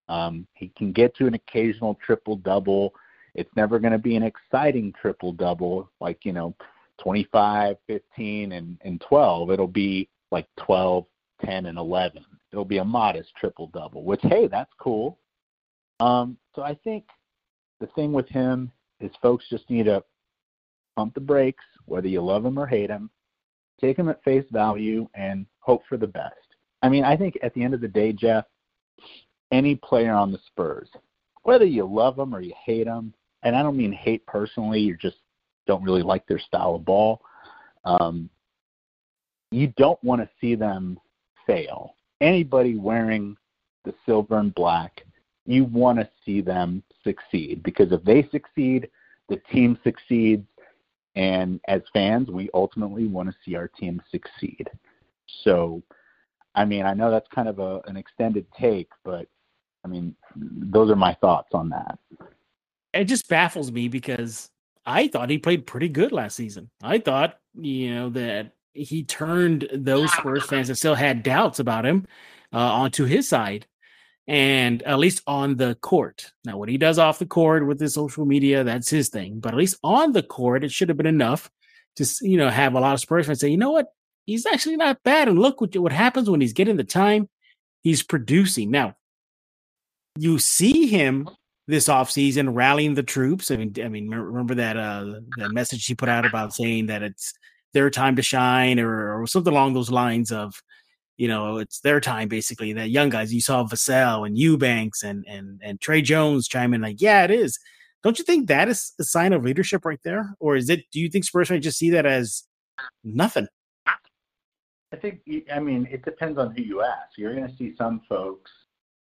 Um, 0.08 0.46
he 0.54 0.72
can 0.76 0.92
get 0.92 1.14
to 1.16 1.26
an 1.26 1.34
occasional 1.34 1.98
triple 2.04 2.36
double. 2.36 2.92
It's 3.34 3.50
never 3.56 3.78
going 3.78 3.92
to 3.92 3.98
be 3.98 4.16
an 4.16 4.22
exciting 4.24 4.92
triple 5.00 5.32
double 5.32 5.90
like, 6.00 6.24
you 6.24 6.32
know, 6.32 6.54
25, 6.98 7.76
15, 7.86 8.52
and, 8.52 8.78
and 8.84 9.00
12. 9.00 9.50
It'll 9.50 9.66
be 9.66 10.08
like 10.30 10.46
12, 10.58 11.06
10, 11.44 11.66
and 11.66 11.78
11. 11.78 12.24
It'll 12.52 12.64
be 12.64 12.78
a 12.78 12.84
modest 12.84 13.30
triple 13.38 13.68
double, 13.68 14.04
which, 14.04 14.20
hey, 14.22 14.46
that's 14.46 14.72
cool. 14.78 15.18
Um, 16.00 16.36
so 16.54 16.62
I 16.62 16.74
think 16.74 17.04
the 17.80 17.86
thing 17.88 18.12
with 18.12 18.28
him 18.28 18.70
is 19.00 19.10
folks 19.22 19.46
just 19.48 19.68
need 19.70 19.86
to 19.86 20.04
pump 20.96 21.14
the 21.14 21.20
brakes, 21.20 21.64
whether 21.86 22.08
you 22.08 22.20
love 22.20 22.44
him 22.44 22.58
or 22.58 22.66
hate 22.66 22.90
him, 22.90 23.10
take 23.80 23.98
him 23.98 24.08
at 24.08 24.22
face 24.22 24.44
value, 24.50 25.08
and 25.14 25.46
hope 25.60 25.82
for 25.88 25.96
the 25.96 26.06
best. 26.06 26.34
I 26.82 26.88
mean, 26.88 27.04
I 27.04 27.16
think 27.16 27.38
at 27.42 27.54
the 27.54 27.62
end 27.62 27.74
of 27.74 27.80
the 27.80 27.88
day, 27.88 28.12
Jeff, 28.12 28.44
any 29.50 29.74
player 29.76 30.12
on 30.12 30.32
the 30.32 30.40
Spurs, 30.46 30.88
whether 31.44 31.64
you 31.64 31.84
love 31.84 32.16
them 32.16 32.34
or 32.34 32.40
you 32.40 32.54
hate 32.64 32.84
them, 32.84 33.14
and 33.42 33.56
I 33.56 33.62
don't 33.62 33.76
mean 33.76 33.92
hate 33.92 34.24
personally, 34.26 34.80
you 34.80 34.96
just 34.96 35.16
don't 35.66 35.82
really 35.82 36.02
like 36.02 36.26
their 36.26 36.38
style 36.38 36.74
of 36.74 36.84
ball. 36.84 37.22
Um, 37.84 38.28
you 39.50 39.72
don't 39.76 40.02
want 40.02 40.20
to 40.22 40.28
see 40.40 40.54
them 40.54 40.98
fail. 41.46 41.94
Anybody 42.22 42.76
wearing 42.76 43.36
the 43.84 43.92
silver 44.06 44.38
and 44.38 44.54
black, 44.54 45.04
you 45.44 45.64
want 45.64 45.98
to 45.98 46.08
see 46.24 46.40
them 46.40 46.82
succeed 47.04 47.62
because 47.62 47.92
if 47.92 48.02
they 48.04 48.28
succeed, 48.30 48.88
the 49.28 49.36
team 49.52 49.78
succeeds. 49.84 50.46
And 51.14 51.60
as 51.68 51.82
fans, 51.92 52.28
we 52.30 52.48
ultimately 52.54 53.06
want 53.06 53.28
to 53.28 53.36
see 53.44 53.54
our 53.54 53.68
team 53.68 54.00
succeed. 54.10 54.70
So, 55.44 55.82
I 56.54 56.64
mean, 56.64 56.86
I 56.86 56.94
know 56.94 57.10
that's 57.10 57.28
kind 57.34 57.48
of 57.48 57.58
a, 57.58 57.80
an 57.86 57.96
extended 57.96 58.46
take, 58.58 58.88
but 59.04 59.26
I 59.84 59.88
mean, 59.88 60.14
those 60.36 60.90
are 60.90 60.96
my 60.96 61.14
thoughts 61.20 61.50
on 61.52 61.68
that. 61.70 61.98
It 62.94 63.04
just 63.04 63.28
baffles 63.28 63.72
me 63.72 63.88
because 63.88 64.50
I 64.86 65.08
thought 65.08 65.28
he 65.28 65.38
played 65.38 65.66
pretty 65.66 65.88
good 65.88 66.12
last 66.12 66.36
season. 66.36 66.70
I 66.82 66.98
thought, 66.98 67.38
you 67.54 67.94
know, 67.94 68.10
that 68.10 68.52
he 68.74 69.04
turned 69.04 69.68
those 69.72 70.12
Spurs 70.12 70.44
fans 70.44 70.68
that 70.68 70.76
still 70.76 70.94
had 70.94 71.22
doubts 71.22 71.58
about 71.58 71.86
him 71.86 72.06
uh, 72.52 72.58
onto 72.58 73.04
his 73.04 73.28
side, 73.28 73.66
and 74.26 74.82
at 74.82 74.98
least 74.98 75.22
on 75.26 75.56
the 75.56 75.74
court. 75.76 76.32
Now, 76.44 76.58
what 76.58 76.68
he 76.68 76.78
does 76.78 76.98
off 76.98 77.18
the 77.18 77.26
court 77.26 77.66
with 77.66 77.80
his 77.80 77.94
social 77.94 78.24
media, 78.24 78.64
that's 78.64 78.90
his 78.90 79.08
thing. 79.08 79.40
But 79.40 79.52
at 79.52 79.58
least 79.58 79.78
on 79.82 80.12
the 80.12 80.22
court, 80.22 80.64
it 80.64 80.70
should 80.70 80.88
have 80.88 80.96
been 80.96 81.06
enough 81.06 81.50
to, 81.96 82.06
you 82.22 82.36
know, 82.36 82.48
have 82.48 82.74
a 82.74 82.80
lot 82.80 82.94
of 82.94 83.00
Spurs 83.00 83.26
fans 83.26 83.40
say, 83.40 83.48
you 83.48 83.56
know 83.56 83.72
what, 83.72 83.88
he's 84.26 84.46
actually 84.46 84.76
not 84.76 85.02
bad. 85.02 85.28
And 85.28 85.38
look 85.38 85.60
what 85.60 85.76
what 85.76 85.92
happens 85.92 86.30
when 86.30 86.40
he's 86.40 86.52
getting 86.52 86.76
the 86.76 86.84
time, 86.84 87.28
he's 87.82 88.02
producing. 88.02 88.70
Now, 88.70 88.94
you 90.18 90.38
see 90.38 90.86
him 90.86 91.28
this 91.66 91.88
offseason 91.88 92.54
rallying 92.54 92.94
the 92.94 93.02
troops. 93.02 93.50
I 93.50 93.56
mean, 93.56 93.74
I 93.82 93.88
mean, 93.88 94.08
remember 94.08 94.56
that 94.56 94.76
uh 94.76 95.20
that 95.38 95.52
message 95.52 95.86
he 95.86 95.94
put 95.94 96.08
out 96.08 96.26
about 96.26 96.54
saying 96.54 96.86
that 96.86 97.02
it's 97.02 97.32
their 97.72 97.90
time 97.90 98.16
to 98.16 98.22
shine 98.22 98.78
or, 98.78 99.20
or 99.20 99.26
something 99.26 99.52
along 99.52 99.74
those 99.74 99.90
lines 99.90 100.30
of, 100.30 100.62
you 101.16 101.28
know, 101.28 101.58
it's 101.58 101.80
their 101.80 102.00
time 102.00 102.28
basically. 102.28 102.72
That 102.72 102.90
young 102.90 103.10
guys, 103.10 103.32
you 103.32 103.40
saw 103.40 103.64
Vassell 103.64 104.26
and 104.26 104.36
Eubanks 104.36 105.02
and 105.02 105.24
and 105.28 105.60
and 105.62 105.80
Tre 105.80 106.02
Jones 106.02 106.48
chime 106.48 106.74
in 106.74 106.80
like, 106.80 107.00
yeah, 107.00 107.24
it 107.24 107.30
is. 107.30 107.58
Don't 108.02 108.18
you 108.18 108.24
think 108.24 108.48
that 108.48 108.68
is 108.68 108.92
a 108.98 109.04
sign 109.04 109.32
of 109.32 109.44
leadership 109.44 109.84
right 109.84 110.00
there, 110.02 110.34
or 110.40 110.56
is 110.56 110.68
it? 110.68 110.84
Do 110.90 111.00
you 111.00 111.08
think 111.08 111.24
Spurs 111.24 111.50
might 111.50 111.62
just 111.62 111.78
see 111.78 111.90
that 111.90 112.04
as 112.06 112.44
nothing? 113.04 113.46
I 113.86 114.96
think. 114.96 115.20
I 115.52 115.60
mean, 115.60 115.86
it 115.90 116.04
depends 116.04 116.38
on 116.38 116.54
who 116.54 116.62
you 116.62 116.82
ask. 116.82 117.16
You're 117.16 117.34
going 117.34 117.48
to 117.48 117.56
see 117.56 117.74
some 117.78 118.02
folks 118.08 118.50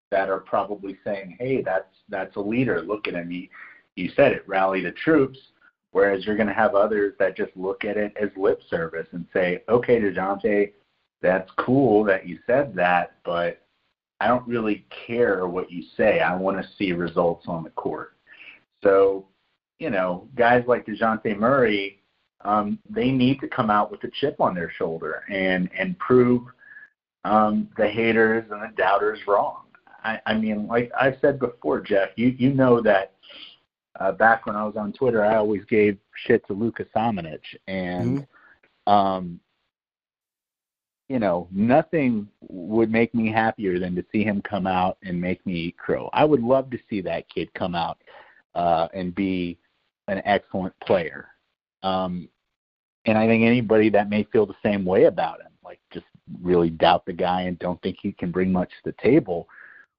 that 0.10 0.30
are 0.30 0.39
probably 0.39 0.97
saying, 1.03 1.38
"Hey, 1.39 1.62
that's 1.62 1.95
that's 2.10 2.36
a 2.38 2.41
leader. 2.41 2.82
Look 2.82 3.08
at 3.08 3.13
him. 3.13 3.30
He, 3.30 3.49
you 3.95 4.10
said 4.15 4.32
it. 4.32 4.43
Rally 4.47 4.82
the 4.82 4.91
troops." 4.91 5.38
Whereas 5.91 6.26
you're 6.26 6.36
going 6.36 6.47
to 6.47 6.54
have 6.54 6.76
others 6.76 7.13
that 7.19 7.38
just 7.38 7.56
look 7.56 7.86
at 7.86 7.97
it 7.97 8.15
as 8.21 8.30
lip 8.36 8.62
service 8.69 9.08
and 9.12 9.26
say, 9.34 9.63
"Okay, 9.69 10.00
Dejounte, 10.00 10.73
that's 11.21 11.50
cool 11.58 12.04
that 12.06 12.28
you 12.28 12.39
said 12.45 12.76
that, 12.76 13.15
but 13.23 13.63
I 14.19 14.28
don't 14.28 14.47
really 14.47 14.86
care 15.08 15.47
what 15.47 15.71
you 15.71 15.84
say. 15.95 16.19
I 16.19 16.36
want 16.36 16.58
to 16.58 16.69
see 16.78 16.91
results 16.91 17.45
on 17.47 17.63
the 17.63 17.69
court." 17.71 18.13
So, 18.84 19.28
you 19.80 19.89
know, 19.89 20.28
guys 20.36 20.63
like 20.67 20.86
Dejounte 20.86 21.38
Murray, 21.38 22.02
um, 22.41 22.80
they 22.89 23.10
need 23.12 23.39
to 23.39 23.47
come 23.47 23.69
out 23.69 23.89
with 23.89 24.04
a 24.04 24.12
chip 24.19 24.39
on 24.39 24.54
their 24.54 24.71
shoulder 24.78 25.23
and 25.30 25.69
and 25.78 25.97
prove 26.00 26.43
um, 27.23 27.69
the 27.78 27.88
haters 27.88 28.45
and 28.52 28.62
the 28.62 28.76
doubters 28.78 29.19
wrong. 29.28 29.63
I, 30.04 30.19
I 30.26 30.34
mean, 30.36 30.67
like 30.67 30.91
I 31.00 31.17
said 31.21 31.39
before, 31.39 31.82
Jeff, 31.82 32.10
you 32.15 32.30
you 32.38 32.54
know 32.54 32.82
that 32.82 33.13
uh, 33.99 34.12
back 34.12 34.45
when 34.45 34.55
I 34.55 34.63
was 34.63 34.75
on 34.75 34.93
Twitter, 34.93 35.23
I 35.23 35.36
always 35.36 35.63
gave 35.65 35.97
shit 36.25 36.45
to 36.47 36.53
Luka 36.53 36.86
Samanic, 36.95 37.41
and 37.67 38.19
mm-hmm. 38.19 38.91
um, 38.91 39.39
you 41.10 41.19
know, 41.19 41.47
nothing 41.51 42.27
would 42.41 42.91
make 42.91 43.15
me 43.15 43.31
happier 43.31 43.79
than 43.79 43.95
to 43.95 44.05
see 44.12 44.23
him 44.23 44.41
come 44.41 44.67
out 44.67 44.97
and 45.03 45.19
make 45.19 45.45
me 45.45 45.53
eat 45.53 45.77
crow. 45.77 46.10
I 46.13 46.25
would 46.25 46.41
love 46.41 46.69
to 46.71 46.79
see 46.89 47.01
that 47.01 47.29
kid 47.29 47.53
come 47.53 47.75
out 47.75 47.97
uh, 48.55 48.88
and 48.93 49.15
be 49.15 49.57
an 50.10 50.21
excellent 50.25 50.73
player. 50.86 51.29
Um, 51.81 52.27
and 53.05 53.17
I 53.17 53.25
think 53.25 53.43
anybody 53.43 53.89
that 53.91 54.10
may 54.10 54.23
feel 54.25 54.45
the 54.45 54.55
same 54.63 54.83
way 54.83 55.05
about 55.05 55.39
him, 55.39 55.51
like 55.63 55.79
just 55.93 56.05
really 56.41 56.69
doubt 56.69 57.05
the 57.05 57.13
guy 57.13 57.43
and 57.43 57.57
don't 57.60 57.81
think 57.81 57.97
he 58.01 58.12
can 58.12 58.31
bring 58.31 58.51
much 58.51 58.69
to 58.69 58.91
the 58.91 59.01
table, 59.01 59.47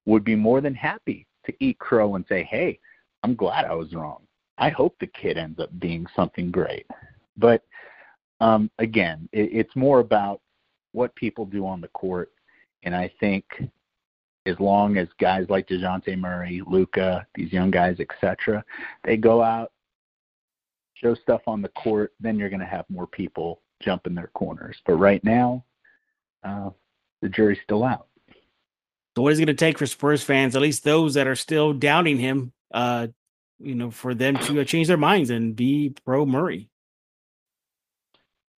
would 0.04 0.24
be 0.24 0.36
more 0.36 0.60
than 0.60 0.74
happy 0.74 1.26
to 1.46 1.54
eat 1.60 1.78
crow 1.78 2.16
and 2.16 2.24
say, 2.28 2.44
hey, 2.44 2.78
I'm 3.22 3.34
glad 3.34 3.64
I 3.64 3.74
was 3.74 3.92
wrong. 3.94 4.22
I 4.58 4.70
hope 4.70 4.96
the 4.98 5.06
kid 5.06 5.38
ends 5.38 5.58
up 5.60 5.70
being 5.78 6.06
something 6.16 6.50
great. 6.50 6.86
But 7.36 7.62
um, 8.40 8.70
again, 8.78 9.28
it, 9.32 9.50
it's 9.52 9.76
more 9.76 10.00
about 10.00 10.40
what 10.92 11.14
people 11.14 11.44
do 11.46 11.66
on 11.66 11.80
the 11.80 11.88
court. 11.88 12.32
And 12.82 12.94
I 12.94 13.10
think 13.20 13.44
as 14.46 14.58
long 14.58 14.96
as 14.96 15.08
guys 15.20 15.46
like 15.48 15.68
Dejounte 15.68 16.18
Murray, 16.18 16.62
Luka, 16.66 17.26
these 17.34 17.52
young 17.52 17.70
guys, 17.70 17.98
etc., 18.00 18.64
they 19.04 19.16
go 19.16 19.42
out, 19.42 19.72
show 20.94 21.14
stuff 21.14 21.42
on 21.46 21.62
the 21.62 21.68
court, 21.70 22.12
then 22.20 22.38
you're 22.38 22.48
going 22.48 22.60
to 22.60 22.66
have 22.66 22.84
more 22.88 23.06
people 23.06 23.62
jump 23.80 24.06
in 24.06 24.14
their 24.14 24.30
corners. 24.34 24.76
But 24.86 24.94
right 24.94 25.22
now, 25.22 25.64
uh, 26.42 26.70
the 27.22 27.28
jury's 27.28 27.58
still 27.62 27.84
out. 27.84 28.06
So 29.16 29.22
what 29.22 29.32
is 29.32 29.38
it 29.38 29.46
going 29.46 29.56
to 29.56 29.64
take 29.64 29.78
for 29.78 29.86
Spurs 29.86 30.22
fans, 30.22 30.54
at 30.54 30.62
least 30.62 30.84
those 30.84 31.14
that 31.14 31.26
are 31.26 31.36
still 31.36 31.72
doubting 31.72 32.18
him, 32.18 32.52
uh, 32.72 33.08
you 33.58 33.74
know, 33.74 33.90
for 33.90 34.14
them 34.14 34.36
to 34.36 34.60
uh, 34.60 34.64
change 34.64 34.88
their 34.88 34.96
minds 34.96 35.30
and 35.30 35.56
be 35.56 35.94
pro 36.04 36.24
Murray? 36.24 36.68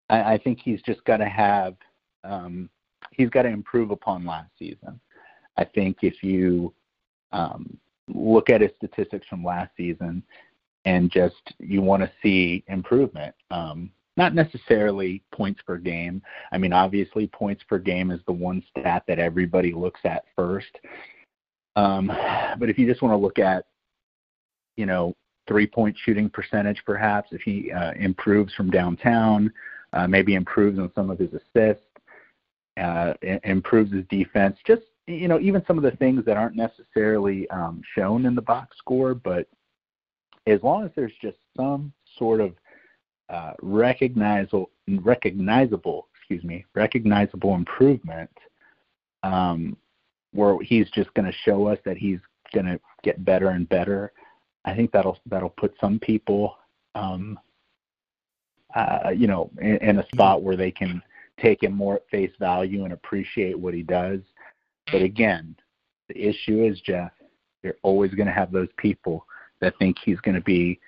I, 0.09 0.33
I 0.33 0.37
think 0.37 0.59
he's 0.59 0.81
just 0.81 1.03
got 1.05 1.17
to 1.17 1.29
have, 1.29 1.75
um, 2.23 2.69
he's 3.11 3.29
got 3.29 3.43
to 3.43 3.49
improve 3.49 3.91
upon 3.91 4.25
last 4.25 4.49
season. 4.57 4.99
I 5.57 5.65
think 5.65 5.97
if 6.01 6.23
you 6.23 6.73
um, 7.31 7.77
look 8.07 8.49
at 8.49 8.61
his 8.61 8.71
statistics 8.77 9.27
from 9.27 9.43
last 9.43 9.71
season 9.77 10.23
and 10.85 11.11
just 11.11 11.35
you 11.59 11.81
want 11.81 12.03
to 12.03 12.11
see 12.21 12.63
improvement, 12.67 13.35
um, 13.51 13.91
not 14.17 14.33
necessarily 14.33 15.23
points 15.31 15.61
per 15.61 15.77
game. 15.77 16.21
I 16.51 16.57
mean, 16.57 16.73
obviously, 16.73 17.27
points 17.27 17.63
per 17.63 17.77
game 17.77 18.11
is 18.11 18.19
the 18.25 18.33
one 18.33 18.63
stat 18.69 19.03
that 19.07 19.19
everybody 19.19 19.71
looks 19.71 20.01
at 20.03 20.25
first. 20.35 20.77
Um, 21.75 22.07
but 22.57 22.69
if 22.69 22.77
you 22.77 22.85
just 22.85 23.01
want 23.01 23.13
to 23.13 23.17
look 23.17 23.39
at, 23.39 23.65
you 24.79 24.85
know, 24.85 25.13
three 25.45 25.67
point 25.67 25.95
shooting 26.05 26.29
percentage, 26.29 26.81
perhaps, 26.85 27.33
if 27.33 27.41
he 27.41 27.69
uh, 27.73 27.91
improves 27.99 28.53
from 28.53 28.71
downtown, 28.71 29.51
uh, 29.91 30.07
maybe 30.07 30.35
improves 30.35 30.79
on 30.79 30.89
some 30.95 31.09
of 31.09 31.19
his 31.19 31.31
assists, 31.33 31.83
uh, 32.77 33.13
improves 33.43 33.91
his 33.91 34.05
defense, 34.09 34.55
just, 34.65 34.83
you 35.05 35.27
know, 35.27 35.37
even 35.41 35.61
some 35.67 35.77
of 35.77 35.83
the 35.83 35.97
things 35.97 36.23
that 36.23 36.37
aren't 36.37 36.55
necessarily 36.55 37.49
um, 37.49 37.81
shown 37.93 38.25
in 38.25 38.35
the 38.35 38.41
box 38.41 38.77
score, 38.77 39.13
but 39.13 39.47
as 40.47 40.63
long 40.63 40.85
as 40.85 40.91
there's 40.95 41.11
just 41.21 41.37
some 41.57 41.91
sort 42.17 42.39
of 42.39 42.53
uh, 43.27 43.51
recognizable, 43.61 44.69
recognizable, 44.87 46.07
excuse 46.15 46.43
me, 46.45 46.63
recognizable 46.73 47.53
improvement, 47.53 48.31
um, 49.23 49.75
where 50.31 50.57
he's 50.61 50.89
just 50.91 51.13
going 51.15 51.29
to 51.29 51.37
show 51.43 51.67
us 51.67 51.79
that 51.83 51.97
he's 51.97 52.19
going 52.53 52.65
to 52.65 52.79
get 53.03 53.25
better 53.25 53.49
and 53.49 53.67
better. 53.67 54.13
I 54.65 54.75
think 54.75 54.91
that'll 54.91 55.17
that'll 55.25 55.49
put 55.49 55.73
some 55.79 55.99
people, 55.99 56.57
um, 56.95 57.39
uh, 58.75 59.11
you 59.15 59.27
know, 59.27 59.49
in, 59.61 59.77
in 59.77 59.99
a 59.99 60.07
spot 60.07 60.43
where 60.43 60.57
they 60.57 60.71
can 60.71 61.01
take 61.41 61.63
him 61.63 61.73
more 61.73 61.95
at 61.95 62.09
face 62.09 62.31
value 62.39 62.83
and 62.83 62.93
appreciate 62.93 63.57
what 63.57 63.73
he 63.73 63.83
does. 63.83 64.19
But 64.91 65.01
again, 65.01 65.55
the 66.09 66.19
issue 66.19 66.63
is 66.63 66.81
Jeff. 66.81 67.11
You're 67.63 67.77
always 67.83 68.13
going 68.13 68.27
to 68.27 68.33
have 68.33 68.51
those 68.51 68.69
people 68.77 69.25
that 69.61 69.77
think 69.79 69.97
he's 70.03 70.19
going 70.21 70.35
to 70.35 70.41
be 70.41 70.79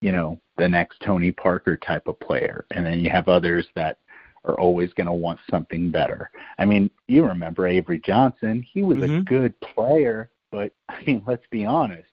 you 0.00 0.12
know, 0.12 0.40
the 0.56 0.68
next 0.68 1.00
Tony 1.00 1.30
Parker 1.30 1.76
type 1.76 2.06
of 2.06 2.18
player. 2.20 2.64
And 2.70 2.84
then 2.84 3.00
you 3.00 3.10
have 3.10 3.28
others 3.28 3.66
that 3.74 3.98
are 4.44 4.58
always 4.58 4.92
going 4.94 5.06
to 5.06 5.12
want 5.12 5.38
something 5.50 5.90
better. 5.90 6.30
I 6.58 6.64
mean, 6.64 6.90
you 7.06 7.24
remember 7.26 7.66
Avery 7.66 8.00
Johnson. 8.04 8.64
He 8.72 8.82
was 8.82 8.98
mm-hmm. 8.98 9.16
a 9.16 9.22
good 9.22 9.58
player, 9.60 10.30
but 10.50 10.72
I 10.88 11.02
mean, 11.04 11.22
let's 11.26 11.46
be 11.50 11.64
honest. 11.64 12.08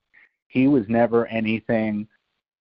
He 0.48 0.66
was 0.66 0.84
never 0.88 1.26
anything 1.26 2.08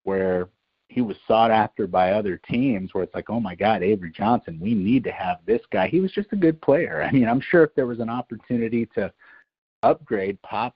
where 0.04 0.50
he 0.90 1.02
was 1.02 1.18
sought 1.28 1.52
after 1.52 1.86
by 1.86 2.12
other 2.12 2.38
teams 2.38 2.94
where 2.94 3.04
it's 3.04 3.14
like, 3.14 3.30
oh 3.30 3.40
my 3.40 3.56
God, 3.56 3.84
Avery 3.84 4.12
Johnson, 4.12 4.58
we 4.62 4.74
need 4.74 5.04
to 5.04 5.12
have 5.12 5.40
this 5.46 5.62
guy. 5.72 5.88
He 5.88 6.00
was 6.00 6.12
just 6.12 6.32
a 6.32 6.38
good 6.38 6.62
player. 6.62 7.02
I 7.02 7.12
mean, 7.12 7.28
I'm 7.28 7.42
sure 7.42 7.64
if 7.64 7.76
there 7.76 7.88
was 7.88 8.00
an 8.00 8.10
opportunity 8.10 8.86
to 8.96 9.12
upgrade 9.84 10.42
Pop 10.44 10.76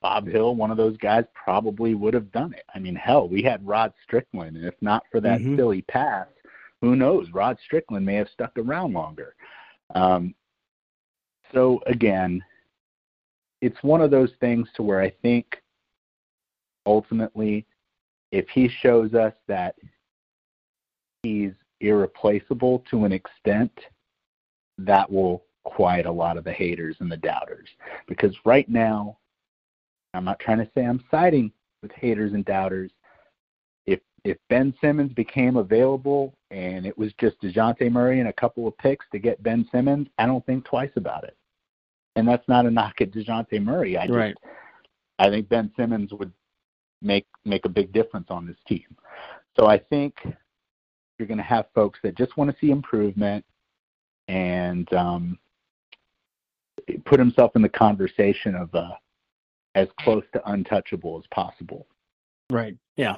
Bob 0.00 0.26
Hill, 0.26 0.56
one 0.56 0.72
of 0.72 0.76
those 0.76 0.96
guys, 0.96 1.24
probably 1.32 1.94
would 1.94 2.12
have 2.12 2.32
done 2.32 2.52
it. 2.54 2.64
I 2.74 2.80
mean, 2.80 2.96
hell, 2.96 3.28
we 3.28 3.40
had 3.40 3.64
Rod 3.64 3.92
Strickland, 4.02 4.56
and 4.56 4.66
if 4.66 4.74
not 4.80 5.04
for 5.12 5.20
that 5.20 5.38
mm-hmm. 5.38 5.56
silly 5.56 5.82
pass, 5.82 6.26
who 6.80 6.96
knows? 6.96 7.28
Rod 7.32 7.56
Strickland 7.64 8.04
may 8.04 8.16
have 8.16 8.28
stuck 8.32 8.50
around 8.58 8.92
longer. 8.92 9.36
Um, 9.94 10.34
so 11.54 11.80
again, 11.86 12.42
it's 13.60 13.80
one 13.82 14.00
of 14.00 14.10
those 14.10 14.32
things 14.40 14.68
to 14.74 14.82
where 14.82 15.00
I 15.00 15.10
think 15.22 15.61
ultimately, 16.86 17.66
if 18.30 18.48
he 18.48 18.68
shows 18.68 19.14
us 19.14 19.34
that 19.48 19.74
he's 21.22 21.52
irreplaceable 21.80 22.84
to 22.90 23.04
an 23.04 23.12
extent, 23.12 23.72
that 24.78 25.10
will 25.10 25.44
quiet 25.64 26.06
a 26.06 26.12
lot 26.12 26.36
of 26.36 26.44
the 26.44 26.52
haters 26.52 26.96
and 27.00 27.10
the 27.10 27.16
doubters. 27.16 27.68
Because 28.08 28.34
right 28.44 28.68
now, 28.68 29.18
I'm 30.14 30.24
not 30.24 30.40
trying 30.40 30.58
to 30.58 30.70
say 30.74 30.84
I'm 30.84 31.04
siding 31.10 31.52
with 31.82 31.92
haters 31.92 32.32
and 32.32 32.44
doubters. 32.44 32.90
If 33.86 34.00
if 34.24 34.36
Ben 34.48 34.74
Simmons 34.80 35.12
became 35.12 35.56
available 35.56 36.34
and 36.50 36.86
it 36.86 36.96
was 36.96 37.12
just 37.18 37.40
Dejounte 37.40 37.90
Murray 37.90 38.20
and 38.20 38.28
a 38.28 38.32
couple 38.32 38.66
of 38.66 38.76
picks 38.78 39.06
to 39.12 39.18
get 39.18 39.42
Ben 39.42 39.66
Simmons, 39.72 40.08
I 40.18 40.26
don't 40.26 40.44
think 40.46 40.64
twice 40.64 40.92
about 40.96 41.24
it. 41.24 41.36
And 42.16 42.28
that's 42.28 42.46
not 42.46 42.66
a 42.66 42.70
knock 42.70 43.00
at 43.00 43.10
Dejounte 43.10 43.62
Murray. 43.62 43.96
I 43.96 44.06
just 44.06 44.16
right. 44.16 44.36
I 45.18 45.30
think 45.30 45.48
Ben 45.48 45.72
Simmons 45.76 46.12
would 46.12 46.32
make 47.02 47.26
make 47.44 47.64
a 47.64 47.68
big 47.68 47.92
difference 47.92 48.28
on 48.30 48.46
this 48.46 48.56
team. 48.66 48.96
So 49.58 49.66
I 49.66 49.78
think 49.78 50.14
you're 51.18 51.28
going 51.28 51.38
to 51.38 51.44
have 51.44 51.66
folks 51.74 51.98
that 52.02 52.16
just 52.16 52.36
want 52.36 52.50
to 52.50 52.56
see 52.58 52.70
improvement 52.70 53.44
and 54.28 54.92
um, 54.94 55.38
put 57.04 57.18
himself 57.18 57.52
in 57.54 57.62
the 57.62 57.68
conversation 57.68 58.54
of 58.54 58.74
uh, 58.74 58.90
as 59.74 59.88
close 60.00 60.24
to 60.32 60.50
untouchable 60.50 61.18
as 61.18 61.26
possible. 61.32 61.86
Right. 62.50 62.76
Yeah. 62.96 63.16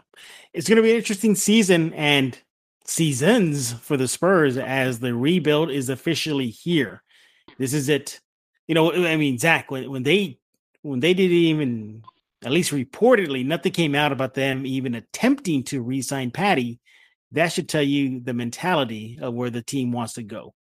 It's 0.53 0.69
going 0.69 0.77
to 0.77 0.83
be 0.83 0.91
an 0.91 0.97
interesting 0.97 1.35
season 1.35 1.93
and 1.95 2.39
seasons 2.85 3.73
for 3.73 3.97
the 3.97 4.09
Spurs 4.09 4.57
as 4.57 5.01
the 5.01 5.15
rebuild 5.15 5.71
is 5.71 5.89
officially 5.89 6.49
here. 6.49 7.03
This 7.59 7.73
is 7.73 7.89
it. 7.89 8.21
You 8.69 8.75
know, 8.75 8.93
I 8.93 9.17
mean, 9.17 9.39
Zack, 9.39 9.71
when, 9.71 9.91
when 9.91 10.03
they 10.05 10.39
when 10.83 11.01
they 11.01 11.15
didn't 11.15 11.37
even 11.37 12.03
at 12.45 12.53
least 12.53 12.73
reportedly, 12.73 13.45
nothing 13.45 13.73
came 13.73 13.95
out 13.95 14.13
about 14.13 14.35
them 14.35 14.67
even 14.67 14.95
attempting 14.95 15.65
to 15.65 15.83
re-sign 15.83 16.31
Patty. 16.31 16.79
That 17.33 17.49
should 17.49 17.69
tell 17.69 17.83
you 17.83 18.21
the 18.21 18.35
mentality 18.35 19.19
of 19.21 19.35
where 19.35 19.51
the 19.51 19.63
team 19.63 19.93
wants 19.93 20.15
to 20.15 20.23
go. 20.23 20.55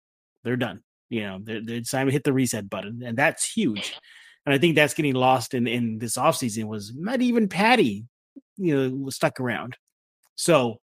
They're 0.45 0.57
done. 0.57 0.83
You 1.09 1.23
know, 1.23 1.39
they're, 1.43 1.61
they're 1.65 1.81
time 1.81 2.07
to 2.07 2.13
hit 2.13 2.23
the 2.23 2.33
reset 2.33 2.71
button, 2.71 3.03
and 3.05 3.17
that's 3.17 3.51
huge. 3.51 3.99
And 4.47 4.55
I 4.55 4.59
think 4.59 4.77
that's 4.77 4.95
getting 4.95 5.15
lost 5.15 5.55
in 5.55 5.67
in 5.67 5.99
this 5.99 6.17
offseason 6.17 6.65
was 6.65 6.93
not 6.95 7.21
even 7.21 7.49
Patty, 7.49 8.07
you 8.57 8.77
know, 8.77 8.97
was 8.97 9.17
stuck 9.17 9.41
around. 9.41 9.77
So, 10.37 10.79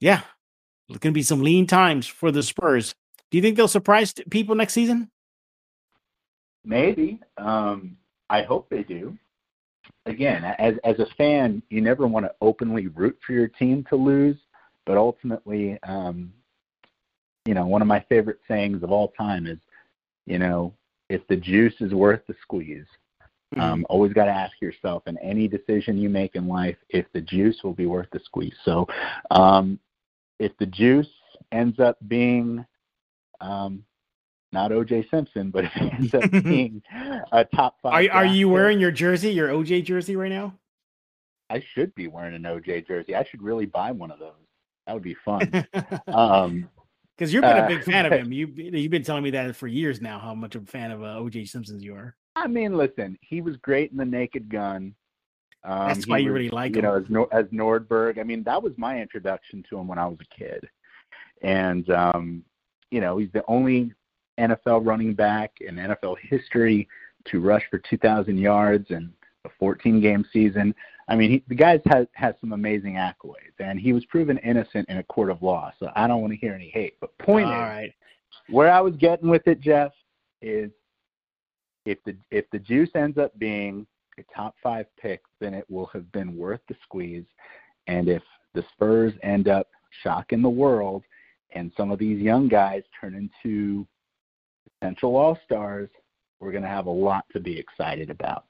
yeah, 0.00 0.22
it's 0.88 0.98
going 0.98 1.12
to 1.12 1.18
be 1.18 1.22
some 1.22 1.42
lean 1.42 1.66
times 1.66 2.06
for 2.06 2.30
the 2.30 2.42
Spurs. 2.42 2.94
Do 3.30 3.38
you 3.38 3.42
think 3.42 3.56
they'll 3.56 3.68
surprise 3.68 4.12
people 4.30 4.54
next 4.54 4.72
season? 4.72 5.10
Maybe. 6.64 7.20
Um, 7.38 7.96
I 8.28 8.42
hope 8.42 8.68
they 8.68 8.82
do 8.82 9.16
again, 10.06 10.44
as 10.58 10.74
as 10.84 10.98
a 10.98 11.06
fan, 11.16 11.62
you 11.70 11.80
never 11.80 12.06
want 12.06 12.26
to 12.26 12.34
openly 12.40 12.88
root 12.88 13.18
for 13.26 13.32
your 13.32 13.48
team 13.48 13.84
to 13.88 13.96
lose, 13.96 14.36
but 14.84 14.96
ultimately, 14.96 15.78
um, 15.82 16.32
you 17.44 17.54
know, 17.54 17.66
one 17.66 17.82
of 17.82 17.88
my 17.88 18.04
favorite 18.08 18.40
sayings 18.48 18.82
of 18.82 18.90
all 18.90 19.08
time 19.08 19.46
is, 19.46 19.58
you 20.26 20.38
know, 20.38 20.74
if 21.08 21.26
the 21.28 21.36
juice 21.36 21.74
is 21.80 21.92
worth 21.92 22.20
the 22.26 22.34
squeeze. 22.42 22.86
Mm-hmm. 23.54 23.60
Um, 23.60 23.86
always 23.88 24.12
got 24.12 24.24
to 24.24 24.32
ask 24.32 24.60
yourself 24.60 25.04
in 25.06 25.16
any 25.18 25.46
decision 25.46 25.96
you 25.96 26.08
make 26.08 26.34
in 26.34 26.48
life 26.48 26.76
if 26.88 27.06
the 27.12 27.20
juice 27.20 27.62
will 27.62 27.74
be 27.74 27.86
worth 27.86 28.08
the 28.12 28.18
squeeze. 28.24 28.56
So, 28.64 28.88
um, 29.30 29.78
if 30.40 30.50
the 30.58 30.66
juice 30.66 31.06
ends 31.52 31.78
up 31.78 31.96
being 32.08 32.66
um, 33.40 33.84
not 34.56 34.70
OJ 34.70 35.10
Simpson, 35.10 35.50
but 35.50 35.64
it 35.64 35.70
ends 35.76 36.14
up 36.14 36.30
being 36.44 36.82
a 37.30 37.44
top 37.44 37.76
five. 37.82 38.08
Are, 38.08 38.16
are 38.16 38.24
you 38.24 38.48
wearing 38.48 38.80
your 38.80 38.90
jersey, 38.90 39.30
your 39.30 39.48
OJ 39.48 39.84
jersey 39.84 40.16
right 40.16 40.32
now? 40.32 40.54
I 41.50 41.62
should 41.74 41.94
be 41.94 42.08
wearing 42.08 42.34
an 42.34 42.42
OJ 42.42 42.88
jersey. 42.88 43.14
I 43.14 43.24
should 43.24 43.42
really 43.42 43.66
buy 43.66 43.92
one 43.92 44.10
of 44.10 44.18
those. 44.18 44.32
That 44.86 44.94
would 44.94 45.02
be 45.02 45.14
fun. 45.14 45.66
um, 46.08 46.70
because 47.16 47.32
you've 47.32 47.42
been 47.42 47.64
a 47.64 47.68
big 47.68 47.80
uh, 47.80 47.82
fan 47.82 48.06
of 48.06 48.12
him. 48.20 48.32
You 48.32 48.46
you've 48.46 48.90
been 48.90 49.02
telling 49.02 49.22
me 49.22 49.30
that 49.30 49.54
for 49.56 49.66
years 49.66 50.00
now. 50.00 50.18
How 50.18 50.34
much 50.34 50.54
of 50.54 50.62
a 50.62 50.66
fan 50.66 50.90
of 50.90 51.02
uh, 51.02 51.16
OJ 51.18 51.48
Simpson's 51.48 51.84
you 51.84 51.94
are. 51.94 52.16
I 52.34 52.46
mean, 52.46 52.76
listen, 52.76 53.18
he 53.20 53.42
was 53.42 53.56
great 53.56 53.90
in 53.90 53.98
the 53.98 54.04
Naked 54.04 54.48
Gun. 54.48 54.94
Um, 55.64 55.88
That's 55.88 56.06
why 56.06 56.18
you 56.18 56.32
really 56.32 56.50
like 56.50 56.72
you 56.76 56.78
him. 56.78 56.84
know, 56.84 56.94
as, 56.96 57.04
Nor- 57.08 57.34
as 57.34 57.46
Nordberg. 57.46 58.18
I 58.18 58.22
mean, 58.22 58.42
that 58.44 58.62
was 58.62 58.72
my 58.76 59.00
introduction 59.00 59.64
to 59.68 59.78
him 59.78 59.86
when 59.86 59.98
I 59.98 60.06
was 60.06 60.18
a 60.20 60.34
kid, 60.34 60.66
and 61.42 61.88
um, 61.90 62.42
you 62.90 63.02
know, 63.02 63.18
he's 63.18 63.32
the 63.32 63.44
only 63.48 63.92
NFL 64.38 64.86
running 64.86 65.14
back 65.14 65.52
in 65.60 65.76
NFL 65.76 66.16
history 66.22 66.88
to 67.26 67.40
rush 67.40 67.62
for 67.70 67.78
2,000 67.78 68.38
yards 68.38 68.90
in 68.90 69.12
a 69.44 69.48
14 69.58 70.00
game 70.00 70.24
season. 70.32 70.74
I 71.08 71.14
mean, 71.14 71.30
he, 71.30 71.44
the 71.48 71.54
guy's 71.54 71.80
has, 71.86 72.06
has 72.12 72.34
some 72.40 72.52
amazing 72.52 72.94
accolades, 72.94 73.58
and 73.60 73.78
he 73.78 73.92
was 73.92 74.04
proven 74.06 74.38
innocent 74.38 74.88
in 74.88 74.98
a 74.98 75.02
court 75.04 75.30
of 75.30 75.42
law. 75.42 75.72
So 75.78 75.90
I 75.94 76.06
don't 76.06 76.20
want 76.20 76.32
to 76.32 76.38
hear 76.38 76.52
any 76.52 76.68
hate. 76.68 76.94
But 77.00 77.16
point 77.18 77.46
All 77.46 77.52
is, 77.52 77.58
right. 77.58 77.94
where 78.48 78.72
I 78.72 78.80
was 78.80 78.96
getting 78.96 79.28
with 79.28 79.46
it, 79.46 79.60
Jeff, 79.60 79.92
is 80.42 80.70
if 81.84 81.98
the 82.04 82.16
if 82.30 82.44
the 82.50 82.58
juice 82.58 82.90
ends 82.94 83.18
up 83.18 83.38
being 83.38 83.86
a 84.18 84.22
top 84.34 84.56
five 84.62 84.86
pick, 85.00 85.22
then 85.40 85.54
it 85.54 85.64
will 85.70 85.86
have 85.86 86.10
been 86.12 86.36
worth 86.36 86.60
the 86.68 86.74
squeeze. 86.82 87.26
And 87.86 88.08
if 88.08 88.22
the 88.54 88.64
Spurs 88.72 89.12
end 89.22 89.46
up 89.46 89.68
shocking 90.02 90.42
the 90.42 90.48
world, 90.48 91.04
and 91.52 91.70
some 91.76 91.92
of 91.92 91.98
these 91.98 92.20
young 92.20 92.48
guys 92.48 92.82
turn 93.00 93.14
into 93.14 93.86
potential 94.86 95.16
All 95.16 95.36
Stars, 95.44 95.90
we're 96.38 96.52
going 96.52 96.62
to 96.62 96.68
have 96.68 96.86
a 96.86 96.90
lot 96.90 97.24
to 97.32 97.40
be 97.40 97.58
excited 97.58 98.08
about. 98.08 98.44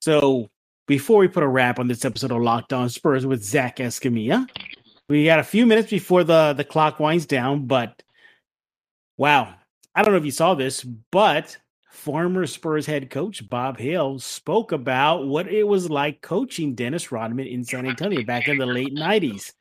So, 0.00 0.50
before 0.88 1.20
we 1.20 1.28
put 1.28 1.44
a 1.44 1.48
wrap 1.48 1.78
on 1.78 1.86
this 1.86 2.04
episode 2.04 2.32
of 2.32 2.42
Locked 2.42 2.72
On 2.72 2.88
Spurs 2.88 3.24
with 3.24 3.44
Zack 3.44 3.76
Escamilla, 3.76 4.48
we 5.08 5.24
got 5.24 5.38
a 5.38 5.44
few 5.44 5.66
minutes 5.66 5.90
before 5.90 6.24
the 6.24 6.52
the 6.54 6.64
clock 6.64 6.98
winds 6.98 7.26
down. 7.26 7.66
But 7.66 8.02
wow, 9.16 9.54
I 9.94 10.02
don't 10.02 10.12
know 10.12 10.18
if 10.18 10.24
you 10.24 10.32
saw 10.32 10.54
this, 10.54 10.82
but 10.82 11.56
former 11.92 12.44
Spurs 12.48 12.86
head 12.86 13.08
coach 13.08 13.48
Bob 13.48 13.78
Hill 13.78 14.18
spoke 14.18 14.72
about 14.72 15.28
what 15.28 15.46
it 15.46 15.62
was 15.62 15.88
like 15.88 16.22
coaching 16.22 16.74
Dennis 16.74 17.12
Rodman 17.12 17.46
in 17.46 17.62
San 17.64 17.86
Antonio 17.86 18.24
back 18.24 18.48
in 18.48 18.58
the 18.58 18.66
late 18.66 18.94
'90s. 18.94 19.52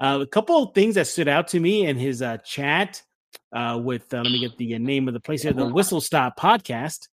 Uh, 0.00 0.20
a 0.22 0.26
couple 0.26 0.62
of 0.62 0.74
things 0.74 0.94
that 0.94 1.06
stood 1.06 1.28
out 1.28 1.48
to 1.48 1.60
me 1.60 1.84
in 1.84 1.98
his 1.98 2.22
uh, 2.22 2.38
chat 2.38 3.02
uh, 3.52 3.78
with 3.82 4.12
uh, 4.12 4.18
let 4.18 4.32
me 4.32 4.40
get 4.40 4.56
the 4.58 4.74
uh, 4.74 4.78
name 4.78 5.08
of 5.08 5.14
the 5.14 5.20
place 5.20 5.42
here, 5.42 5.52
the 5.52 5.66
Whistle 5.66 6.00
Stop 6.00 6.38
podcast, 6.38 7.08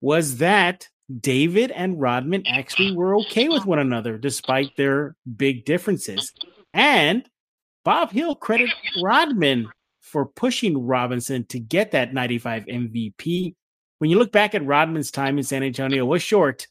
was 0.00 0.38
that 0.38 0.88
David 1.20 1.70
and 1.70 2.00
Rodman 2.00 2.46
actually 2.46 2.92
were 2.92 3.16
okay 3.20 3.48
with 3.48 3.66
one 3.66 3.78
another 3.78 4.16
despite 4.16 4.76
their 4.76 5.16
big 5.36 5.64
differences. 5.64 6.32
And 6.72 7.28
Bob 7.84 8.10
Hill 8.10 8.34
credit 8.34 8.70
Rodman 9.02 9.68
for 10.00 10.26
pushing 10.26 10.86
Robinson 10.86 11.44
to 11.46 11.58
get 11.58 11.90
that 11.90 12.14
95 12.14 12.64
MVP. 12.66 13.54
When 13.98 14.10
you 14.10 14.18
look 14.18 14.32
back 14.32 14.54
at 14.54 14.64
Rodman's 14.64 15.10
time 15.10 15.38
in 15.38 15.44
San 15.44 15.62
Antonio, 15.62 16.04
was 16.04 16.22
short, 16.22 16.66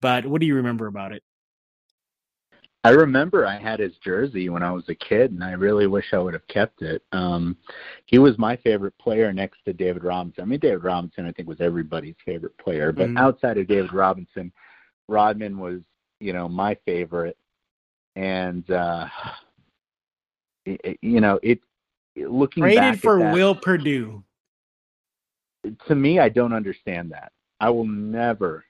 but 0.00 0.26
what 0.26 0.40
do 0.40 0.46
you 0.46 0.56
remember 0.56 0.86
about 0.86 1.12
it? 1.12 1.22
I 2.84 2.90
remember 2.90 3.46
I 3.46 3.58
had 3.58 3.80
his 3.80 3.96
jersey 4.04 4.50
when 4.50 4.62
I 4.62 4.70
was 4.70 4.84
a 4.90 4.94
kid, 4.94 5.32
and 5.32 5.42
I 5.42 5.52
really 5.52 5.86
wish 5.86 6.12
I 6.12 6.18
would 6.18 6.34
have 6.34 6.46
kept 6.48 6.82
it. 6.82 7.02
Um, 7.12 7.56
he 8.04 8.18
was 8.18 8.36
my 8.36 8.56
favorite 8.56 8.96
player 8.98 9.32
next 9.32 9.64
to 9.64 9.72
David 9.72 10.04
Robinson. 10.04 10.42
I 10.42 10.46
mean, 10.46 10.60
David 10.60 10.84
Robinson, 10.84 11.24
I 11.24 11.32
think, 11.32 11.48
was 11.48 11.62
everybody's 11.62 12.14
favorite 12.26 12.56
player, 12.58 12.92
but 12.92 13.06
mm-hmm. 13.06 13.16
outside 13.16 13.56
of 13.56 13.68
David 13.68 13.94
Robinson, 13.94 14.52
Rodman 15.08 15.58
was, 15.58 15.80
you 16.20 16.34
know, 16.34 16.46
my 16.46 16.76
favorite. 16.84 17.38
And 18.16 18.70
uh, 18.70 19.06
it, 20.66 20.98
you 21.00 21.22
know, 21.22 21.40
it, 21.42 21.60
it 22.14 22.30
looking 22.30 22.64
traded 22.64 23.00
for 23.00 23.18
that, 23.18 23.32
Will 23.32 23.54
Perdue. 23.54 24.22
To 25.88 25.94
me, 25.94 26.18
I 26.18 26.28
don't 26.28 26.52
understand 26.52 27.12
that. 27.12 27.32
I 27.60 27.70
will 27.70 27.86
never, 27.86 28.62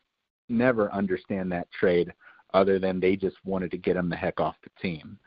never 0.49 0.93
understand 0.93 1.51
that 1.51 1.69
trade 1.73 2.13
other 2.55 2.79
than 2.79 3.01
they 3.01 3.17
just 3.17 3.37
wanted 3.45 3.71
to 3.73 3.77
get 3.77 3.97
him 3.97 4.09
the 4.09 4.17
heck 4.17 4.41
off 4.41 4.55
the 4.63 4.71
team, 4.81 5.19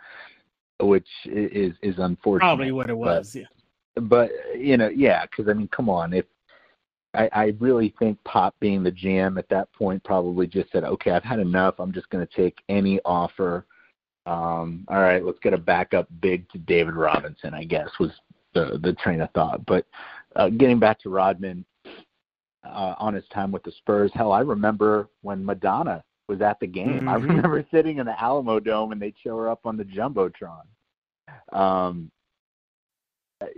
which 0.79 1.07
is 1.25 1.73
is 1.83 1.95
unfortunate. 1.99 2.47
Probably 2.47 2.71
what 2.71 2.89
it 2.89 2.97
was. 2.97 3.33
But, 3.33 3.39
yeah. 3.39 3.47
But 4.01 4.31
you 4.57 4.77
know, 4.77 4.89
yeah, 4.89 5.25
because 5.25 5.49
I 5.49 5.53
mean, 5.53 5.67
come 5.67 5.89
on, 5.89 6.13
if 6.13 6.25
I, 7.13 7.29
I 7.33 7.45
really 7.59 7.93
think 7.99 8.23
Pop 8.23 8.55
being 8.59 8.83
the 8.83 8.91
GM 8.91 9.37
at 9.37 9.49
that 9.49 9.71
point 9.73 10.03
probably 10.03 10.47
just 10.47 10.71
said, 10.71 10.83
okay, 10.83 11.11
I've 11.11 11.23
had 11.23 11.39
enough. 11.39 11.75
I'm 11.79 11.91
just 11.91 12.09
going 12.09 12.25
to 12.25 12.35
take 12.35 12.59
any 12.69 12.99
offer. 13.05 13.65
Um, 14.25 14.85
all 14.87 14.99
right, 14.99 15.23
let's 15.23 15.39
get 15.39 15.53
a 15.53 15.57
backup 15.57 16.07
big 16.21 16.49
to 16.51 16.57
David 16.59 16.95
Robinson. 16.95 17.53
I 17.53 17.63
guess 17.63 17.89
was 17.99 18.11
the 18.53 18.79
the 18.83 18.93
train 18.93 19.21
of 19.21 19.31
thought. 19.31 19.65
But 19.65 19.85
uh, 20.35 20.49
getting 20.49 20.79
back 20.79 20.99
to 21.01 21.09
Rodman 21.09 21.65
uh, 22.65 22.95
on 22.97 23.13
his 23.13 23.23
time 23.33 23.51
with 23.51 23.63
the 23.63 23.71
Spurs, 23.71 24.11
hell, 24.13 24.31
I 24.31 24.41
remember 24.41 25.09
when 25.21 25.43
Madonna 25.43 26.03
was 26.27 26.41
at 26.41 26.59
the 26.59 26.67
game. 26.67 27.01
Mm-hmm. 27.01 27.09
I 27.09 27.15
remember 27.15 27.65
sitting 27.71 27.97
in 27.97 28.05
the 28.05 28.13
Alamodome 28.13 28.91
and 28.91 29.01
they'd 29.01 29.15
show 29.23 29.37
her 29.37 29.49
up 29.49 29.65
on 29.65 29.77
the 29.77 29.83
jumbotron. 29.83 30.63
Um, 31.51 32.11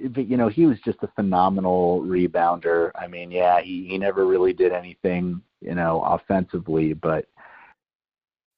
but 0.10 0.28
you 0.28 0.38
know, 0.38 0.50
he 0.50 0.66
was 0.66 0.78
just 0.84 1.00
a 1.04 1.08
phenomenal 1.16 2.02
rebounder. 2.02 2.92
I 2.96 3.08
mean, 3.08 3.32
yeah, 3.32 3.62
he 3.62 3.88
he 3.88 3.98
never 3.98 4.26
really 4.26 4.54
did 4.54 4.74
anything, 4.74 5.42
you 5.62 5.74
know, 5.74 6.02
offensively, 6.04 6.94
but 6.94 7.26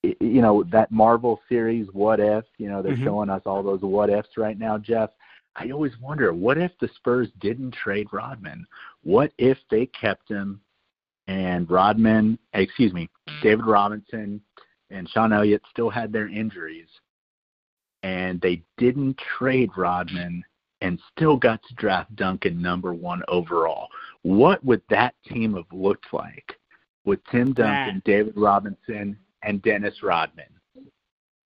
you 0.03 0.41
know 0.41 0.63
that 0.71 0.91
Marvel 0.91 1.39
series, 1.47 1.87
What 1.93 2.19
If? 2.19 2.45
You 2.57 2.69
know, 2.69 2.81
they're 2.81 2.93
mm-hmm. 2.93 3.03
showing 3.03 3.29
us 3.29 3.43
all 3.45 3.61
those 3.61 3.81
what 3.81 4.09
ifs 4.09 4.37
right 4.37 4.57
now, 4.57 4.77
Jeff. 4.77 5.11
I 5.55 5.69
always 5.71 5.91
wonder, 5.99 6.33
what 6.33 6.57
if 6.57 6.71
the 6.79 6.89
Spurs 6.95 7.27
didn't 7.39 7.75
trade 7.75 8.07
Rodman? 8.11 8.65
What 9.03 9.33
if 9.37 9.57
they 9.69 9.85
kept 9.87 10.29
him 10.29 10.61
and 11.27 11.69
Rodman, 11.69 12.37
excuse 12.53 12.93
me, 12.93 13.09
David 13.41 13.65
Robinson 13.65 14.41
and 14.89 15.09
Sean 15.09 15.33
Elliott 15.33 15.61
still 15.69 15.89
had 15.89 16.11
their 16.11 16.27
injuries, 16.27 16.87
and 18.03 18.41
they 18.41 18.63
didn't 18.77 19.19
trade 19.37 19.71
Rodman 19.77 20.43
and 20.81 20.99
still 21.15 21.37
got 21.37 21.61
to 21.67 21.73
draft 21.75 22.15
Duncan 22.15 22.61
number 22.61 22.93
one 22.93 23.21
overall. 23.27 23.87
What 24.23 24.63
would 24.65 24.81
that 24.89 25.15
team 25.27 25.55
have 25.55 25.71
looked 25.71 26.11
like 26.11 26.57
with 27.05 27.19
Tim 27.31 27.53
Duncan, 27.53 27.95
that, 27.95 28.03
David 28.03 28.33
Robinson, 28.35 29.17
and 29.43 29.61
Dennis 29.61 30.03
Rodman? 30.03 30.45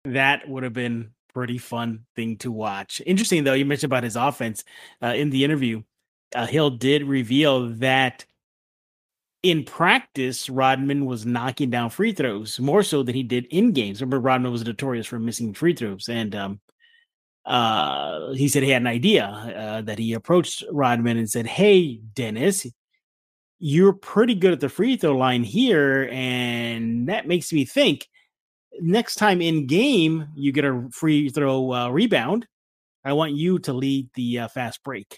That 0.05 0.47
would 0.47 0.63
have 0.63 0.73
been 0.73 1.11
pretty 1.33 1.57
fun 1.57 2.05
thing 2.15 2.37
to 2.37 2.51
watch. 2.51 3.01
Interesting 3.05 3.43
though, 3.43 3.53
you 3.53 3.65
mentioned 3.65 3.91
about 3.91 4.03
his 4.03 4.15
offense 4.15 4.63
uh, 5.03 5.13
in 5.15 5.29
the 5.29 5.43
interview. 5.43 5.83
Uh, 6.33 6.47
Hill 6.47 6.71
did 6.71 7.03
reveal 7.03 7.69
that 7.75 8.25
in 9.43 9.63
practice, 9.63 10.49
Rodman 10.49 11.05
was 11.05 11.25
knocking 11.25 11.69
down 11.69 11.89
free 11.89 12.11
throws 12.11 12.59
more 12.59 12.83
so 12.83 13.03
than 13.03 13.15
he 13.15 13.23
did 13.23 13.45
in 13.45 13.71
games. 13.71 14.01
Remember, 14.01 14.19
Rodman 14.19 14.51
was 14.51 14.65
notorious 14.65 15.07
for 15.07 15.19
missing 15.19 15.53
free 15.53 15.73
throws, 15.73 16.09
and 16.09 16.35
um, 16.35 16.59
uh, 17.45 18.33
he 18.33 18.47
said 18.47 18.63
he 18.63 18.69
had 18.69 18.81
an 18.81 18.87
idea 18.87 19.25
uh, 19.25 19.81
that 19.83 19.99
he 19.99 20.13
approached 20.13 20.63
Rodman 20.71 21.17
and 21.17 21.29
said, 21.29 21.45
"Hey, 21.45 21.97
Dennis, 22.13 22.65
you're 23.59 23.93
pretty 23.93 24.35
good 24.35 24.53
at 24.53 24.59
the 24.59 24.69
free 24.69 24.97
throw 24.97 25.15
line 25.15 25.43
here, 25.43 26.09
and 26.11 27.09
that 27.09 27.27
makes 27.27 27.53
me 27.53 27.65
think. 27.65 28.07
Next 28.79 29.15
time 29.15 29.41
in 29.41 29.65
game, 29.65 30.27
you 30.35 30.51
get 30.51 30.65
a 30.65 30.87
free 30.91 31.29
throw 31.29 31.73
uh, 31.73 31.89
rebound. 31.89 32.47
I 33.03 33.13
want 33.13 33.33
you 33.33 33.59
to 33.59 33.73
lead 33.73 34.09
the 34.15 34.39
uh, 34.39 34.47
fast 34.47 34.83
break." 34.83 35.17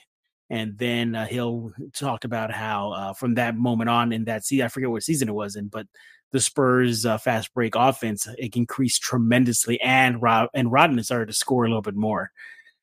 And 0.49 0.77
then 0.77 1.15
uh, 1.15 1.25
Hill 1.25 1.71
talked 1.93 2.25
about 2.25 2.51
how 2.51 2.91
uh, 2.91 3.13
from 3.13 3.35
that 3.35 3.55
moment 3.55 3.89
on 3.89 4.11
in 4.11 4.25
that 4.25 4.45
season, 4.45 4.65
I 4.65 4.69
forget 4.69 4.89
what 4.89 5.03
season 5.03 5.29
it 5.29 5.35
was 5.35 5.55
in, 5.55 5.67
but 5.67 5.85
the 6.31 6.39
Spurs 6.39 7.05
uh, 7.05 7.17
fast 7.17 7.53
break 7.53 7.75
offense 7.75 8.27
it 8.37 8.55
increased 8.55 9.01
tremendously, 9.01 9.79
and 9.81 10.21
Rod 10.21 10.49
and 10.53 10.71
Rodman 10.71 11.03
started 11.03 11.27
to 11.27 11.33
score 11.33 11.65
a 11.65 11.67
little 11.67 11.81
bit 11.81 11.95
more. 11.95 12.31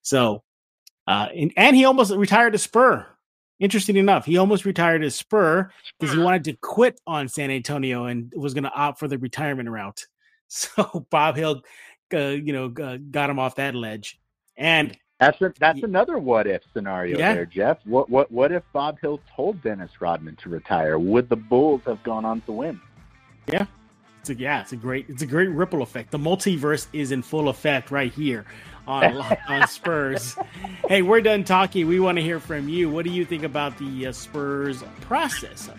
So, 0.02 0.42
uh, 1.06 1.28
and, 1.34 1.52
and 1.56 1.76
he 1.76 1.84
almost 1.84 2.12
retired 2.12 2.54
a 2.54 2.58
Spur. 2.58 3.06
Interesting 3.58 3.96
enough, 3.96 4.26
he 4.26 4.36
almost 4.36 4.64
retired 4.64 5.02
a 5.02 5.10
Spur 5.10 5.70
because 5.98 6.14
he 6.14 6.20
wanted 6.20 6.44
to 6.44 6.52
quit 6.54 7.00
on 7.06 7.28
San 7.28 7.50
Antonio 7.50 8.04
and 8.04 8.32
was 8.36 8.52
going 8.52 8.64
to 8.64 8.72
opt 8.72 8.98
for 8.98 9.08
the 9.08 9.18
retirement 9.18 9.68
route. 9.68 10.06
So 10.48 11.04
Bob 11.10 11.34
Hill, 11.34 11.62
uh, 12.14 12.18
you 12.18 12.52
know, 12.52 12.68
got 12.68 13.30
him 13.30 13.40
off 13.40 13.56
that 13.56 13.74
ledge. 13.74 14.16
And 14.56 14.96
that's 15.18 15.40
a, 15.40 15.52
that's 15.58 15.82
another 15.82 16.18
what 16.18 16.46
if 16.46 16.62
scenario 16.74 17.18
yeah. 17.18 17.34
there, 17.34 17.46
Jeff. 17.46 17.78
What 17.84 18.10
what 18.10 18.30
what 18.30 18.52
if 18.52 18.62
Bob 18.72 19.00
Hill 19.00 19.20
told 19.34 19.62
Dennis 19.62 19.90
Rodman 20.00 20.36
to 20.36 20.50
retire? 20.50 20.98
Would 20.98 21.28
the 21.28 21.36
Bulls 21.36 21.80
have 21.86 22.02
gone 22.02 22.24
on 22.24 22.42
to 22.42 22.52
win? 22.52 22.80
Yeah. 23.50 23.66
It's 24.20 24.30
a, 24.30 24.34
yeah, 24.34 24.60
it's 24.60 24.72
a 24.72 24.76
great 24.76 25.06
it's 25.08 25.22
a 25.22 25.26
great 25.26 25.50
ripple 25.50 25.82
effect. 25.82 26.10
The 26.10 26.18
multiverse 26.18 26.88
is 26.92 27.12
in 27.12 27.22
full 27.22 27.48
effect 27.48 27.90
right 27.90 28.12
here 28.12 28.44
on 28.86 29.16
on 29.48 29.68
Spurs. 29.68 30.36
hey, 30.88 31.02
we're 31.02 31.20
done 31.20 31.44
talking. 31.44 31.86
We 31.86 32.00
want 32.00 32.18
to 32.18 32.22
hear 32.22 32.40
from 32.40 32.68
you. 32.68 32.88
What 32.88 33.04
do 33.04 33.10
you 33.10 33.24
think 33.24 33.42
about 33.42 33.76
the 33.78 34.06
uh, 34.06 34.12
Spurs 34.12 34.82
process? 35.02 35.70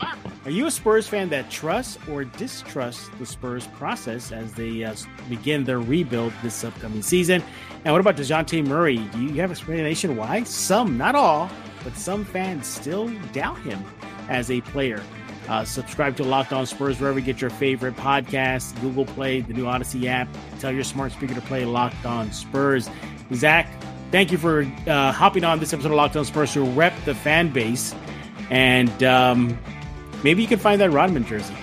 Are 0.45 0.51
you 0.51 0.67
a 0.67 0.71
Spurs 0.71 1.07
fan 1.07 1.29
that 1.29 1.49
trusts 1.49 1.97
or 2.09 2.23
distrusts 2.23 3.09
the 3.19 3.25
Spurs 3.25 3.67
process 3.67 4.31
as 4.31 4.53
they 4.53 4.83
uh, 4.83 4.95
begin 5.29 5.63
their 5.63 5.79
rebuild 5.79 6.33
this 6.43 6.63
upcoming 6.63 7.01
season? 7.01 7.43
And 7.85 7.93
what 7.93 8.01
about 8.01 8.15
Dejounte 8.17 8.65
Murray? 8.65 8.97
Do 8.97 9.21
you 9.21 9.41
have 9.41 9.49
a 9.49 9.53
explanation 9.53 10.15
why? 10.15 10.43
Some, 10.43 10.97
not 10.97 11.15
all, 11.15 11.49
but 11.83 11.95
some 11.95 12.25
fans 12.25 12.67
still 12.67 13.09
doubt 13.33 13.57
him 13.59 13.83
as 14.29 14.51
a 14.51 14.61
player. 14.61 15.01
Uh, 15.47 15.63
subscribe 15.63 16.17
to 16.17 16.23
Locked 16.23 16.51
On 16.51 16.65
Spurs 16.65 16.99
wherever 16.99 17.19
you 17.19 17.25
get 17.25 17.39
your 17.39 17.49
favorite 17.49 17.95
podcasts, 17.95 18.79
Google 18.81 19.05
Play, 19.05 19.41
the 19.41 19.53
new 19.53 19.65
Odyssey 19.65 20.07
app. 20.09 20.27
Tell 20.59 20.71
your 20.71 20.83
smart 20.83 21.13
speaker 21.13 21.33
to 21.33 21.41
play 21.41 21.63
Locked 21.63 22.05
On 22.05 22.31
Spurs. 22.31 22.89
Zack, 23.33 23.71
thank 24.11 24.31
you 24.31 24.37
for 24.37 24.63
uh, 24.87 25.11
hopping 25.11 25.45
on 25.45 25.59
this 25.59 25.71
episode 25.71 25.89
of 25.89 25.95
Locked 25.95 26.17
On 26.17 26.25
Spurs 26.25 26.53
to 26.53 26.63
rep 26.63 26.93
the 27.05 27.15
fan 27.15 27.49
base. 27.49 27.95
And 28.49 29.03
um, 29.03 29.57
maybe 30.23 30.41
you 30.41 30.47
can 30.47 30.59
find 30.59 30.81
that 30.81 30.91
Rodman 30.91 31.25
jersey. 31.25 31.55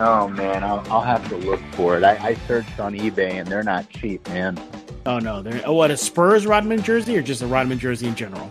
Oh, 0.00 0.28
man, 0.28 0.64
I'll, 0.64 0.82
I'll 0.90 1.02
have 1.02 1.28
to 1.28 1.36
look 1.36 1.60
for 1.72 1.98
it. 1.98 2.04
I, 2.04 2.28
I, 2.28 2.34
searched 2.46 2.80
on 2.80 2.94
eBay 2.94 3.32
and 3.32 3.46
they're 3.46 3.62
not 3.62 3.90
cheap, 3.90 4.26
man. 4.30 4.58
Oh, 5.04 5.18
no. 5.18 5.42
They're, 5.42 5.60
oh, 5.66 5.74
what, 5.74 5.90
a 5.90 5.96
Spurs 5.98 6.46
Rodman 6.46 6.82
jersey 6.82 7.18
or 7.18 7.22
just 7.22 7.42
a 7.42 7.46
Rodman 7.46 7.78
jersey 7.78 8.06
in 8.06 8.14
general? 8.14 8.48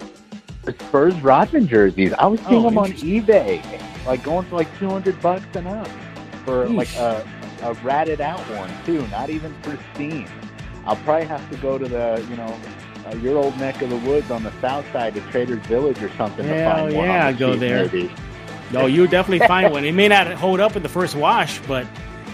Spurs 0.67 1.19
Rodman 1.21 1.67
jerseys. 1.67 2.13
I 2.13 2.27
was 2.27 2.39
seeing 2.41 2.65
oh, 2.65 2.69
them 2.69 2.77
on 2.77 2.91
eBay, 2.93 3.63
like 4.05 4.23
going 4.23 4.45
for 4.45 4.55
like 4.55 4.77
two 4.77 4.89
hundred 4.89 5.21
bucks 5.21 5.45
and 5.53 5.67
up 5.67 5.87
for 6.45 6.65
Eesh. 6.67 6.75
like 6.75 6.95
a, 6.95 7.27
a 7.63 7.73
ratted 7.75 8.21
out 8.21 8.39
one 8.57 8.71
too, 8.85 9.05
not 9.07 9.29
even 9.29 9.53
pristine. 9.61 10.27
I'll 10.85 10.95
probably 10.97 11.25
have 11.25 11.49
to 11.51 11.57
go 11.57 11.77
to 11.77 11.87
the 11.87 12.25
you 12.29 12.35
know 12.35 12.59
uh, 13.07 13.15
your 13.15 13.37
old 13.37 13.57
neck 13.57 13.81
of 13.81 13.89
the 13.89 13.97
woods 13.97 14.29
on 14.31 14.43
the 14.43 14.51
south 14.61 14.89
side 14.91 15.15
of 15.15 15.23
Traders 15.31 15.65
Village 15.67 16.01
or 16.01 16.09
something 16.15 16.45
Hell 16.45 16.55
to 16.55 16.81
find 16.81 16.95
one. 16.95 17.05
Yeah, 17.05 17.31
the 17.31 17.37
go 17.37 17.55
there. 17.55 17.85
Maybe. 17.85 18.11
No, 18.71 18.85
you'll 18.85 19.07
definitely 19.07 19.47
find 19.47 19.71
one. 19.71 19.83
It 19.83 19.93
may 19.93 20.07
not 20.07 20.27
hold 20.33 20.59
up 20.59 20.75
in 20.75 20.83
the 20.83 20.89
first 20.89 21.15
wash, 21.15 21.59
but 21.67 21.87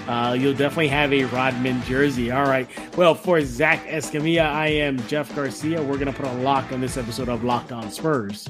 uh, 0.08 0.34
you'll 0.34 0.54
definitely 0.54 0.88
have 0.90 1.14
a 1.14 1.26
Rodman 1.26 1.82
jersey. 1.84 2.32
All 2.32 2.46
right. 2.46 2.68
Well, 2.98 3.16
for 3.16 3.42
Zack 3.42 3.86
Escamilla, 3.88 4.46
I 4.46 4.68
am 4.68 5.00
Jeff 5.08 5.36
Garcia. 5.36 5.82
We're 5.82 5.98
going 5.98 6.12
to 6.12 6.14
put 6.14 6.28
a 6.28 6.34
lock 6.36 6.72
on 6.72 6.82
this 6.82 6.98
episode 6.98 7.30
of 7.30 7.44
Locked 7.44 7.72
On 7.72 7.92
Spurs. 7.92 8.48